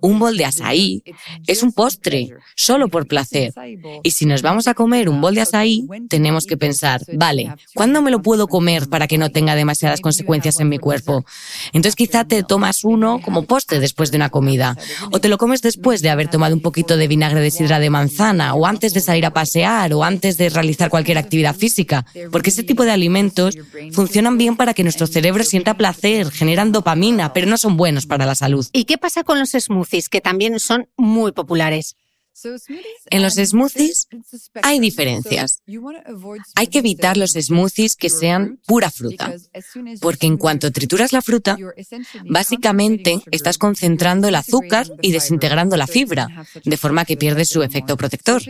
Un 0.00 0.18
bol 0.18 0.36
de 0.36 0.44
azaí 0.44 1.02
es 1.46 1.62
un 1.62 1.72
postre, 1.72 2.30
solo 2.56 2.88
por 2.88 3.06
placer. 3.06 3.52
Y 4.02 4.10
si 4.10 4.26
nos 4.26 4.42
vamos 4.42 4.68
a 4.68 4.74
comer 4.74 5.08
un 5.08 5.20
bol 5.20 5.34
de 5.34 5.42
azaí, 5.42 5.86
tenemos 6.08 6.46
que 6.46 6.56
pensar, 6.56 7.02
vale, 7.14 7.54
¿cuándo 7.74 8.02
me 8.02 8.10
lo 8.10 8.22
puedo 8.22 8.46
comer 8.46 8.88
para 8.88 9.06
que 9.06 9.18
no 9.18 9.30
tenga 9.30 9.54
demasiadas 9.54 10.00
consecuencias 10.00 10.60
en 10.60 10.68
mi 10.68 10.78
cuerpo? 10.78 10.91
Entonces 11.72 11.96
quizá 11.96 12.24
te 12.24 12.42
tomas 12.42 12.84
uno 12.84 13.20
como 13.22 13.44
postre 13.44 13.80
después 13.80 14.10
de 14.10 14.16
una 14.16 14.30
comida, 14.30 14.76
o 15.10 15.20
te 15.20 15.28
lo 15.28 15.38
comes 15.38 15.62
después 15.62 16.02
de 16.02 16.10
haber 16.10 16.28
tomado 16.28 16.54
un 16.54 16.60
poquito 16.60 16.96
de 16.96 17.08
vinagre 17.08 17.40
de 17.40 17.50
sidra 17.50 17.78
de 17.78 17.90
manzana, 17.90 18.54
o 18.54 18.66
antes 18.66 18.94
de 18.94 19.00
salir 19.00 19.26
a 19.26 19.32
pasear, 19.32 19.92
o 19.94 20.04
antes 20.04 20.36
de 20.36 20.48
realizar 20.48 20.90
cualquier 20.90 21.18
actividad 21.18 21.54
física, 21.54 22.06
porque 22.30 22.50
ese 22.50 22.62
tipo 22.62 22.84
de 22.84 22.90
alimentos 22.90 23.56
funcionan 23.92 24.38
bien 24.38 24.56
para 24.56 24.74
que 24.74 24.82
nuestro 24.82 25.06
cerebro 25.06 25.44
sienta 25.44 25.76
placer, 25.76 26.30
generan 26.30 26.72
dopamina, 26.72 27.32
pero 27.32 27.46
no 27.46 27.56
son 27.58 27.76
buenos 27.76 28.06
para 28.06 28.26
la 28.26 28.34
salud. 28.34 28.66
¿Y 28.72 28.84
qué 28.84 28.98
pasa 28.98 29.24
con 29.24 29.38
los 29.38 29.50
smoothies, 29.50 30.08
que 30.08 30.20
también 30.20 30.58
son 30.60 30.88
muy 30.96 31.32
populares? 31.32 31.96
En 33.10 33.22
los 33.22 33.34
smoothies 33.34 34.08
hay 34.62 34.78
diferencias. 34.80 35.62
Hay 36.54 36.66
que 36.68 36.78
evitar 36.78 37.16
los 37.16 37.32
smoothies 37.32 37.96
que 37.96 38.10
sean 38.10 38.58
pura 38.66 38.90
fruta, 38.90 39.34
porque 40.00 40.26
en 40.26 40.36
cuanto 40.38 40.72
trituras 40.72 41.12
la 41.12 41.22
fruta, 41.22 41.56
básicamente 42.24 43.22
estás 43.30 43.58
concentrando 43.58 44.28
el 44.28 44.34
azúcar 44.34 44.86
y 45.02 45.12
desintegrando 45.12 45.76
la 45.76 45.86
fibra, 45.86 46.46
de 46.64 46.76
forma 46.76 47.04
que 47.04 47.16
pierdes 47.16 47.48
su 47.48 47.62
efecto 47.62 47.96
protector. 47.96 48.42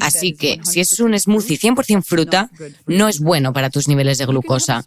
Así 0.00 0.34
que 0.34 0.60
si 0.62 0.80
es 0.80 1.00
un 1.00 1.18
smoothie 1.18 1.58
100% 1.58 2.02
fruta, 2.02 2.50
no 2.86 3.08
es 3.08 3.20
bueno 3.20 3.52
para 3.52 3.70
tus 3.70 3.88
niveles 3.88 4.18
de 4.18 4.26
glucosa. 4.26 4.84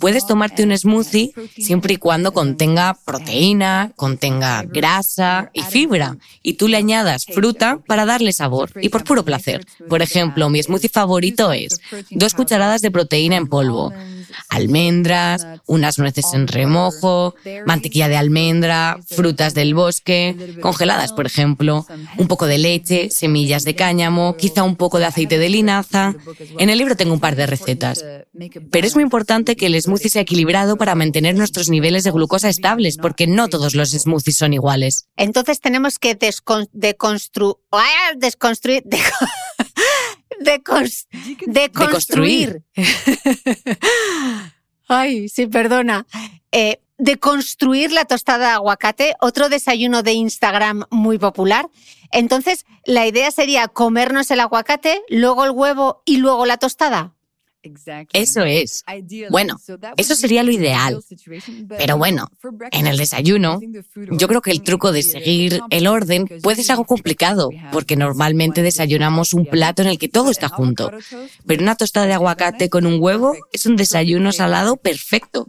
Puedes 0.00 0.26
tomarte 0.26 0.64
un 0.64 0.76
smoothie 0.76 1.32
siempre 1.56 1.94
y 1.94 1.96
cuando 1.98 2.32
contenga 2.32 2.98
proteína, 3.04 3.92
contenga 3.96 4.62
grasa 4.62 5.50
y 5.52 5.62
fibra, 5.62 6.16
y 6.42 6.54
tú 6.54 6.68
le 6.68 6.76
añadas 6.76 7.26
fruta 7.26 7.75
para 7.86 8.04
darle 8.04 8.32
sabor 8.32 8.70
y 8.80 8.88
por 8.88 9.04
puro 9.04 9.24
placer. 9.24 9.64
Por 9.88 10.02
ejemplo, 10.02 10.48
mi 10.48 10.62
smoothie 10.62 10.88
favorito 10.88 11.52
es 11.52 11.80
dos 12.10 12.34
cucharadas 12.34 12.82
de 12.82 12.90
proteína 12.90 13.36
en 13.36 13.48
polvo, 13.48 13.92
almendras, 14.48 15.46
unas 15.66 15.98
nueces 15.98 16.32
en 16.32 16.48
remojo, 16.48 17.34
mantequilla 17.66 18.08
de 18.08 18.16
almendra, 18.16 18.98
frutas 19.06 19.54
del 19.54 19.74
bosque, 19.74 20.56
congeladas, 20.60 21.12
por 21.12 21.26
ejemplo, 21.26 21.86
un 22.18 22.28
poco 22.28 22.46
de 22.46 22.58
leche, 22.58 23.10
semillas 23.10 23.64
de 23.64 23.74
cáñamo, 23.74 24.36
quizá 24.36 24.62
un 24.62 24.76
poco 24.76 24.98
de 24.98 25.06
aceite 25.06 25.38
de 25.38 25.48
linaza. 25.48 26.14
En 26.58 26.70
el 26.70 26.78
libro 26.78 26.96
tengo 26.96 27.14
un 27.14 27.20
par 27.20 27.36
de 27.36 27.46
recetas. 27.46 28.04
Pero 28.70 28.86
es 28.86 28.94
muy 28.94 29.02
importante 29.02 29.56
que 29.56 29.66
el 29.66 29.80
smoothie 29.80 30.10
sea 30.10 30.22
equilibrado 30.22 30.76
para 30.76 30.94
mantener 30.94 31.34
nuestros 31.34 31.68
niveles 31.68 32.04
de 32.04 32.10
glucosa 32.10 32.48
estables, 32.48 32.96
porque 32.96 33.26
no 33.26 33.48
todos 33.48 33.74
los 33.74 33.90
smoothies 33.90 34.36
son 34.36 34.52
iguales. 34.52 35.08
Entonces 35.16 35.60
tenemos 35.60 35.98
que 35.98 36.16
deconstruir, 36.72 37.56
desconstruir, 38.16 38.84
de, 40.40 40.62
construir. 41.72 42.62
Ay, 44.88 45.28
sí, 45.28 45.46
perdona. 45.46 46.06
Eh, 46.52 46.80
de 46.98 47.18
construir 47.18 47.92
la 47.92 48.04
tostada 48.04 48.46
de 48.46 48.54
aguacate, 48.54 49.14
otro 49.20 49.48
desayuno 49.48 50.02
de 50.02 50.12
Instagram 50.12 50.84
muy 50.90 51.18
popular. 51.18 51.68
Entonces, 52.10 52.64
la 52.84 53.06
idea 53.06 53.30
sería 53.30 53.68
comernos 53.68 54.30
el 54.30 54.40
aguacate, 54.40 55.02
luego 55.08 55.44
el 55.44 55.50
huevo 55.50 56.02
y 56.04 56.18
luego 56.18 56.46
la 56.46 56.56
tostada. 56.56 57.15
Eso 58.12 58.44
es. 58.44 58.84
Bueno, 59.30 59.58
eso 59.96 60.14
sería 60.14 60.42
lo 60.42 60.50
ideal. 60.50 61.02
Pero 61.68 61.96
bueno, 61.98 62.28
en 62.70 62.86
el 62.86 62.96
desayuno, 62.96 63.60
yo 64.12 64.28
creo 64.28 64.40
que 64.40 64.50
el 64.50 64.62
truco 64.62 64.92
de 64.92 65.02
seguir 65.02 65.60
el 65.70 65.86
orden 65.86 66.26
puede 66.42 66.62
ser 66.62 66.72
algo 66.72 66.84
complicado, 66.84 67.50
porque 67.72 67.96
normalmente 67.96 68.62
desayunamos 68.62 69.34
un 69.34 69.46
plato 69.46 69.82
en 69.82 69.88
el 69.88 69.98
que 69.98 70.08
todo 70.08 70.30
está 70.30 70.48
junto. 70.48 70.90
Pero 71.46 71.62
una 71.62 71.76
tostada 71.76 72.06
de 72.06 72.14
aguacate 72.14 72.68
con 72.68 72.86
un 72.86 73.00
huevo 73.00 73.34
es 73.52 73.66
un 73.66 73.76
desayuno 73.76 74.32
salado 74.32 74.76
perfecto. 74.76 75.46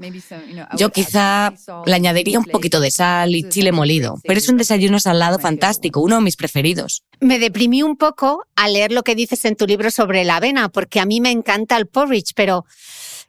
Yo 0.78 0.92
quizá 0.92 1.54
le 1.86 1.94
añadiría 1.94 2.40
un 2.40 2.46
poquito 2.46 2.80
de 2.80 2.92
sal 2.92 3.36
y 3.36 3.48
chile 3.50 3.72
molido, 3.72 4.20
pero 4.24 4.38
es 4.38 4.50
un 4.50 4.58
desayuno 4.58 5.00
salado 5.00 5.40
fantástico, 5.40 6.02
uno 6.02 6.16
de 6.16 6.22
mis 6.22 6.36
preferidos. 6.36 7.04
Me 7.20 7.40
deprimí 7.40 7.82
un 7.84 7.98
poco 7.98 8.46
al 8.56 8.74
leer 8.74 8.92
lo 8.92 9.04
que 9.04 9.16
dices 9.16 9.44
en 9.46 9.56
tu 9.56 9.66
libro 9.66 9.90
sobre 9.92 10.24
la 10.24 10.38
avena, 10.38 10.70
porque 10.70 11.00
a 11.00 11.06
mí 11.06 11.20
me 11.20 11.32
encanta 11.32 11.78
el 11.78 11.88
porridge, 12.08 12.34
pero 12.36 12.66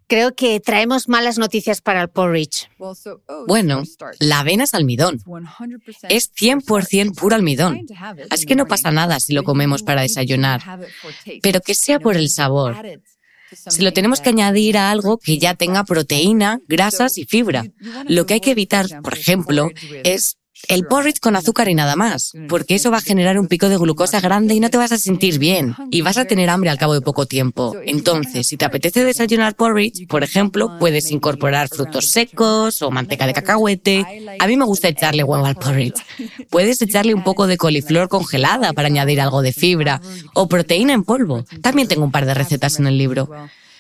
creo 0.07 0.35
que 0.35 0.61
traemos 0.61 1.09
malas 1.09 1.39
noticias 1.39 1.81
para 1.81 2.03
el 2.03 2.09
porridge. 2.09 2.69
Bueno, 3.47 3.83
la 4.19 4.41
avena 4.41 4.65
es 4.65 4.75
almidón. 4.75 5.23
Es 6.09 6.33
100% 6.33 7.15
puro 7.15 7.37
almidón. 7.37 7.87
Así 8.31 8.47
que 8.47 8.57
no 8.57 8.67
pasa 8.67 8.91
nada 8.91 9.21
si 9.21 9.33
lo 9.35 9.45
comemos 9.45 9.83
para 9.83 10.03
desayunar. 10.03 10.63
Pero 11.43 11.61
que 11.61 11.75
sea 11.75 12.01
por 12.01 12.17
el 12.17 12.31
sabor. 12.31 12.77
Si 13.51 13.83
lo 13.83 13.93
tenemos 13.93 14.21
que 14.21 14.29
añadir 14.29 14.77
a 14.77 14.91
algo 14.91 15.19
que 15.19 15.39
ya 15.39 15.55
tenga 15.55 15.85
proteína, 15.85 16.61
grasas 16.69 17.17
y 17.19 17.25
fibra. 17.25 17.65
Lo 18.07 18.27
que 18.27 18.35
hay 18.35 18.41
que 18.41 18.51
evitar, 18.51 18.87
por 19.03 19.15
ejemplo, 19.15 19.71
es 20.05 20.37
el 20.67 20.85
porridge 20.85 21.21
con 21.21 21.37
azúcar 21.37 21.69
y 21.69 21.75
nada 21.75 21.97
más, 21.97 22.33
porque 22.49 22.75
eso 22.75 22.91
va 22.91 22.99
a 22.99 23.03
generar 23.03 23.39
un 23.39 23.47
pico 23.47 23.69
de 23.69 23.77
glucosa 23.77 24.21
grande 24.21 24.55
y 24.55 24.61
no 24.61 24.71
te 24.71 24.77
vas 24.77 24.93
a 24.93 24.99
sentir 24.99 25.39
bien 25.39 25.75
y 25.91 26.01
vas 26.03 26.19
a 26.19 26.25
tener 26.25 26.51
hambre 26.51 26.71
al 26.71 26.79
cabo 26.79 26.95
de 26.95 27.01
poco 27.01 27.27
tiempo. 27.27 27.75
Entonces, 27.87 28.47
si 28.47 28.57
te 28.57 28.65
apetece 28.65 29.05
desayunar 29.05 29.55
porridge, 29.55 30.07
por 30.09 30.25
ejemplo, 30.25 30.79
puedes 30.79 31.11
incorporar 31.11 31.69
frutos 31.69 32.07
secos 32.07 32.83
o 32.83 32.91
manteca 32.91 33.27
de 33.27 33.35
cacahuete. 33.35 34.05
A 34.39 34.47
mí 34.47 34.57
me 34.57 34.65
gusta 34.65 34.89
echarle 34.89 35.25
huevo 35.25 35.47
al 35.47 35.57
porridge. 35.57 36.03
Puedes 36.51 36.83
echarle 36.83 37.15
un 37.15 37.25
poco 37.25 37.47
de 37.47 37.57
coliflor 37.57 38.09
congelada 38.09 38.73
para 38.73 38.89
añadir 38.89 39.21
algo 39.21 39.43
de 39.43 39.53
fibra 39.53 40.01
o 40.35 40.49
proteína 40.49 40.93
en 40.93 41.05
polvo. 41.05 41.45
También 41.63 41.89
tengo 41.89 42.05
un 42.05 42.13
par 42.13 42.27
de 42.27 42.35
recetas 42.35 42.79
en 42.79 42.87
el 42.87 42.99
libro. 42.99 43.31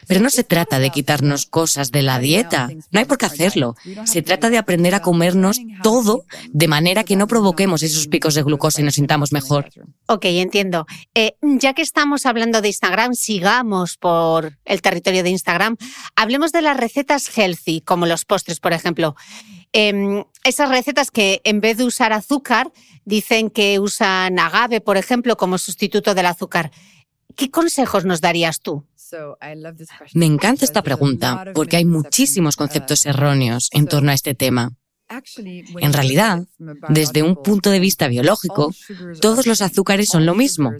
Pero 0.09 0.21
no 0.21 0.31
se 0.31 0.43
trata 0.43 0.79
de 0.79 0.91
quitarnos 0.91 1.47
cosas 1.47 1.93
de 1.93 2.03
la 2.03 2.19
dieta, 2.19 2.71
no 2.91 2.99
hay 2.99 3.05
por 3.05 3.19
qué 3.19 3.27
hacerlo. 3.27 3.77
Se 4.05 4.23
trata 4.23 4.51
de 4.51 4.59
aprender 4.59 4.95
a 4.95 5.03
comernos 5.03 5.61
todo 5.83 6.25
de 6.49 6.67
manera 6.67 7.05
que 7.05 7.15
no 7.15 7.27
provoquemos 7.27 7.83
esos 7.83 8.09
picos 8.09 8.35
de 8.35 8.43
glucosa 8.43 8.81
y 8.81 8.85
nos 8.85 8.95
sintamos 8.95 9.33
mejor. 9.33 9.69
Ok, 10.07 10.25
entiendo. 10.25 10.87
Eh, 11.15 11.37
ya 11.43 11.75
que 11.75 11.83
estamos 11.83 12.27
hablando 12.27 12.63
de 12.63 12.69
Instagram, 12.69 13.15
sigamos 13.15 13.97
por 13.99 14.59
el 14.65 14.83
territorio 14.83 15.23
de 15.23 15.31
Instagram. 15.31 15.77
Hablemos 16.17 16.53
de 16.53 16.63
las 16.63 16.77
recetas 16.77 17.29
healthy, 17.37 17.83
como 17.83 18.07
los 18.07 18.25
postres, 18.25 18.61
por 18.61 18.73
ejemplo. 18.73 19.15
Em, 19.73 20.25
esas 20.45 20.71
recetas 20.71 21.11
que 21.11 21.43
en 21.45 21.61
vez 21.61 21.77
de 21.77 21.85
usar 21.85 22.13
azúcar, 22.13 22.73
dicen 23.05 23.51
que 23.51 23.79
usan 23.79 24.39
agave, 24.39 24.81
por 24.81 24.97
ejemplo, 24.97 25.37
como 25.37 25.59
sustituto 25.59 26.15
del 26.15 26.27
azúcar. 26.27 26.71
¿Qué 27.39 27.53
consejos 27.53 28.05
nos 28.05 28.20
darías 28.20 28.59
tú? 28.59 28.84
Me 30.12 30.26
encanta 30.26 30.64
esta 30.64 30.82
pregunta 30.82 31.45
porque 31.55 31.76
hay 31.76 31.84
muchísimos 31.84 32.57
conceptos 32.57 33.07
erróneos 33.07 33.68
en 33.70 33.86
torno 33.86 34.11
a 34.11 34.14
este 34.14 34.34
tema. 34.34 34.72
En 35.81 35.93
realidad, 35.95 36.47
desde 36.91 37.23
un 37.23 37.43
punto 37.43 37.71
de 37.71 37.81
vista 37.81 38.09
biológico, 38.09 38.75
todos 39.21 39.47
los 39.47 39.63
azúcares 39.63 40.11
son 40.11 40.27
lo 40.27 40.35
mismo. 40.35 40.73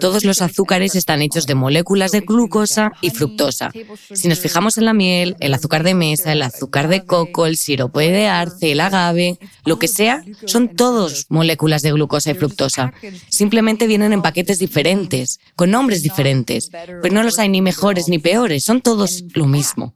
Todos 0.00 0.24
los 0.24 0.42
azúcares 0.42 0.96
están 0.96 1.22
hechos 1.22 1.46
de 1.46 1.54
moléculas 1.54 2.10
de 2.10 2.20
glucosa 2.20 2.92
y 3.00 3.10
fructosa. 3.10 3.70
Si 4.12 4.26
nos 4.26 4.40
fijamos 4.40 4.76
en 4.76 4.86
la 4.86 4.92
miel, 4.92 5.36
el 5.38 5.54
azúcar 5.54 5.84
de 5.84 5.94
mesa, 5.94 6.32
el 6.32 6.42
azúcar 6.42 6.88
de 6.88 7.04
coco, 7.06 7.46
el 7.46 7.56
sirope 7.56 8.10
de 8.10 8.26
arce, 8.26 8.72
el 8.72 8.80
agave, 8.80 9.38
lo 9.64 9.78
que 9.78 9.86
sea, 9.86 10.24
son 10.46 10.74
todos 10.74 11.26
moléculas 11.28 11.82
de 11.82 11.92
glucosa 11.92 12.32
y 12.32 12.34
fructosa. 12.34 12.92
Simplemente 13.28 13.86
vienen 13.86 14.12
en 14.12 14.22
paquetes 14.22 14.58
diferentes, 14.58 15.38
con 15.54 15.70
nombres 15.70 16.02
diferentes, 16.02 16.70
pero 16.70 17.14
no 17.14 17.22
los 17.22 17.38
hay 17.38 17.48
ni 17.48 17.60
mejores 17.60 18.08
ni 18.08 18.18
peores, 18.18 18.64
son 18.64 18.80
todos 18.80 19.22
lo 19.34 19.46
mismo. 19.46 19.94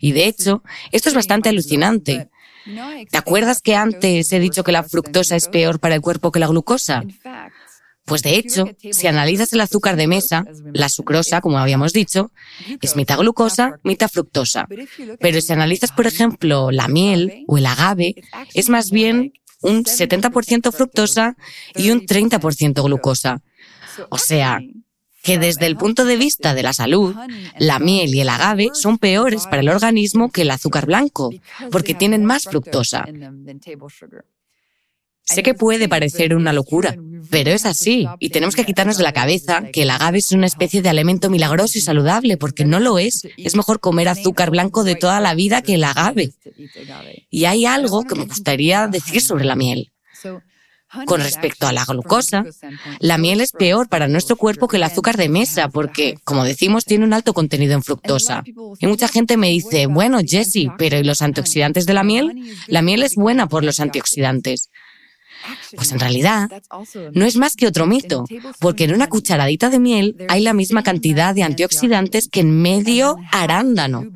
Y 0.00 0.12
de 0.12 0.26
hecho, 0.26 0.62
esto 0.90 1.10
es 1.10 1.14
bastante 1.14 1.48
alucinante, 1.48 2.28
¿Te 3.10 3.18
acuerdas 3.18 3.60
que 3.60 3.74
antes 3.74 4.32
he 4.32 4.40
dicho 4.40 4.64
que 4.64 4.72
la 4.72 4.82
fructosa 4.82 5.36
es 5.36 5.48
peor 5.48 5.80
para 5.80 5.94
el 5.94 6.00
cuerpo 6.00 6.32
que 6.32 6.40
la 6.40 6.46
glucosa? 6.46 7.02
Pues 8.04 8.22
de 8.22 8.36
hecho, 8.36 8.66
si 8.90 9.06
analizas 9.06 9.52
el 9.52 9.60
azúcar 9.60 9.96
de 9.96 10.08
mesa, 10.08 10.44
la 10.72 10.88
sucrosa, 10.88 11.40
como 11.40 11.58
habíamos 11.58 11.92
dicho, 11.92 12.32
es 12.80 12.96
mitad 12.96 13.18
glucosa, 13.18 13.78
mitad 13.84 14.08
fructosa. 14.08 14.66
Pero 15.20 15.40
si 15.40 15.52
analizas, 15.52 15.92
por 15.92 16.06
ejemplo, 16.06 16.70
la 16.72 16.88
miel 16.88 17.44
o 17.46 17.58
el 17.58 17.66
agave, 17.66 18.16
es 18.54 18.68
más 18.68 18.90
bien 18.90 19.32
un 19.60 19.84
70% 19.84 20.72
fructosa 20.72 21.36
y 21.76 21.90
un 21.90 22.00
30% 22.00 22.82
glucosa. 22.82 23.40
O 24.10 24.18
sea, 24.18 24.60
que 25.22 25.38
desde 25.38 25.66
el 25.66 25.76
punto 25.76 26.04
de 26.04 26.16
vista 26.16 26.54
de 26.54 26.62
la 26.62 26.72
salud, 26.72 27.14
la 27.58 27.78
miel 27.78 28.14
y 28.14 28.20
el 28.20 28.28
agave 28.28 28.70
son 28.74 28.98
peores 28.98 29.44
para 29.44 29.60
el 29.60 29.68
organismo 29.68 30.30
que 30.30 30.42
el 30.42 30.50
azúcar 30.50 30.86
blanco, 30.86 31.30
porque 31.70 31.94
tienen 31.94 32.24
más 32.24 32.44
fructosa. 32.44 33.06
Sé 35.24 35.44
que 35.44 35.54
puede 35.54 35.88
parecer 35.88 36.34
una 36.34 36.52
locura, 36.52 36.96
pero 37.30 37.50
es 37.52 37.64
así, 37.64 38.06
y 38.18 38.30
tenemos 38.30 38.56
que 38.56 38.64
quitarnos 38.64 38.96
de 38.98 39.04
la 39.04 39.12
cabeza 39.12 39.62
que 39.72 39.82
el 39.82 39.90
agave 39.90 40.18
es 40.18 40.32
una 40.32 40.46
especie 40.46 40.82
de 40.82 40.88
alimento 40.88 41.30
milagroso 41.30 41.78
y 41.78 41.80
saludable, 41.80 42.36
porque 42.36 42.64
no 42.64 42.80
lo 42.80 42.98
es. 42.98 43.28
Es 43.36 43.54
mejor 43.54 43.78
comer 43.78 44.08
azúcar 44.08 44.50
blanco 44.50 44.82
de 44.82 44.96
toda 44.96 45.20
la 45.20 45.34
vida 45.34 45.62
que 45.62 45.74
el 45.74 45.84
agave. 45.84 46.32
Y 47.30 47.44
hay 47.44 47.64
algo 47.66 48.02
que 48.02 48.16
me 48.16 48.24
gustaría 48.24 48.88
decir 48.88 49.20
sobre 49.20 49.44
la 49.44 49.54
miel. 49.54 49.92
Con 51.06 51.20
respecto 51.20 51.66
a 51.66 51.72
la 51.72 51.84
glucosa, 51.84 52.44
la 53.00 53.18
miel 53.18 53.40
es 53.40 53.52
peor 53.52 53.88
para 53.88 54.08
nuestro 54.08 54.36
cuerpo 54.36 54.68
que 54.68 54.76
el 54.76 54.82
azúcar 54.82 55.16
de 55.16 55.28
mesa 55.28 55.68
porque, 55.68 56.16
como 56.24 56.44
decimos, 56.44 56.84
tiene 56.84 57.04
un 57.04 57.14
alto 57.14 57.32
contenido 57.32 57.72
en 57.74 57.82
fructosa. 57.82 58.44
Y 58.78 58.86
mucha 58.86 59.08
gente 59.08 59.36
me 59.36 59.48
dice, 59.48 59.86
bueno, 59.86 60.20
Jesse, 60.24 60.68
pero 60.76 60.98
¿y 60.98 61.04
los 61.04 61.22
antioxidantes 61.22 61.86
de 61.86 61.94
la 61.94 62.04
miel? 62.04 62.42
La 62.66 62.82
miel 62.82 63.02
es 63.02 63.14
buena 63.14 63.48
por 63.48 63.64
los 63.64 63.80
antioxidantes. 63.80 64.68
Pues 65.74 65.92
en 65.92 65.98
realidad 65.98 66.48
no 67.14 67.24
es 67.24 67.36
más 67.36 67.56
que 67.56 67.66
otro 67.66 67.86
mito, 67.86 68.24
porque 68.60 68.84
en 68.84 68.94
una 68.94 69.08
cucharadita 69.08 69.70
de 69.70 69.78
miel 69.78 70.16
hay 70.28 70.42
la 70.42 70.52
misma 70.52 70.82
cantidad 70.82 71.34
de 71.34 71.42
antioxidantes 71.42 72.28
que 72.28 72.40
en 72.40 72.60
medio 72.60 73.16
arándano. 73.32 74.06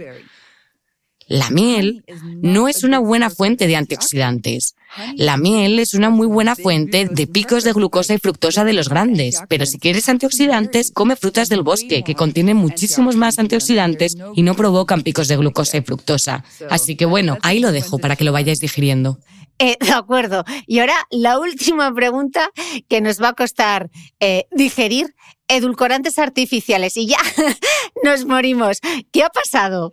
La 1.28 1.50
miel 1.50 2.04
no 2.40 2.68
es 2.68 2.84
una 2.84 3.00
buena 3.00 3.30
fuente 3.30 3.66
de 3.66 3.76
antioxidantes. 3.76 4.76
La 5.16 5.36
miel 5.36 5.78
es 5.78 5.94
una 5.94 6.10
muy 6.10 6.26
buena 6.26 6.56
fuente 6.56 7.08
de 7.10 7.26
picos 7.26 7.64
de 7.64 7.72
glucosa 7.72 8.14
y 8.14 8.18
fructosa 8.18 8.64
de 8.64 8.72
los 8.72 8.88
grandes, 8.88 9.40
pero 9.48 9.66
si 9.66 9.78
quieres 9.78 10.08
antioxidantes, 10.08 10.90
come 10.92 11.16
frutas 11.16 11.48
del 11.48 11.62
bosque, 11.62 12.02
que 12.02 12.14
contienen 12.14 12.56
muchísimos 12.56 13.16
más 13.16 13.38
antioxidantes 13.38 14.16
y 14.34 14.42
no 14.42 14.54
provocan 14.54 15.02
picos 15.02 15.28
de 15.28 15.36
glucosa 15.36 15.78
y 15.78 15.82
fructosa. 15.82 16.44
Así 16.70 16.96
que 16.96 17.06
bueno, 17.06 17.38
ahí 17.42 17.60
lo 17.60 17.72
dejo 17.72 17.98
para 17.98 18.16
que 18.16 18.24
lo 18.24 18.32
vayáis 18.32 18.60
digiriendo. 18.60 19.18
Eh, 19.58 19.76
de 19.80 19.92
acuerdo. 19.92 20.44
Y 20.66 20.80
ahora 20.80 20.96
la 21.10 21.38
última 21.38 21.92
pregunta 21.94 22.50
que 22.88 23.00
nos 23.00 23.22
va 23.22 23.28
a 23.28 23.32
costar 23.32 23.90
eh, 24.20 24.46
digerir. 24.50 25.14
Edulcorantes 25.48 26.18
artificiales 26.18 26.96
y 26.96 27.06
ya 27.06 27.18
nos 28.02 28.24
morimos. 28.24 28.80
¿Qué 29.12 29.22
ha 29.22 29.28
pasado? 29.28 29.92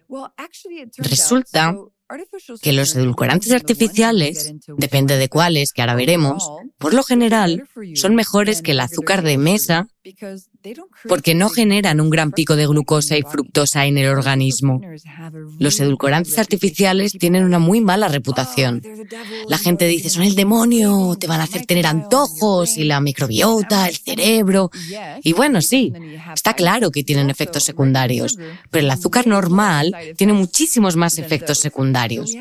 Resulta 0.98 1.76
que 2.62 2.74
los 2.74 2.96
edulcorantes 2.96 3.52
artificiales, 3.52 4.54
depende 4.78 5.18
de 5.18 5.30
cuáles, 5.30 5.74
que 5.74 5.82
ahora 5.82 5.96
veremos, 5.96 6.50
por 6.78 6.94
lo 6.94 7.04
general 7.04 7.68
son 7.96 8.16
mejores 8.16 8.62
que 8.62 8.72
el 8.72 8.80
azúcar 8.80 9.24
de 9.24 9.38
mesa 9.38 9.88
porque 11.08 11.36
no 11.36 11.50
generan 11.50 12.02
un 12.02 12.10
gran 12.10 12.32
pico 12.32 12.56
de 12.56 12.68
glucosa 12.68 13.18
y 13.18 13.22
fructosa 13.22 13.86
en 13.86 13.98
el 13.98 14.08
organismo. 14.08 14.82
Los 15.60 15.80
edulcorantes 15.80 16.38
artificiales 16.38 17.14
tienen 17.14 17.44
una 17.44 17.60
muy 17.60 17.82
mala 17.82 18.08
reputación. 18.08 18.82
La 19.48 19.58
gente 19.58 19.88
dice, 19.88 20.10
son 20.10 20.24
el 20.24 20.36
demonio, 20.36 21.16
te 21.20 21.28
van 21.28 21.42
a 21.42 21.44
hacer 21.44 21.66
tener 21.66 21.86
antojos 21.86 22.78
y 22.78 22.84
la 22.84 23.00
microbiota, 23.00 23.88
el 23.88 23.98
cerebro. 23.98 24.72
Y 25.24 25.34
bueno, 25.34 25.62
sí, 25.62 25.94
está 26.34 26.54
claro 26.54 26.92
que 26.92 27.04
tienen 27.04 27.30
efectos 27.30 27.64
secundarios, 27.64 28.38
pero 28.70 28.86
el 28.86 28.92
azúcar 28.92 29.28
normal 29.28 29.96
tiene 30.18 30.34
muchísimos 30.34 30.96
más 30.96 31.18
efectos 31.18 31.60
secundarios. 31.60 32.34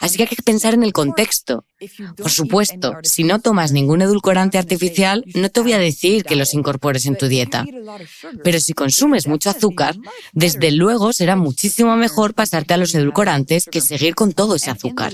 Así 0.00 0.16
que 0.16 0.24
hay 0.24 0.28
que 0.28 0.42
pensar 0.42 0.74
en 0.74 0.84
el 0.84 0.92
contexto. 0.92 1.64
Por 2.16 2.30
supuesto, 2.30 2.94
si 3.02 3.24
no 3.24 3.40
tomas 3.40 3.72
ningún 3.72 4.02
edulcorante 4.02 4.58
artificial, 4.58 5.24
no 5.34 5.48
te 5.48 5.60
voy 5.60 5.72
a 5.72 5.78
decir 5.78 6.24
que 6.24 6.36
los 6.36 6.54
incorpores 6.68 7.06
en 7.06 7.16
tu 7.16 7.28
dieta. 7.28 7.64
Pero 8.44 8.60
si 8.60 8.74
consumes 8.74 9.26
mucho 9.26 9.48
azúcar, 9.48 9.96
desde 10.32 10.70
luego 10.70 11.12
será 11.12 11.34
muchísimo 11.34 11.96
mejor 11.96 12.34
pasarte 12.34 12.74
a 12.74 12.76
los 12.76 12.94
edulcorantes 12.94 13.64
que 13.64 13.80
seguir 13.80 14.14
con 14.14 14.32
todo 14.32 14.56
ese 14.56 14.70
azúcar. 14.70 15.12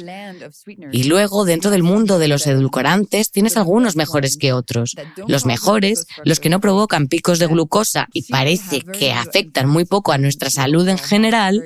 Y 0.93 1.05
luego, 1.05 1.45
dentro 1.45 1.71
del 1.71 1.85
mundo 1.85 2.19
de 2.19 2.29
los 2.29 2.47
edulcorantes, 2.47 3.31
tienes 3.31 3.57
algunos 3.57 3.95
mejores 3.95 4.37
que 4.37 4.53
otros. 4.53 4.97
Los 5.29 5.47
mejores, 5.47 6.07
los 6.25 6.41
que 6.41 6.49
no 6.49 6.61
provocan 6.61 7.07
picos 7.07 7.39
de 7.39 7.47
glucosa 7.47 8.09
y 8.13 8.23
parece 8.23 8.81
que 8.81 9.13
afectan 9.13 9.69
muy 9.69 9.85
poco 9.85 10.11
a 10.13 10.19
nuestra 10.19 10.51
salud 10.51 10.89
en 10.89 10.99
general, 10.99 11.63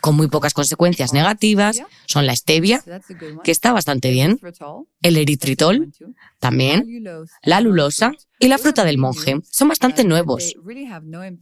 con 0.00 0.16
muy 0.16 0.28
pocas 0.28 0.54
consecuencias 0.54 1.12
negativas, 1.12 1.82
son 2.06 2.26
la 2.26 2.34
stevia, 2.34 2.82
que 3.44 3.50
está 3.50 3.72
bastante 3.72 4.10
bien, 4.10 4.40
el 5.02 5.16
eritritol, 5.16 5.92
también, 6.40 7.04
la 7.42 7.60
lulosa 7.60 8.12
y 8.42 8.48
la 8.48 8.56
fruta 8.56 8.84
del 8.84 8.96
monje 8.96 9.36
son 9.50 9.68
bastante 9.68 10.02
nuevos, 10.02 10.54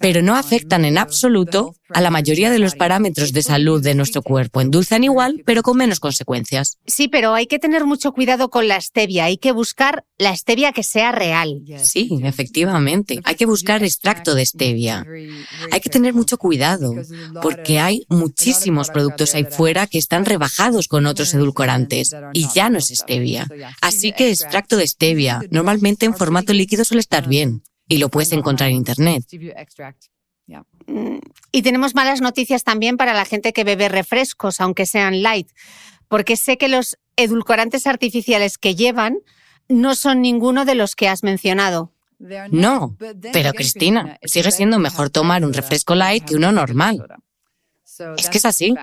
pero 0.01 0.21
no 0.21 0.35
afectan 0.35 0.85
en 0.85 0.99
absoluto 0.99 1.77
a 1.91 2.01
la 2.01 2.11
mayoría 2.11 2.51
de 2.51 2.59
los 2.59 2.75
parámetros 2.75 3.33
de 3.33 3.43
salud 3.43 3.81
de 3.81 3.95
nuestro 3.95 4.21
cuerpo. 4.23 4.61
Endulzan 4.61 5.05
igual, 5.05 5.43
pero 5.47 5.63
con 5.63 5.77
menos 5.77 6.01
consecuencias. 6.01 6.79
Sí, 6.87 7.07
pero 7.07 7.35
hay 7.35 7.47
que 7.47 7.61
tener 7.61 7.85
mucho 7.85 8.13
cuidado 8.13 8.51
con 8.51 8.67
la 8.67 8.81
stevia. 8.81 9.27
Hay 9.27 9.39
que 9.39 9.53
buscar 9.53 10.05
la 10.19 10.37
stevia 10.37 10.73
que 10.73 10.83
sea 10.83 11.13
real. 11.13 11.63
Sí, 11.77 12.11
efectivamente. 12.25 13.21
Hay 13.23 13.37
que 13.37 13.47
buscar 13.47 13.85
extracto 13.85 14.35
de 14.35 14.45
stevia. 14.45 15.07
Hay 15.71 15.81
que 15.81 15.91
tener 15.91 16.15
mucho 16.15 16.37
cuidado, 16.37 16.93
porque 17.41 17.79
hay 17.79 18.07
muchísimos 18.09 18.91
productos 18.91 19.37
ahí 19.37 19.45
fuera 19.45 19.87
que 19.87 19.99
están 19.99 20.25
rebajados 20.25 20.89
con 20.89 21.07
otros 21.07 21.33
edulcorantes 21.33 22.15
y 22.33 22.49
ya 22.53 22.71
no 22.71 22.79
es 22.79 22.89
stevia. 22.89 23.47
Así 23.81 24.13
que 24.13 24.31
extracto 24.31 24.77
de 24.77 24.88
stevia, 24.89 25.41
normalmente 25.51 26.07
en 26.07 26.15
formato 26.15 26.53
líquido 26.53 26.85
suele 26.85 27.01
estar 27.01 27.29
bien 27.29 27.63
y 27.87 27.99
lo 27.99 28.09
puedes 28.09 28.33
encontrar 28.33 28.71
en 28.71 28.77
Internet. 28.77 29.25
Mm, 30.87 31.19
y 31.53 31.63
tenemos 31.63 31.95
malas 31.95 32.21
noticias 32.21 32.65
también 32.65 32.97
para 32.97 33.13
la 33.13 33.25
gente 33.25 33.53
que 33.53 33.65
bebe 33.65 33.89
refrescos, 33.89 34.61
aunque 34.61 34.87
sean 34.87 35.23
light, 35.23 35.49
porque 36.09 36.37
sé 36.37 36.57
que 36.57 36.69
los 36.69 36.99
edulcorantes 37.17 37.87
artificiales 37.87 38.59
que 38.59 38.75
llevan 38.75 39.19
no 39.69 39.95
son 39.95 40.23
ninguno 40.23 40.65
de 40.65 40.75
los 40.75 40.97
que 40.97 41.09
has 41.09 41.23
mencionado. 41.23 41.93
No, 42.51 42.97
pero 43.33 43.53
Cristina, 43.53 44.19
sigue 44.25 44.51
siendo 44.51 44.79
mejor 44.79 45.11
tomar 45.11 45.45
un 45.45 45.53
refresco 45.53 45.95
light 45.95 46.25
que 46.25 46.35
uno 46.35 46.51
normal. 46.51 47.07
Es 48.17 48.29
que 48.29 48.39
es 48.39 48.45
así. 48.45 48.75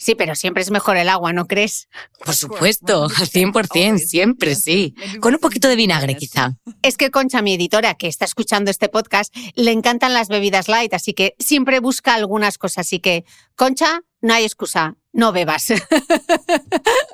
Sí, 0.00 0.14
pero 0.14 0.34
siempre 0.34 0.62
es 0.62 0.70
mejor 0.70 0.96
el 0.96 1.10
agua, 1.10 1.34
¿no 1.34 1.46
crees? 1.46 1.90
Por 2.24 2.34
supuesto, 2.34 3.04
al 3.04 3.28
100%, 3.28 3.98
siempre 3.98 4.54
sí. 4.54 4.94
Con 5.20 5.34
un 5.34 5.40
poquito 5.40 5.68
de 5.68 5.76
vinagre, 5.76 6.16
quizá. 6.16 6.56
Es 6.80 6.96
que 6.96 7.10
Concha, 7.10 7.42
mi 7.42 7.52
editora, 7.52 7.94
que 7.96 8.08
está 8.08 8.24
escuchando 8.24 8.70
este 8.70 8.88
podcast, 8.88 9.36
le 9.56 9.72
encantan 9.72 10.14
las 10.14 10.28
bebidas 10.28 10.68
light, 10.68 10.94
así 10.94 11.12
que 11.12 11.34
siempre 11.38 11.80
busca 11.80 12.14
algunas 12.14 12.56
cosas. 12.56 12.86
Así 12.86 13.00
que, 13.00 13.26
Concha, 13.56 14.00
no 14.22 14.32
hay 14.32 14.44
excusa, 14.44 14.96
no 15.12 15.32
bebas. 15.32 15.66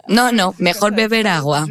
No, 0.09 0.31
no, 0.31 0.55
mejor 0.59 0.95
beber 0.95 1.27
agua. 1.27 1.67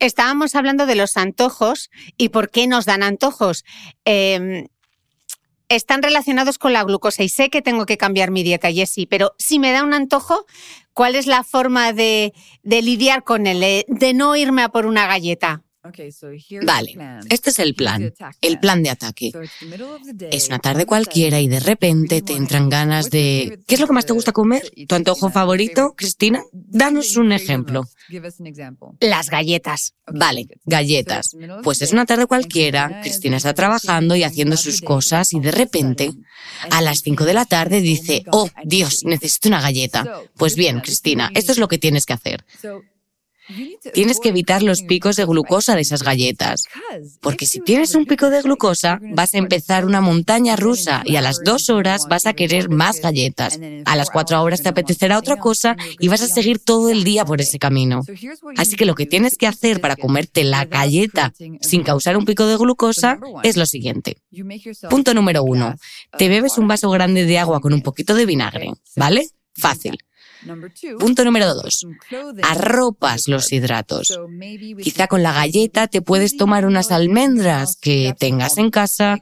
Estábamos 0.00 0.56
hablando 0.56 0.86
de 0.86 0.96
los 0.96 1.16
antojos 1.16 1.90
y 2.16 2.30
por 2.30 2.50
qué 2.50 2.66
nos 2.66 2.86
dan 2.86 3.04
antojos. 3.04 3.64
Eh, 4.04 4.66
están 5.70 6.02
relacionados 6.02 6.58
con 6.58 6.74
la 6.74 6.84
glucosa 6.84 7.22
y 7.22 7.28
sé 7.30 7.48
que 7.48 7.62
tengo 7.62 7.86
que 7.86 7.96
cambiar 7.96 8.30
mi 8.30 8.42
dieta, 8.42 8.70
Jessie, 8.70 9.06
pero 9.06 9.32
si 9.38 9.58
me 9.58 9.72
da 9.72 9.82
un 9.82 9.94
antojo, 9.94 10.44
¿cuál 10.92 11.14
es 11.14 11.26
la 11.26 11.44
forma 11.44 11.92
de, 11.92 12.34
de 12.62 12.82
lidiar 12.82 13.24
con 13.24 13.46
él, 13.46 13.84
de 13.86 14.14
no 14.14 14.36
irme 14.36 14.62
a 14.62 14.68
por 14.68 14.84
una 14.84 15.06
galleta? 15.06 15.62
Vale, 16.62 16.96
este 17.30 17.50
es 17.50 17.58
el 17.58 17.74
plan, 17.74 18.12
el 18.42 18.60
plan 18.60 18.82
de 18.82 18.90
ataque. 18.90 19.32
Es 20.30 20.48
una 20.48 20.58
tarde 20.58 20.84
cualquiera 20.84 21.40
y 21.40 21.48
de 21.48 21.60
repente 21.60 22.20
te 22.20 22.34
entran 22.34 22.68
ganas 22.68 23.10
de... 23.10 23.60
¿Qué 23.66 23.76
es 23.76 23.80
lo 23.80 23.86
que 23.86 23.94
más 23.94 24.04
te 24.04 24.12
gusta 24.12 24.32
comer? 24.32 24.70
¿Tu 24.86 24.94
antojo 24.94 25.30
favorito, 25.30 25.94
Cristina? 25.96 26.42
Danos 26.52 27.16
un 27.16 27.32
ejemplo. 27.32 27.88
Las 29.00 29.30
galletas. 29.30 29.94
Vale, 30.06 30.48
galletas. 30.64 31.34
Pues 31.62 31.80
es 31.80 31.92
una 31.92 32.04
tarde 32.04 32.26
cualquiera, 32.26 33.00
Cristina 33.00 33.38
está 33.38 33.54
trabajando 33.54 34.16
y 34.16 34.22
haciendo 34.22 34.56
sus 34.58 34.82
cosas 34.82 35.32
y 35.32 35.40
de 35.40 35.52
repente, 35.52 36.10
a 36.70 36.82
las 36.82 37.00
5 37.00 37.24
de 37.24 37.34
la 37.34 37.46
tarde 37.46 37.80
dice, 37.80 38.24
oh, 38.32 38.50
Dios, 38.64 39.04
necesito 39.04 39.48
una 39.48 39.62
galleta. 39.62 40.22
Pues 40.36 40.56
bien, 40.56 40.80
Cristina, 40.80 41.30
esto 41.34 41.52
es 41.52 41.58
lo 41.58 41.68
que 41.68 41.78
tienes 41.78 42.04
que 42.04 42.12
hacer. 42.12 42.44
Tienes 43.94 44.20
que 44.20 44.30
evitar 44.30 44.62
los 44.62 44.82
picos 44.82 45.16
de 45.16 45.24
glucosa 45.24 45.74
de 45.74 45.82
esas 45.82 46.02
galletas, 46.02 46.64
porque 47.20 47.46
si 47.46 47.60
tienes 47.60 47.94
un 47.94 48.06
pico 48.06 48.30
de 48.30 48.42
glucosa, 48.42 49.00
vas 49.14 49.34
a 49.34 49.38
empezar 49.38 49.84
una 49.84 50.00
montaña 50.00 50.56
rusa 50.56 51.02
y 51.04 51.16
a 51.16 51.22
las 51.22 51.40
dos 51.44 51.70
horas 51.70 52.06
vas 52.08 52.26
a 52.26 52.34
querer 52.34 52.68
más 52.68 53.00
galletas. 53.00 53.58
A 53.84 53.96
las 53.96 54.10
cuatro 54.10 54.40
horas 54.42 54.62
te 54.62 54.68
apetecerá 54.68 55.18
otra 55.18 55.36
cosa 55.36 55.76
y 55.98 56.08
vas 56.08 56.22
a 56.22 56.28
seguir 56.28 56.58
todo 56.58 56.90
el 56.90 57.04
día 57.04 57.24
por 57.24 57.40
ese 57.40 57.58
camino. 57.58 58.02
Así 58.56 58.76
que 58.76 58.84
lo 58.84 58.94
que 58.94 59.06
tienes 59.06 59.36
que 59.36 59.46
hacer 59.46 59.80
para 59.80 59.96
comerte 59.96 60.44
la 60.44 60.64
galleta 60.64 61.32
sin 61.60 61.82
causar 61.82 62.16
un 62.16 62.24
pico 62.24 62.46
de 62.46 62.56
glucosa 62.56 63.18
es 63.42 63.56
lo 63.56 63.66
siguiente. 63.66 64.18
Punto 64.88 65.14
número 65.14 65.42
uno. 65.42 65.76
Te 66.18 66.28
bebes 66.28 66.58
un 66.58 66.68
vaso 66.68 66.90
grande 66.90 67.24
de 67.24 67.38
agua 67.38 67.60
con 67.60 67.72
un 67.72 67.82
poquito 67.82 68.14
de 68.14 68.26
vinagre, 68.26 68.72
¿vale? 68.96 69.28
Fácil. 69.54 69.98
Punto 70.98 71.24
número 71.24 71.54
dos. 71.54 71.86
Arropas 72.42 73.28
los 73.28 73.52
hidratos. 73.52 74.18
Quizá 74.82 75.06
con 75.06 75.22
la 75.22 75.32
galleta 75.32 75.86
te 75.86 76.02
puedes 76.02 76.36
tomar 76.36 76.64
unas 76.66 76.90
almendras 76.90 77.76
que 77.76 78.14
tengas 78.18 78.58
en 78.58 78.70
casa 78.70 79.18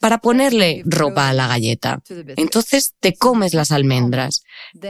para 0.00 0.18
ponerle 0.18 0.82
ropa 0.84 1.28
a 1.28 1.32
la 1.32 1.46
galleta. 1.46 2.00
Entonces 2.36 2.92
te 3.00 3.14
comes 3.14 3.54
las 3.54 3.72
almendras, 3.72 4.42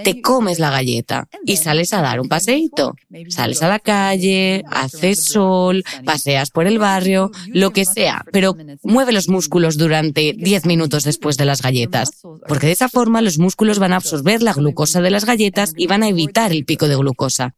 te 0.05 0.21
comes 0.21 0.59
la 0.59 0.71
galleta 0.71 1.29
y 1.45 1.57
sales 1.57 1.93
a 1.93 2.03
dar 2.03 2.21
un 2.21 2.29
paseíto. 2.29 2.95
Sales 3.29 3.63
a 3.63 3.69
la 3.69 3.79
calle, 3.79 4.65
haces 4.71 5.25
sol, 5.25 5.85
paseas 6.05 6.51
por 6.51 6.67
el 6.67 6.79
barrio, 6.79 7.31
lo 7.49 7.73
que 7.73 7.85
sea, 7.85 8.25
pero 8.33 8.57
mueve 8.83 9.13
los 9.13 9.29
músculos 9.29 9.77
durante 9.77 10.35
10 10.37 10.67
minutos 10.67 11.05
después 11.05 11.37
de 11.37 11.45
las 11.45 11.63
galletas, 11.63 12.11
porque 12.49 12.67
de 12.67 12.73
esa 12.73 12.89
forma 12.89 13.23
los 13.23 13.39
músculos 13.39 13.79
van 13.79 13.93
a 13.93 13.97
absorber 13.97 14.43
la 14.43 14.53
glucosa 14.53 15.01
de 15.01 15.11
las 15.11 15.25
galletas 15.25 15.73
y 15.77 15.87
van 15.87 16.03
a 16.03 16.09
evitar 16.09 16.53
el 16.53 16.65
pico 16.65 16.89
de 16.89 16.97
glucosa. 16.97 17.55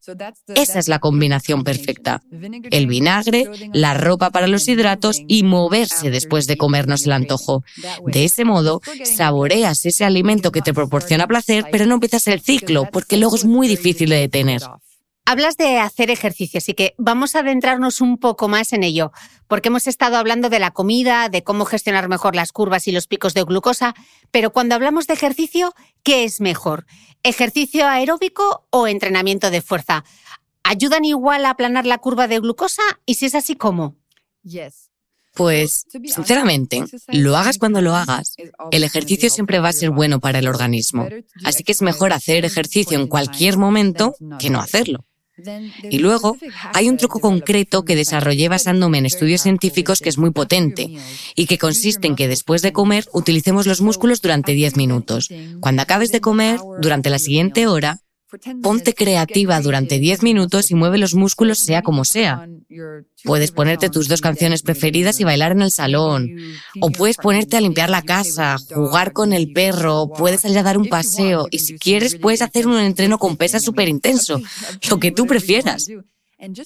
Esa 0.55 0.79
es 0.79 0.87
la 0.87 0.99
combinación 0.99 1.63
perfecta. 1.63 2.21
El 2.71 2.87
vinagre, 2.87 3.49
la 3.73 3.93
ropa 3.95 4.29
para 4.29 4.47
los 4.47 4.67
hidratos 4.67 5.21
y 5.27 5.43
moverse 5.43 6.09
después 6.09 6.47
de 6.47 6.57
comernos 6.57 7.05
el 7.05 7.13
antojo. 7.13 7.38
De 8.05 8.23
ese 8.23 8.45
modo, 8.45 8.81
saboreas 9.03 9.85
ese 9.85 10.05
alimento 10.05 10.51
que 10.51 10.61
te 10.61 10.73
proporciona 10.73 11.27
placer, 11.27 11.65
pero 11.71 11.85
no 11.85 11.95
empiezas 11.95 12.27
el 12.27 12.41
ciclo, 12.41 12.87
porque 12.91 13.17
luego 13.17 13.35
es 13.35 13.45
muy 13.45 13.67
difícil 13.67 14.09
de 14.09 14.17
detener. 14.17 14.61
Hablas 15.25 15.57
de 15.57 15.77
hacer 15.77 16.09
ejercicio, 16.09 16.57
así 16.57 16.73
que 16.73 16.95
vamos 16.97 17.35
a 17.35 17.41
adentrarnos 17.41 18.01
un 18.01 18.17
poco 18.17 18.47
más 18.47 18.73
en 18.73 18.81
ello, 18.81 19.11
porque 19.47 19.69
hemos 19.69 19.85
estado 19.85 20.17
hablando 20.17 20.49
de 20.49 20.57
la 20.57 20.71
comida, 20.71 21.29
de 21.29 21.43
cómo 21.43 21.65
gestionar 21.65 22.09
mejor 22.09 22.35
las 22.35 22.51
curvas 22.51 22.87
y 22.87 22.91
los 22.91 23.05
picos 23.05 23.35
de 23.35 23.43
glucosa, 23.43 23.93
pero 24.31 24.51
cuando 24.51 24.73
hablamos 24.73 25.05
de 25.05 25.13
ejercicio, 25.13 25.75
¿qué 26.01 26.23
es 26.23 26.41
mejor? 26.41 26.87
¿Ejercicio 27.21 27.85
aeróbico 27.85 28.65
o 28.71 28.87
entrenamiento 28.87 29.51
de 29.51 29.61
fuerza? 29.61 30.03
¿Ayudan 30.63 31.05
igual 31.05 31.45
a 31.45 31.51
aplanar 31.51 31.85
la 31.85 31.99
curva 31.99 32.27
de 32.27 32.39
glucosa? 32.39 32.81
Y 33.05 33.13
si 33.13 33.27
es 33.27 33.35
así, 33.35 33.55
¿cómo? 33.55 33.97
Pues, 35.39 35.85
sinceramente, 36.03 36.83
lo 37.07 37.37
hagas 37.37 37.59
cuando 37.59 37.81
lo 37.81 37.95
hagas, 37.95 38.35
el 38.71 38.83
ejercicio 38.83 39.29
siempre 39.29 39.59
va 39.59 39.69
a 39.69 39.73
ser 39.73 39.89
bueno 39.89 40.19
para 40.19 40.39
el 40.39 40.49
organismo. 40.49 41.07
Así 41.45 41.63
que 41.63 41.71
es 41.71 41.81
mejor 41.81 42.11
hacer 42.11 42.43
ejercicio 42.43 42.99
en 42.99 43.07
cualquier 43.07 43.57
momento 43.57 44.13
que 44.37 44.49
no 44.49 44.59
hacerlo. 44.59 45.05
Y 45.89 45.99
luego 45.99 46.35
hay 46.73 46.89
un 46.89 46.97
truco 46.97 47.21
concreto 47.21 47.85
que 47.85 47.95
desarrollé 47.95 48.49
basándome 48.49 48.97
en 48.97 49.05
estudios 49.05 49.39
científicos 49.39 50.01
que 50.01 50.09
es 50.09 50.17
muy 50.17 50.31
potente 50.31 50.89
y 51.35 51.45
que 51.45 51.57
consiste 51.57 52.07
en 52.07 52.17
que 52.17 52.27
después 52.27 52.61
de 52.61 52.73
comer 52.73 53.05
utilicemos 53.13 53.65
los 53.65 53.79
músculos 53.79 54.21
durante 54.21 54.51
10 54.51 54.75
minutos. 54.75 55.29
Cuando 55.61 55.81
acabes 55.81 56.11
de 56.11 56.19
comer, 56.19 56.59
durante 56.81 57.09
la 57.09 57.17
siguiente 57.17 57.65
hora, 57.65 58.01
Ponte 58.61 58.93
creativa 58.93 59.59
durante 59.59 59.97
10 59.99 60.23
minutos 60.23 60.69
y 60.69 60.75
mueve 60.75 60.97
los 60.97 61.15
músculos 61.15 61.57
sea 61.57 61.81
como 61.81 62.05
sea. 62.05 62.47
Puedes 63.23 63.51
ponerte 63.51 63.89
tus 63.89 64.07
dos 64.07 64.21
canciones 64.21 64.61
preferidas 64.61 65.19
y 65.19 65.23
bailar 65.23 65.51
en 65.53 65.63
el 65.63 65.71
salón. 65.71 66.29
O 66.79 66.91
puedes 66.91 67.17
ponerte 67.17 67.57
a 67.57 67.61
limpiar 67.61 67.89
la 67.89 68.03
casa, 68.03 68.57
jugar 68.73 69.13
con 69.13 69.33
el 69.33 69.51
perro, 69.51 70.09
puedes 70.15 70.41
salir 70.41 70.59
a 70.59 70.63
dar 70.63 70.77
un 70.77 70.87
paseo 70.87 71.47
y 71.49 71.59
si 71.59 71.77
quieres 71.77 72.15
puedes 72.15 72.41
hacer 72.41 72.67
un 72.67 72.77
entreno 72.77 73.17
con 73.17 73.37
pesas 73.37 73.63
súper 73.63 73.89
intenso, 73.89 74.39
lo 74.89 74.99
que 74.99 75.11
tú 75.11 75.25
prefieras. 75.25 75.87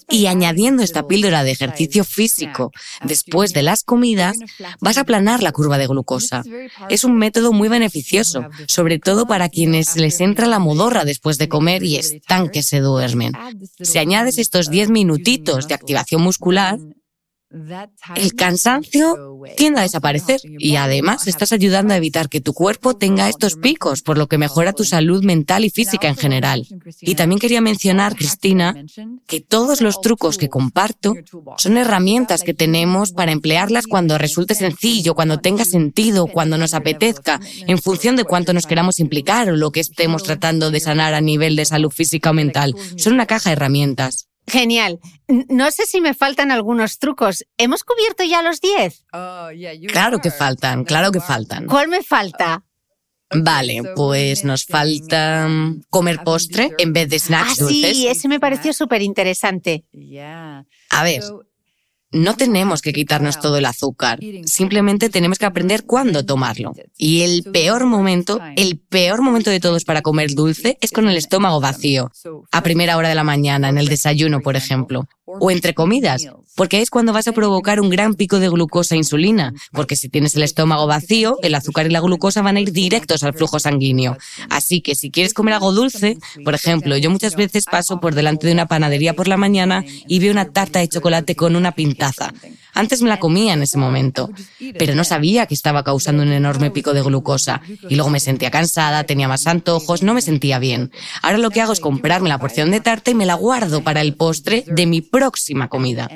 Y 0.09 0.27
añadiendo 0.27 0.83
esta 0.83 1.07
píldora 1.07 1.43
de 1.43 1.51
ejercicio 1.51 2.03
físico 2.03 2.71
después 3.03 3.53
de 3.53 3.63
las 3.63 3.83
comidas, 3.83 4.37
vas 4.79 4.97
a 4.97 5.01
aplanar 5.01 5.41
la 5.41 5.51
curva 5.51 5.77
de 5.77 5.87
glucosa. 5.87 6.43
Es 6.89 7.03
un 7.03 7.17
método 7.17 7.53
muy 7.53 7.69
beneficioso, 7.69 8.45
sobre 8.67 8.99
todo 8.99 9.25
para 9.25 9.49
quienes 9.49 9.95
les 9.95 10.21
entra 10.21 10.45
la 10.45 10.59
modorra 10.59 11.05
después 11.05 11.37
de 11.37 11.49
comer 11.49 11.83
y 11.83 11.97
están 11.97 12.49
que 12.49 12.61
se 12.61 12.79
duermen. 12.79 13.33
Si 13.81 13.97
añades 13.97 14.37
estos 14.37 14.69
10 14.69 14.89
minutitos 14.89 15.67
de 15.67 15.73
activación 15.73 16.21
muscular, 16.21 16.77
el 18.15 18.33
cansancio 18.33 19.39
tiende 19.55 19.79
a 19.79 19.83
desaparecer 19.83 20.39
y 20.43 20.75
además 20.75 21.27
estás 21.27 21.51
ayudando 21.51 21.93
a 21.93 21.97
evitar 21.97 22.27
que 22.27 22.41
tu 22.41 22.53
cuerpo 22.53 22.95
tenga 22.95 23.29
estos 23.29 23.55
picos, 23.55 24.01
por 24.01 24.17
lo 24.17 24.27
que 24.27 24.37
mejora 24.37 24.73
tu 24.73 24.83
salud 24.83 25.23
mental 25.23 25.63
y 25.63 25.69
física 25.69 26.07
en 26.07 26.15
general. 26.15 26.67
Y 27.01 27.15
también 27.15 27.39
quería 27.39 27.61
mencionar, 27.61 28.15
Cristina, 28.15 28.75
que 29.27 29.39
todos 29.39 29.81
los 29.81 30.01
trucos 30.01 30.37
que 30.37 30.49
comparto 30.49 31.13
son 31.57 31.77
herramientas 31.77 32.41
que 32.41 32.53
tenemos 32.53 33.11
para 33.11 33.31
emplearlas 33.31 33.85
cuando 33.85 34.17
resulte 34.17 34.55
sencillo, 34.55 35.13
cuando 35.13 35.39
tenga 35.39 35.65
sentido, 35.65 36.27
cuando 36.27 36.57
nos 36.57 36.73
apetezca, 36.73 37.39
en 37.67 37.77
función 37.77 38.15
de 38.15 38.23
cuánto 38.23 38.53
nos 38.53 38.65
queramos 38.65 38.99
implicar 38.99 39.49
o 39.49 39.57
lo 39.57 39.71
que 39.71 39.79
estemos 39.79 40.23
tratando 40.23 40.71
de 40.71 40.79
sanar 40.79 41.13
a 41.13 41.21
nivel 41.21 41.55
de 41.55 41.65
salud 41.65 41.91
física 41.91 42.31
o 42.31 42.33
mental. 42.33 42.75
Son 42.97 43.13
una 43.13 43.27
caja 43.27 43.49
de 43.49 43.53
herramientas. 43.53 44.27
Genial. 44.47 44.99
No 45.27 45.71
sé 45.71 45.85
si 45.85 46.01
me 46.01 46.13
faltan 46.13 46.51
algunos 46.51 46.99
trucos. 46.99 47.45
¿Hemos 47.57 47.83
cubierto 47.83 48.23
ya 48.23 48.41
los 48.41 48.59
10? 48.61 49.05
Claro 49.87 50.19
que 50.19 50.31
faltan, 50.31 50.83
claro 50.83 51.11
que 51.11 51.21
faltan. 51.21 51.65
¿Cuál 51.65 51.87
me 51.87 52.03
falta? 52.03 52.63
Vale, 53.35 53.81
pues 53.95 54.43
nos 54.43 54.65
falta 54.65 55.49
comer 55.89 56.19
postre 56.23 56.71
en 56.77 56.93
vez 56.93 57.09
de 57.09 57.19
snacks 57.19 57.61
ah, 57.61 57.63
dulces. 57.63 57.97
Sí, 57.97 58.07
ese 58.07 58.27
me 58.27 58.39
pareció 58.39 58.73
súper 58.73 59.01
interesante. 59.01 59.85
A 60.89 61.03
ver, 61.03 61.23
no 62.13 62.35
tenemos 62.35 62.81
que 62.81 62.93
quitarnos 62.93 63.39
todo 63.39 63.57
el 63.57 63.65
azúcar, 63.65 64.19
simplemente 64.45 65.09
tenemos 65.09 65.39
que 65.39 65.45
aprender 65.45 65.83
cuándo 65.85 66.25
tomarlo. 66.25 66.73
Y 66.97 67.21
el 67.21 67.43
peor 67.43 67.85
momento, 67.85 68.39
el 68.55 68.77
peor 68.77 69.21
momento 69.21 69.49
de 69.49 69.59
todos 69.59 69.83
para 69.83 70.01
comer 70.01 70.33
dulce 70.33 70.77
es 70.81 70.91
con 70.91 71.07
el 71.07 71.17
estómago 71.17 71.59
vacío, 71.59 72.11
a 72.51 72.63
primera 72.63 72.97
hora 72.97 73.09
de 73.09 73.15
la 73.15 73.23
mañana, 73.23 73.69
en 73.69 73.77
el 73.77 73.87
desayuno, 73.87 74.41
por 74.41 74.55
ejemplo 74.55 75.07
o 75.39 75.51
entre 75.51 75.73
comidas, 75.73 76.27
porque 76.55 76.81
es 76.81 76.89
cuando 76.89 77.13
vas 77.13 77.27
a 77.27 77.31
provocar 77.31 77.79
un 77.79 77.89
gran 77.89 78.13
pico 78.13 78.39
de 78.39 78.49
glucosa 78.49 78.95
e 78.95 78.99
insulina, 78.99 79.53
porque 79.71 79.95
si 79.95 80.09
tienes 80.09 80.35
el 80.35 80.43
estómago 80.43 80.87
vacío, 80.87 81.37
el 81.41 81.55
azúcar 81.55 81.85
y 81.87 81.89
la 81.89 82.01
glucosa 82.01 82.41
van 82.41 82.57
a 82.57 82.61
ir 82.61 82.71
directos 82.71 83.23
al 83.23 83.33
flujo 83.33 83.59
sanguíneo. 83.59 84.17
Así 84.49 84.81
que 84.81 84.95
si 84.95 85.11
quieres 85.11 85.33
comer 85.33 85.55
algo 85.55 85.71
dulce, 85.71 86.17
por 86.43 86.53
ejemplo, 86.55 86.97
yo 86.97 87.09
muchas 87.09 87.35
veces 87.35 87.65
paso 87.65 87.99
por 87.99 88.15
delante 88.15 88.47
de 88.47 88.53
una 88.53 88.67
panadería 88.67 89.13
por 89.13 89.27
la 89.27 89.37
mañana 89.37 89.83
y 90.07 90.19
veo 90.19 90.31
una 90.31 90.49
tarta 90.51 90.79
de 90.79 90.87
chocolate 90.87 91.35
con 91.35 91.55
una 91.55 91.73
pintaza. 91.73 92.33
Antes 92.73 93.01
me 93.01 93.09
la 93.09 93.19
comía 93.19 93.53
en 93.53 93.61
ese 93.61 93.77
momento, 93.77 94.29
pero 94.77 94.95
no 94.95 95.03
sabía 95.03 95.45
que 95.45 95.53
estaba 95.53 95.83
causando 95.83 96.23
un 96.23 96.31
enorme 96.31 96.71
pico 96.71 96.93
de 96.93 97.01
glucosa. 97.01 97.61
Y 97.89 97.95
luego 97.95 98.09
me 98.09 98.19
sentía 98.19 98.51
cansada, 98.51 99.03
tenía 99.03 99.27
más 99.27 99.47
antojos, 99.47 100.03
no 100.03 100.13
me 100.13 100.21
sentía 100.21 100.59
bien. 100.59 100.91
Ahora 101.21 101.37
lo 101.37 101.49
que 101.49 101.61
hago 101.61 101.73
es 101.73 101.79
comprarme 101.79 102.29
la 102.29 102.39
porción 102.39 102.71
de 102.71 102.81
tarta 102.81 103.11
y 103.11 103.15
me 103.15 103.25
la 103.25 103.35
guardo 103.35 103.83
para 103.83 104.01
el 104.01 104.15
postre 104.15 104.63
de 104.67 104.85
mi 104.85 105.01
próxima 105.01 105.69
comida. 105.69 106.09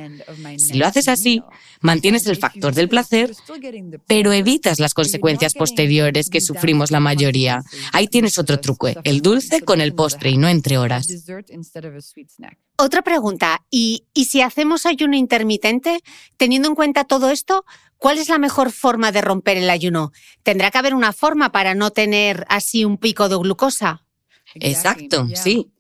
Si 0.58 0.74
lo 0.74 0.88
haces 0.88 1.08
así, 1.08 1.43
mantienes 1.82 2.26
el 2.28 2.38
factor 2.38 2.74
del 2.74 2.89
placer, 2.89 3.34
pero 4.08 4.34
evitas 4.34 4.80
las 4.80 4.93
consecuencias 4.93 5.53
posteriores 5.53 6.30
que 6.30 6.41
sufrimos 6.41 6.91
la 6.91 6.99
mayoría. 6.99 7.62
Ahí 7.93 8.08
tienes 8.08 8.38
otro 8.39 8.60
truco, 8.60 8.89
el 9.03 9.22
dulce 9.22 9.62
con 9.62 9.82
el 9.82 9.93
postre 9.93 10.32
y 10.32 10.38
no 10.38 10.47
entre 10.47 10.78
horas. 10.78 11.08
Otra 12.80 13.01
pregunta, 13.01 13.65
¿y, 13.71 14.05
si 14.13 14.41
hacemos 14.41 14.86
ayuno 14.86 15.15
intermitente? 15.15 15.99
Teniendo 16.38 16.67
en 16.67 16.75
cuenta 16.75 17.05
todo 17.05 17.32
esto, 17.32 17.65
¿cuál 17.97 18.19
es 18.19 18.30
la 18.30 18.38
mejor 18.38 18.71
forma 18.71 19.11
de 19.11 19.21
romper 19.21 19.57
el 19.57 19.69
ayuno? 19.71 20.11
¿Tendrá 20.43 20.69
que 20.69 20.78
haber 20.78 20.93
una 20.93 21.11
forma 21.11 21.51
para 21.51 21.73
no 21.73 21.89
tener 21.89 22.45
así 22.49 22.86
un 22.86 22.97
pico 22.97 23.30
de 23.30 23.38
glucosa? 23.38 24.05
Exacto, 24.53 25.28
sí. 25.34 25.71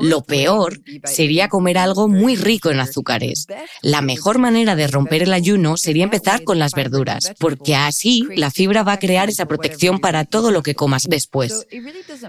Lo 0.00 0.24
peor 0.24 0.80
sería 1.04 1.48
comer 1.48 1.78
algo 1.78 2.08
muy 2.08 2.34
rico 2.34 2.70
en 2.70 2.80
azúcares. 2.80 3.46
La 3.82 4.00
mejor 4.00 4.38
manera 4.38 4.74
de 4.74 4.88
romper 4.88 5.22
el 5.22 5.32
ayuno 5.32 5.76
sería 5.76 6.02
empezar 6.02 6.42
con 6.42 6.58
las 6.58 6.72
verduras, 6.72 7.32
porque 7.38 7.76
así 7.76 8.26
la 8.34 8.50
fibra 8.50 8.82
va 8.82 8.94
a 8.94 8.98
crear 8.98 9.28
esa 9.28 9.46
protección 9.46 10.00
para 10.00 10.24
todo 10.24 10.50
lo 10.50 10.64
que 10.64 10.74
comas 10.74 11.04
después. 11.08 11.66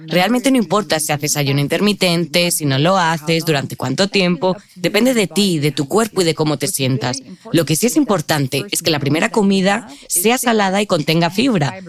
Realmente 0.06 0.52
no 0.52 0.58
importa 0.58 1.00
si 1.00 1.12
haces 1.12 1.36
ayuno 1.36 1.62
intermitente, 1.62 2.52
si 2.52 2.66
no 2.66 2.78
lo 2.78 2.98
haces, 2.98 3.44
durante 3.44 3.76
cuánto 3.76 4.08
tiempo, 4.08 4.56
depende 4.76 5.16
de 5.16 5.26
ti, 5.26 5.58
de 5.58 5.72
tu 5.72 5.88
cuerpo 5.88 6.22
y 6.22 6.26
de 6.26 6.36
cómo 6.36 6.58
te 6.58 6.68
sientas. 6.68 7.24
Lo 7.52 7.66
que 7.66 7.76
sí 7.76 7.88
es 7.88 7.96
importante 7.96 8.66
es 8.70 8.84
que 8.84 8.92
la 8.92 9.00
primera 9.00 9.30
comida 9.30 9.88
sea 10.08 10.38
salada 10.38 10.80
y 10.80 10.86
contenga 10.86 11.32
fibra. 11.32 11.80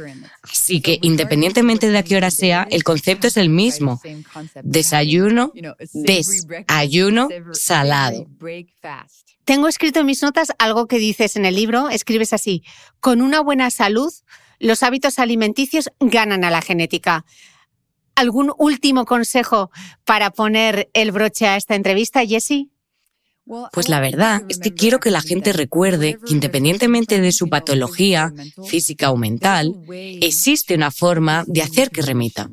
Así 0.42 0.80
que 0.80 0.98
independientemente 1.02 1.90
de 1.90 1.98
a 1.98 2.02
qué 2.02 2.16
hora 2.16 2.30
sea, 2.30 2.66
el 2.70 2.84
concepto 2.84 3.26
es 3.26 3.36
el 3.36 3.48
mismo. 3.48 4.00
Desayuno, 4.62 5.25
desayuno 5.92 7.28
salado. 7.52 8.26
Tengo 9.44 9.68
escrito 9.68 10.00
en 10.00 10.06
mis 10.06 10.22
notas 10.22 10.52
algo 10.58 10.86
que 10.86 10.98
dices 10.98 11.36
en 11.36 11.44
el 11.44 11.54
libro, 11.54 11.88
escribes 11.88 12.32
así, 12.32 12.62
con 13.00 13.22
una 13.22 13.40
buena 13.40 13.70
salud, 13.70 14.12
los 14.58 14.82
hábitos 14.82 15.18
alimenticios 15.18 15.90
ganan 16.00 16.44
a 16.44 16.50
la 16.50 16.62
genética. 16.62 17.24
¿Algún 18.14 18.52
último 18.58 19.04
consejo 19.04 19.70
para 20.04 20.30
poner 20.30 20.90
el 20.94 21.12
broche 21.12 21.46
a 21.46 21.56
esta 21.56 21.74
entrevista, 21.74 22.24
Jessie? 22.26 22.70
Pues 23.72 23.88
la 23.88 24.00
verdad 24.00 24.42
es 24.48 24.58
que 24.58 24.74
quiero 24.74 24.98
que 24.98 25.12
la 25.12 25.20
gente 25.20 25.52
recuerde 25.52 26.18
que 26.26 26.32
independientemente 26.32 27.20
de 27.20 27.30
su 27.30 27.48
patología, 27.48 28.32
física 28.66 29.12
o 29.12 29.16
mental, 29.16 29.72
existe 29.88 30.74
una 30.74 30.90
forma 30.90 31.44
de 31.46 31.62
hacer 31.62 31.90
que 31.90 32.02
remita. 32.02 32.50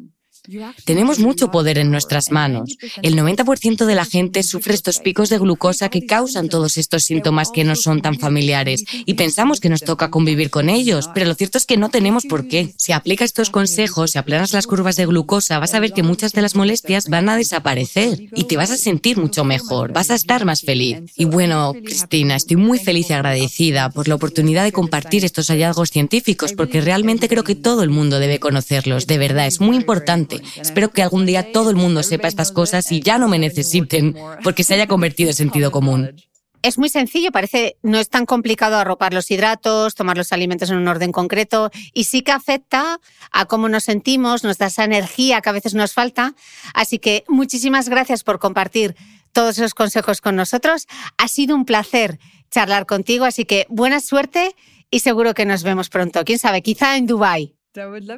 Tenemos 0.83 1.19
mucho 1.19 1.51
poder 1.51 1.77
en 1.77 1.89
nuestras 1.89 2.29
manos. 2.29 2.77
El 3.01 3.15
90% 3.15 3.85
de 3.85 3.95
la 3.95 4.03
gente 4.03 4.43
sufre 4.43 4.73
estos 4.73 4.99
picos 4.99 5.29
de 5.29 5.37
glucosa 5.37 5.87
que 5.87 6.05
causan 6.05 6.49
todos 6.49 6.77
estos 6.77 7.05
síntomas 7.05 7.49
que 7.49 7.63
no 7.63 7.77
son 7.77 8.01
tan 8.01 8.19
familiares 8.19 8.83
y 9.05 9.13
pensamos 9.13 9.61
que 9.61 9.69
nos 9.69 9.81
toca 9.81 10.09
convivir 10.09 10.49
con 10.49 10.69
ellos, 10.69 11.09
pero 11.13 11.27
lo 11.27 11.35
cierto 11.35 11.57
es 11.57 11.65
que 11.65 11.77
no 11.77 11.89
tenemos 11.89 12.25
por 12.25 12.49
qué. 12.49 12.73
Si 12.77 12.91
aplicas 12.91 13.27
estos 13.27 13.51
consejos, 13.51 14.11
si 14.11 14.17
aplanas 14.17 14.51
las 14.51 14.67
curvas 14.67 14.97
de 14.97 15.05
glucosa, 15.05 15.59
vas 15.59 15.73
a 15.75 15.79
ver 15.79 15.93
que 15.93 16.03
muchas 16.03 16.33
de 16.33 16.41
las 16.41 16.55
molestias 16.55 17.07
van 17.07 17.29
a 17.29 17.37
desaparecer 17.37 18.27
y 18.35 18.43
te 18.43 18.57
vas 18.57 18.71
a 18.71 18.77
sentir 18.77 19.17
mucho 19.17 19.45
mejor, 19.45 19.93
vas 19.93 20.11
a 20.11 20.15
estar 20.15 20.43
más 20.43 20.61
feliz. 20.61 20.99
Y 21.15 21.23
bueno, 21.23 21.73
Cristina, 21.85 22.35
estoy 22.35 22.57
muy 22.57 22.79
feliz 22.79 23.09
y 23.09 23.13
agradecida 23.13 23.89
por 23.89 24.09
la 24.09 24.15
oportunidad 24.15 24.65
de 24.65 24.73
compartir 24.73 25.23
estos 25.23 25.47
hallazgos 25.47 25.89
científicos 25.89 26.51
porque 26.51 26.81
realmente 26.81 27.29
creo 27.29 27.45
que 27.45 27.55
todo 27.55 27.81
el 27.81 27.89
mundo 27.89 28.19
debe 28.19 28.39
conocerlos. 28.39 29.07
De 29.07 29.17
verdad, 29.17 29.47
es 29.47 29.61
muy 29.61 29.77
importante 29.77 30.32
Espero 30.59 30.91
que 30.91 31.03
algún 31.03 31.25
día 31.25 31.51
todo 31.51 31.69
el 31.69 31.75
mundo 31.75 32.03
sepa 32.03 32.27
estas 32.27 32.51
cosas 32.51 32.91
y 32.91 33.01
ya 33.01 33.17
no 33.17 33.27
me 33.27 33.39
necesiten 33.39 34.15
porque 34.43 34.63
se 34.63 34.73
haya 34.73 34.87
convertido 34.87 35.29
en 35.29 35.35
sentido 35.35 35.71
común. 35.71 36.15
Es 36.63 36.77
muy 36.77 36.87
sencillo, 36.87 37.31
parece, 37.31 37.75
no 37.83 37.99
es 37.99 38.09
tan 38.09 38.25
complicado 38.25 38.77
arropar 38.77 39.13
los 39.13 39.29
hidratos, 39.29 39.95
tomar 39.95 40.15
los 40.15 40.31
alimentos 40.31 40.69
en 40.69 40.77
un 40.77 40.87
orden 40.87 41.11
concreto 41.11 41.71
y 41.93 42.05
sí 42.05 42.21
que 42.21 42.31
afecta 42.31 43.01
a 43.31 43.45
cómo 43.45 43.67
nos 43.67 43.83
sentimos, 43.83 44.45
nos 44.45 44.57
da 44.57 44.67
esa 44.67 44.85
energía 44.85 45.41
que 45.41 45.49
a 45.49 45.51
veces 45.51 45.73
nos 45.73 45.91
falta. 45.91 46.35
Así 46.73 46.99
que 46.99 47.25
muchísimas 47.27 47.89
gracias 47.89 48.23
por 48.23 48.39
compartir 48.39 48.95
todos 49.33 49.57
esos 49.57 49.73
consejos 49.73 50.21
con 50.21 50.37
nosotros. 50.37 50.87
Ha 51.17 51.27
sido 51.27 51.53
un 51.53 51.65
placer 51.65 52.17
charlar 52.49 52.85
contigo, 52.85 53.25
así 53.25 53.43
que 53.43 53.65
buena 53.67 53.99
suerte 53.99 54.55
y 54.89 55.01
seguro 55.01 55.33
que 55.33 55.45
nos 55.45 55.63
vemos 55.63 55.89
pronto. 55.89 56.23
Quién 56.23 56.39
sabe, 56.39 56.61
quizá 56.61 56.95
en 56.95 57.07
Dubai. 57.07 57.55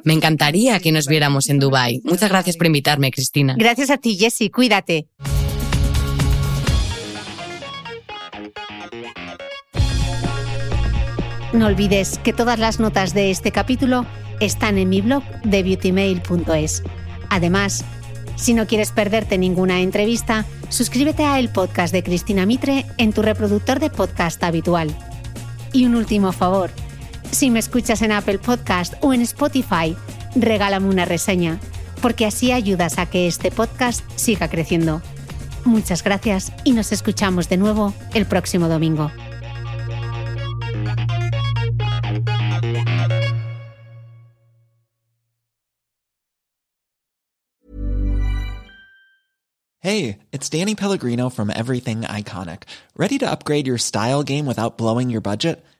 Me 0.04 0.12
encantaría 0.12 0.78
que 0.80 0.92
nos 0.92 1.06
viéramos 1.06 1.48
en 1.48 1.58
Dubai. 1.58 2.00
Muchas 2.04 2.28
gracias 2.30 2.56
por 2.56 2.66
invitarme, 2.66 3.10
Cristina. 3.10 3.54
Gracias 3.58 3.90
a 3.90 3.96
ti, 3.96 4.16
Jessie. 4.16 4.50
Cuídate. 4.50 5.08
No 11.52 11.66
olvides 11.66 12.18
que 12.18 12.34
todas 12.34 12.58
las 12.58 12.80
notas 12.80 13.14
de 13.14 13.30
este 13.30 13.50
capítulo 13.50 14.04
están 14.40 14.76
en 14.76 14.90
mi 14.90 15.00
blog 15.00 15.22
de 15.42 15.62
beautymail.es. 15.62 16.82
Además, 17.30 17.84
si 18.36 18.52
no 18.52 18.66
quieres 18.66 18.92
perderte 18.92 19.38
ninguna 19.38 19.80
entrevista, 19.80 20.44
suscríbete 20.68 21.24
a 21.24 21.38
el 21.38 21.48
podcast 21.48 21.94
de 21.94 22.02
Cristina 22.02 22.44
Mitre 22.44 22.84
en 22.98 23.14
tu 23.14 23.22
reproductor 23.22 23.80
de 23.80 23.88
podcast 23.88 24.42
habitual. 24.44 24.94
Y 25.72 25.86
un 25.86 25.94
último 25.94 26.32
favor, 26.32 26.70
si 27.32 27.50
me 27.50 27.58
escuchas 27.58 28.02
en 28.02 28.12
Apple 28.12 28.38
Podcast 28.38 28.94
o 29.00 29.12
en 29.12 29.22
Spotify, 29.22 29.96
regálame 30.34 30.88
una 30.88 31.04
reseña, 31.04 31.58
porque 32.02 32.26
así 32.26 32.52
ayudas 32.52 32.98
a 32.98 33.06
que 33.06 33.26
este 33.26 33.50
podcast 33.50 34.02
siga 34.16 34.48
creciendo. 34.48 35.02
Muchas 35.64 36.02
gracias 36.02 36.52
y 36.64 36.72
nos 36.72 36.92
escuchamos 36.92 37.48
de 37.48 37.56
nuevo 37.56 37.92
el 38.14 38.26
próximo 38.26 38.68
domingo. 38.68 39.10
Hey, 49.80 50.18
it's 50.32 50.48
Danny 50.48 50.74
Pellegrino 50.74 51.30
from 51.30 51.48
Everything 51.48 52.00
Iconic. 52.02 52.64
Ready 52.96 53.18
to 53.18 53.30
upgrade 53.30 53.68
your 53.68 53.78
style 53.78 54.24
game 54.24 54.44
without 54.44 54.76
blowing 54.76 55.10
your 55.10 55.20
budget? 55.20 55.64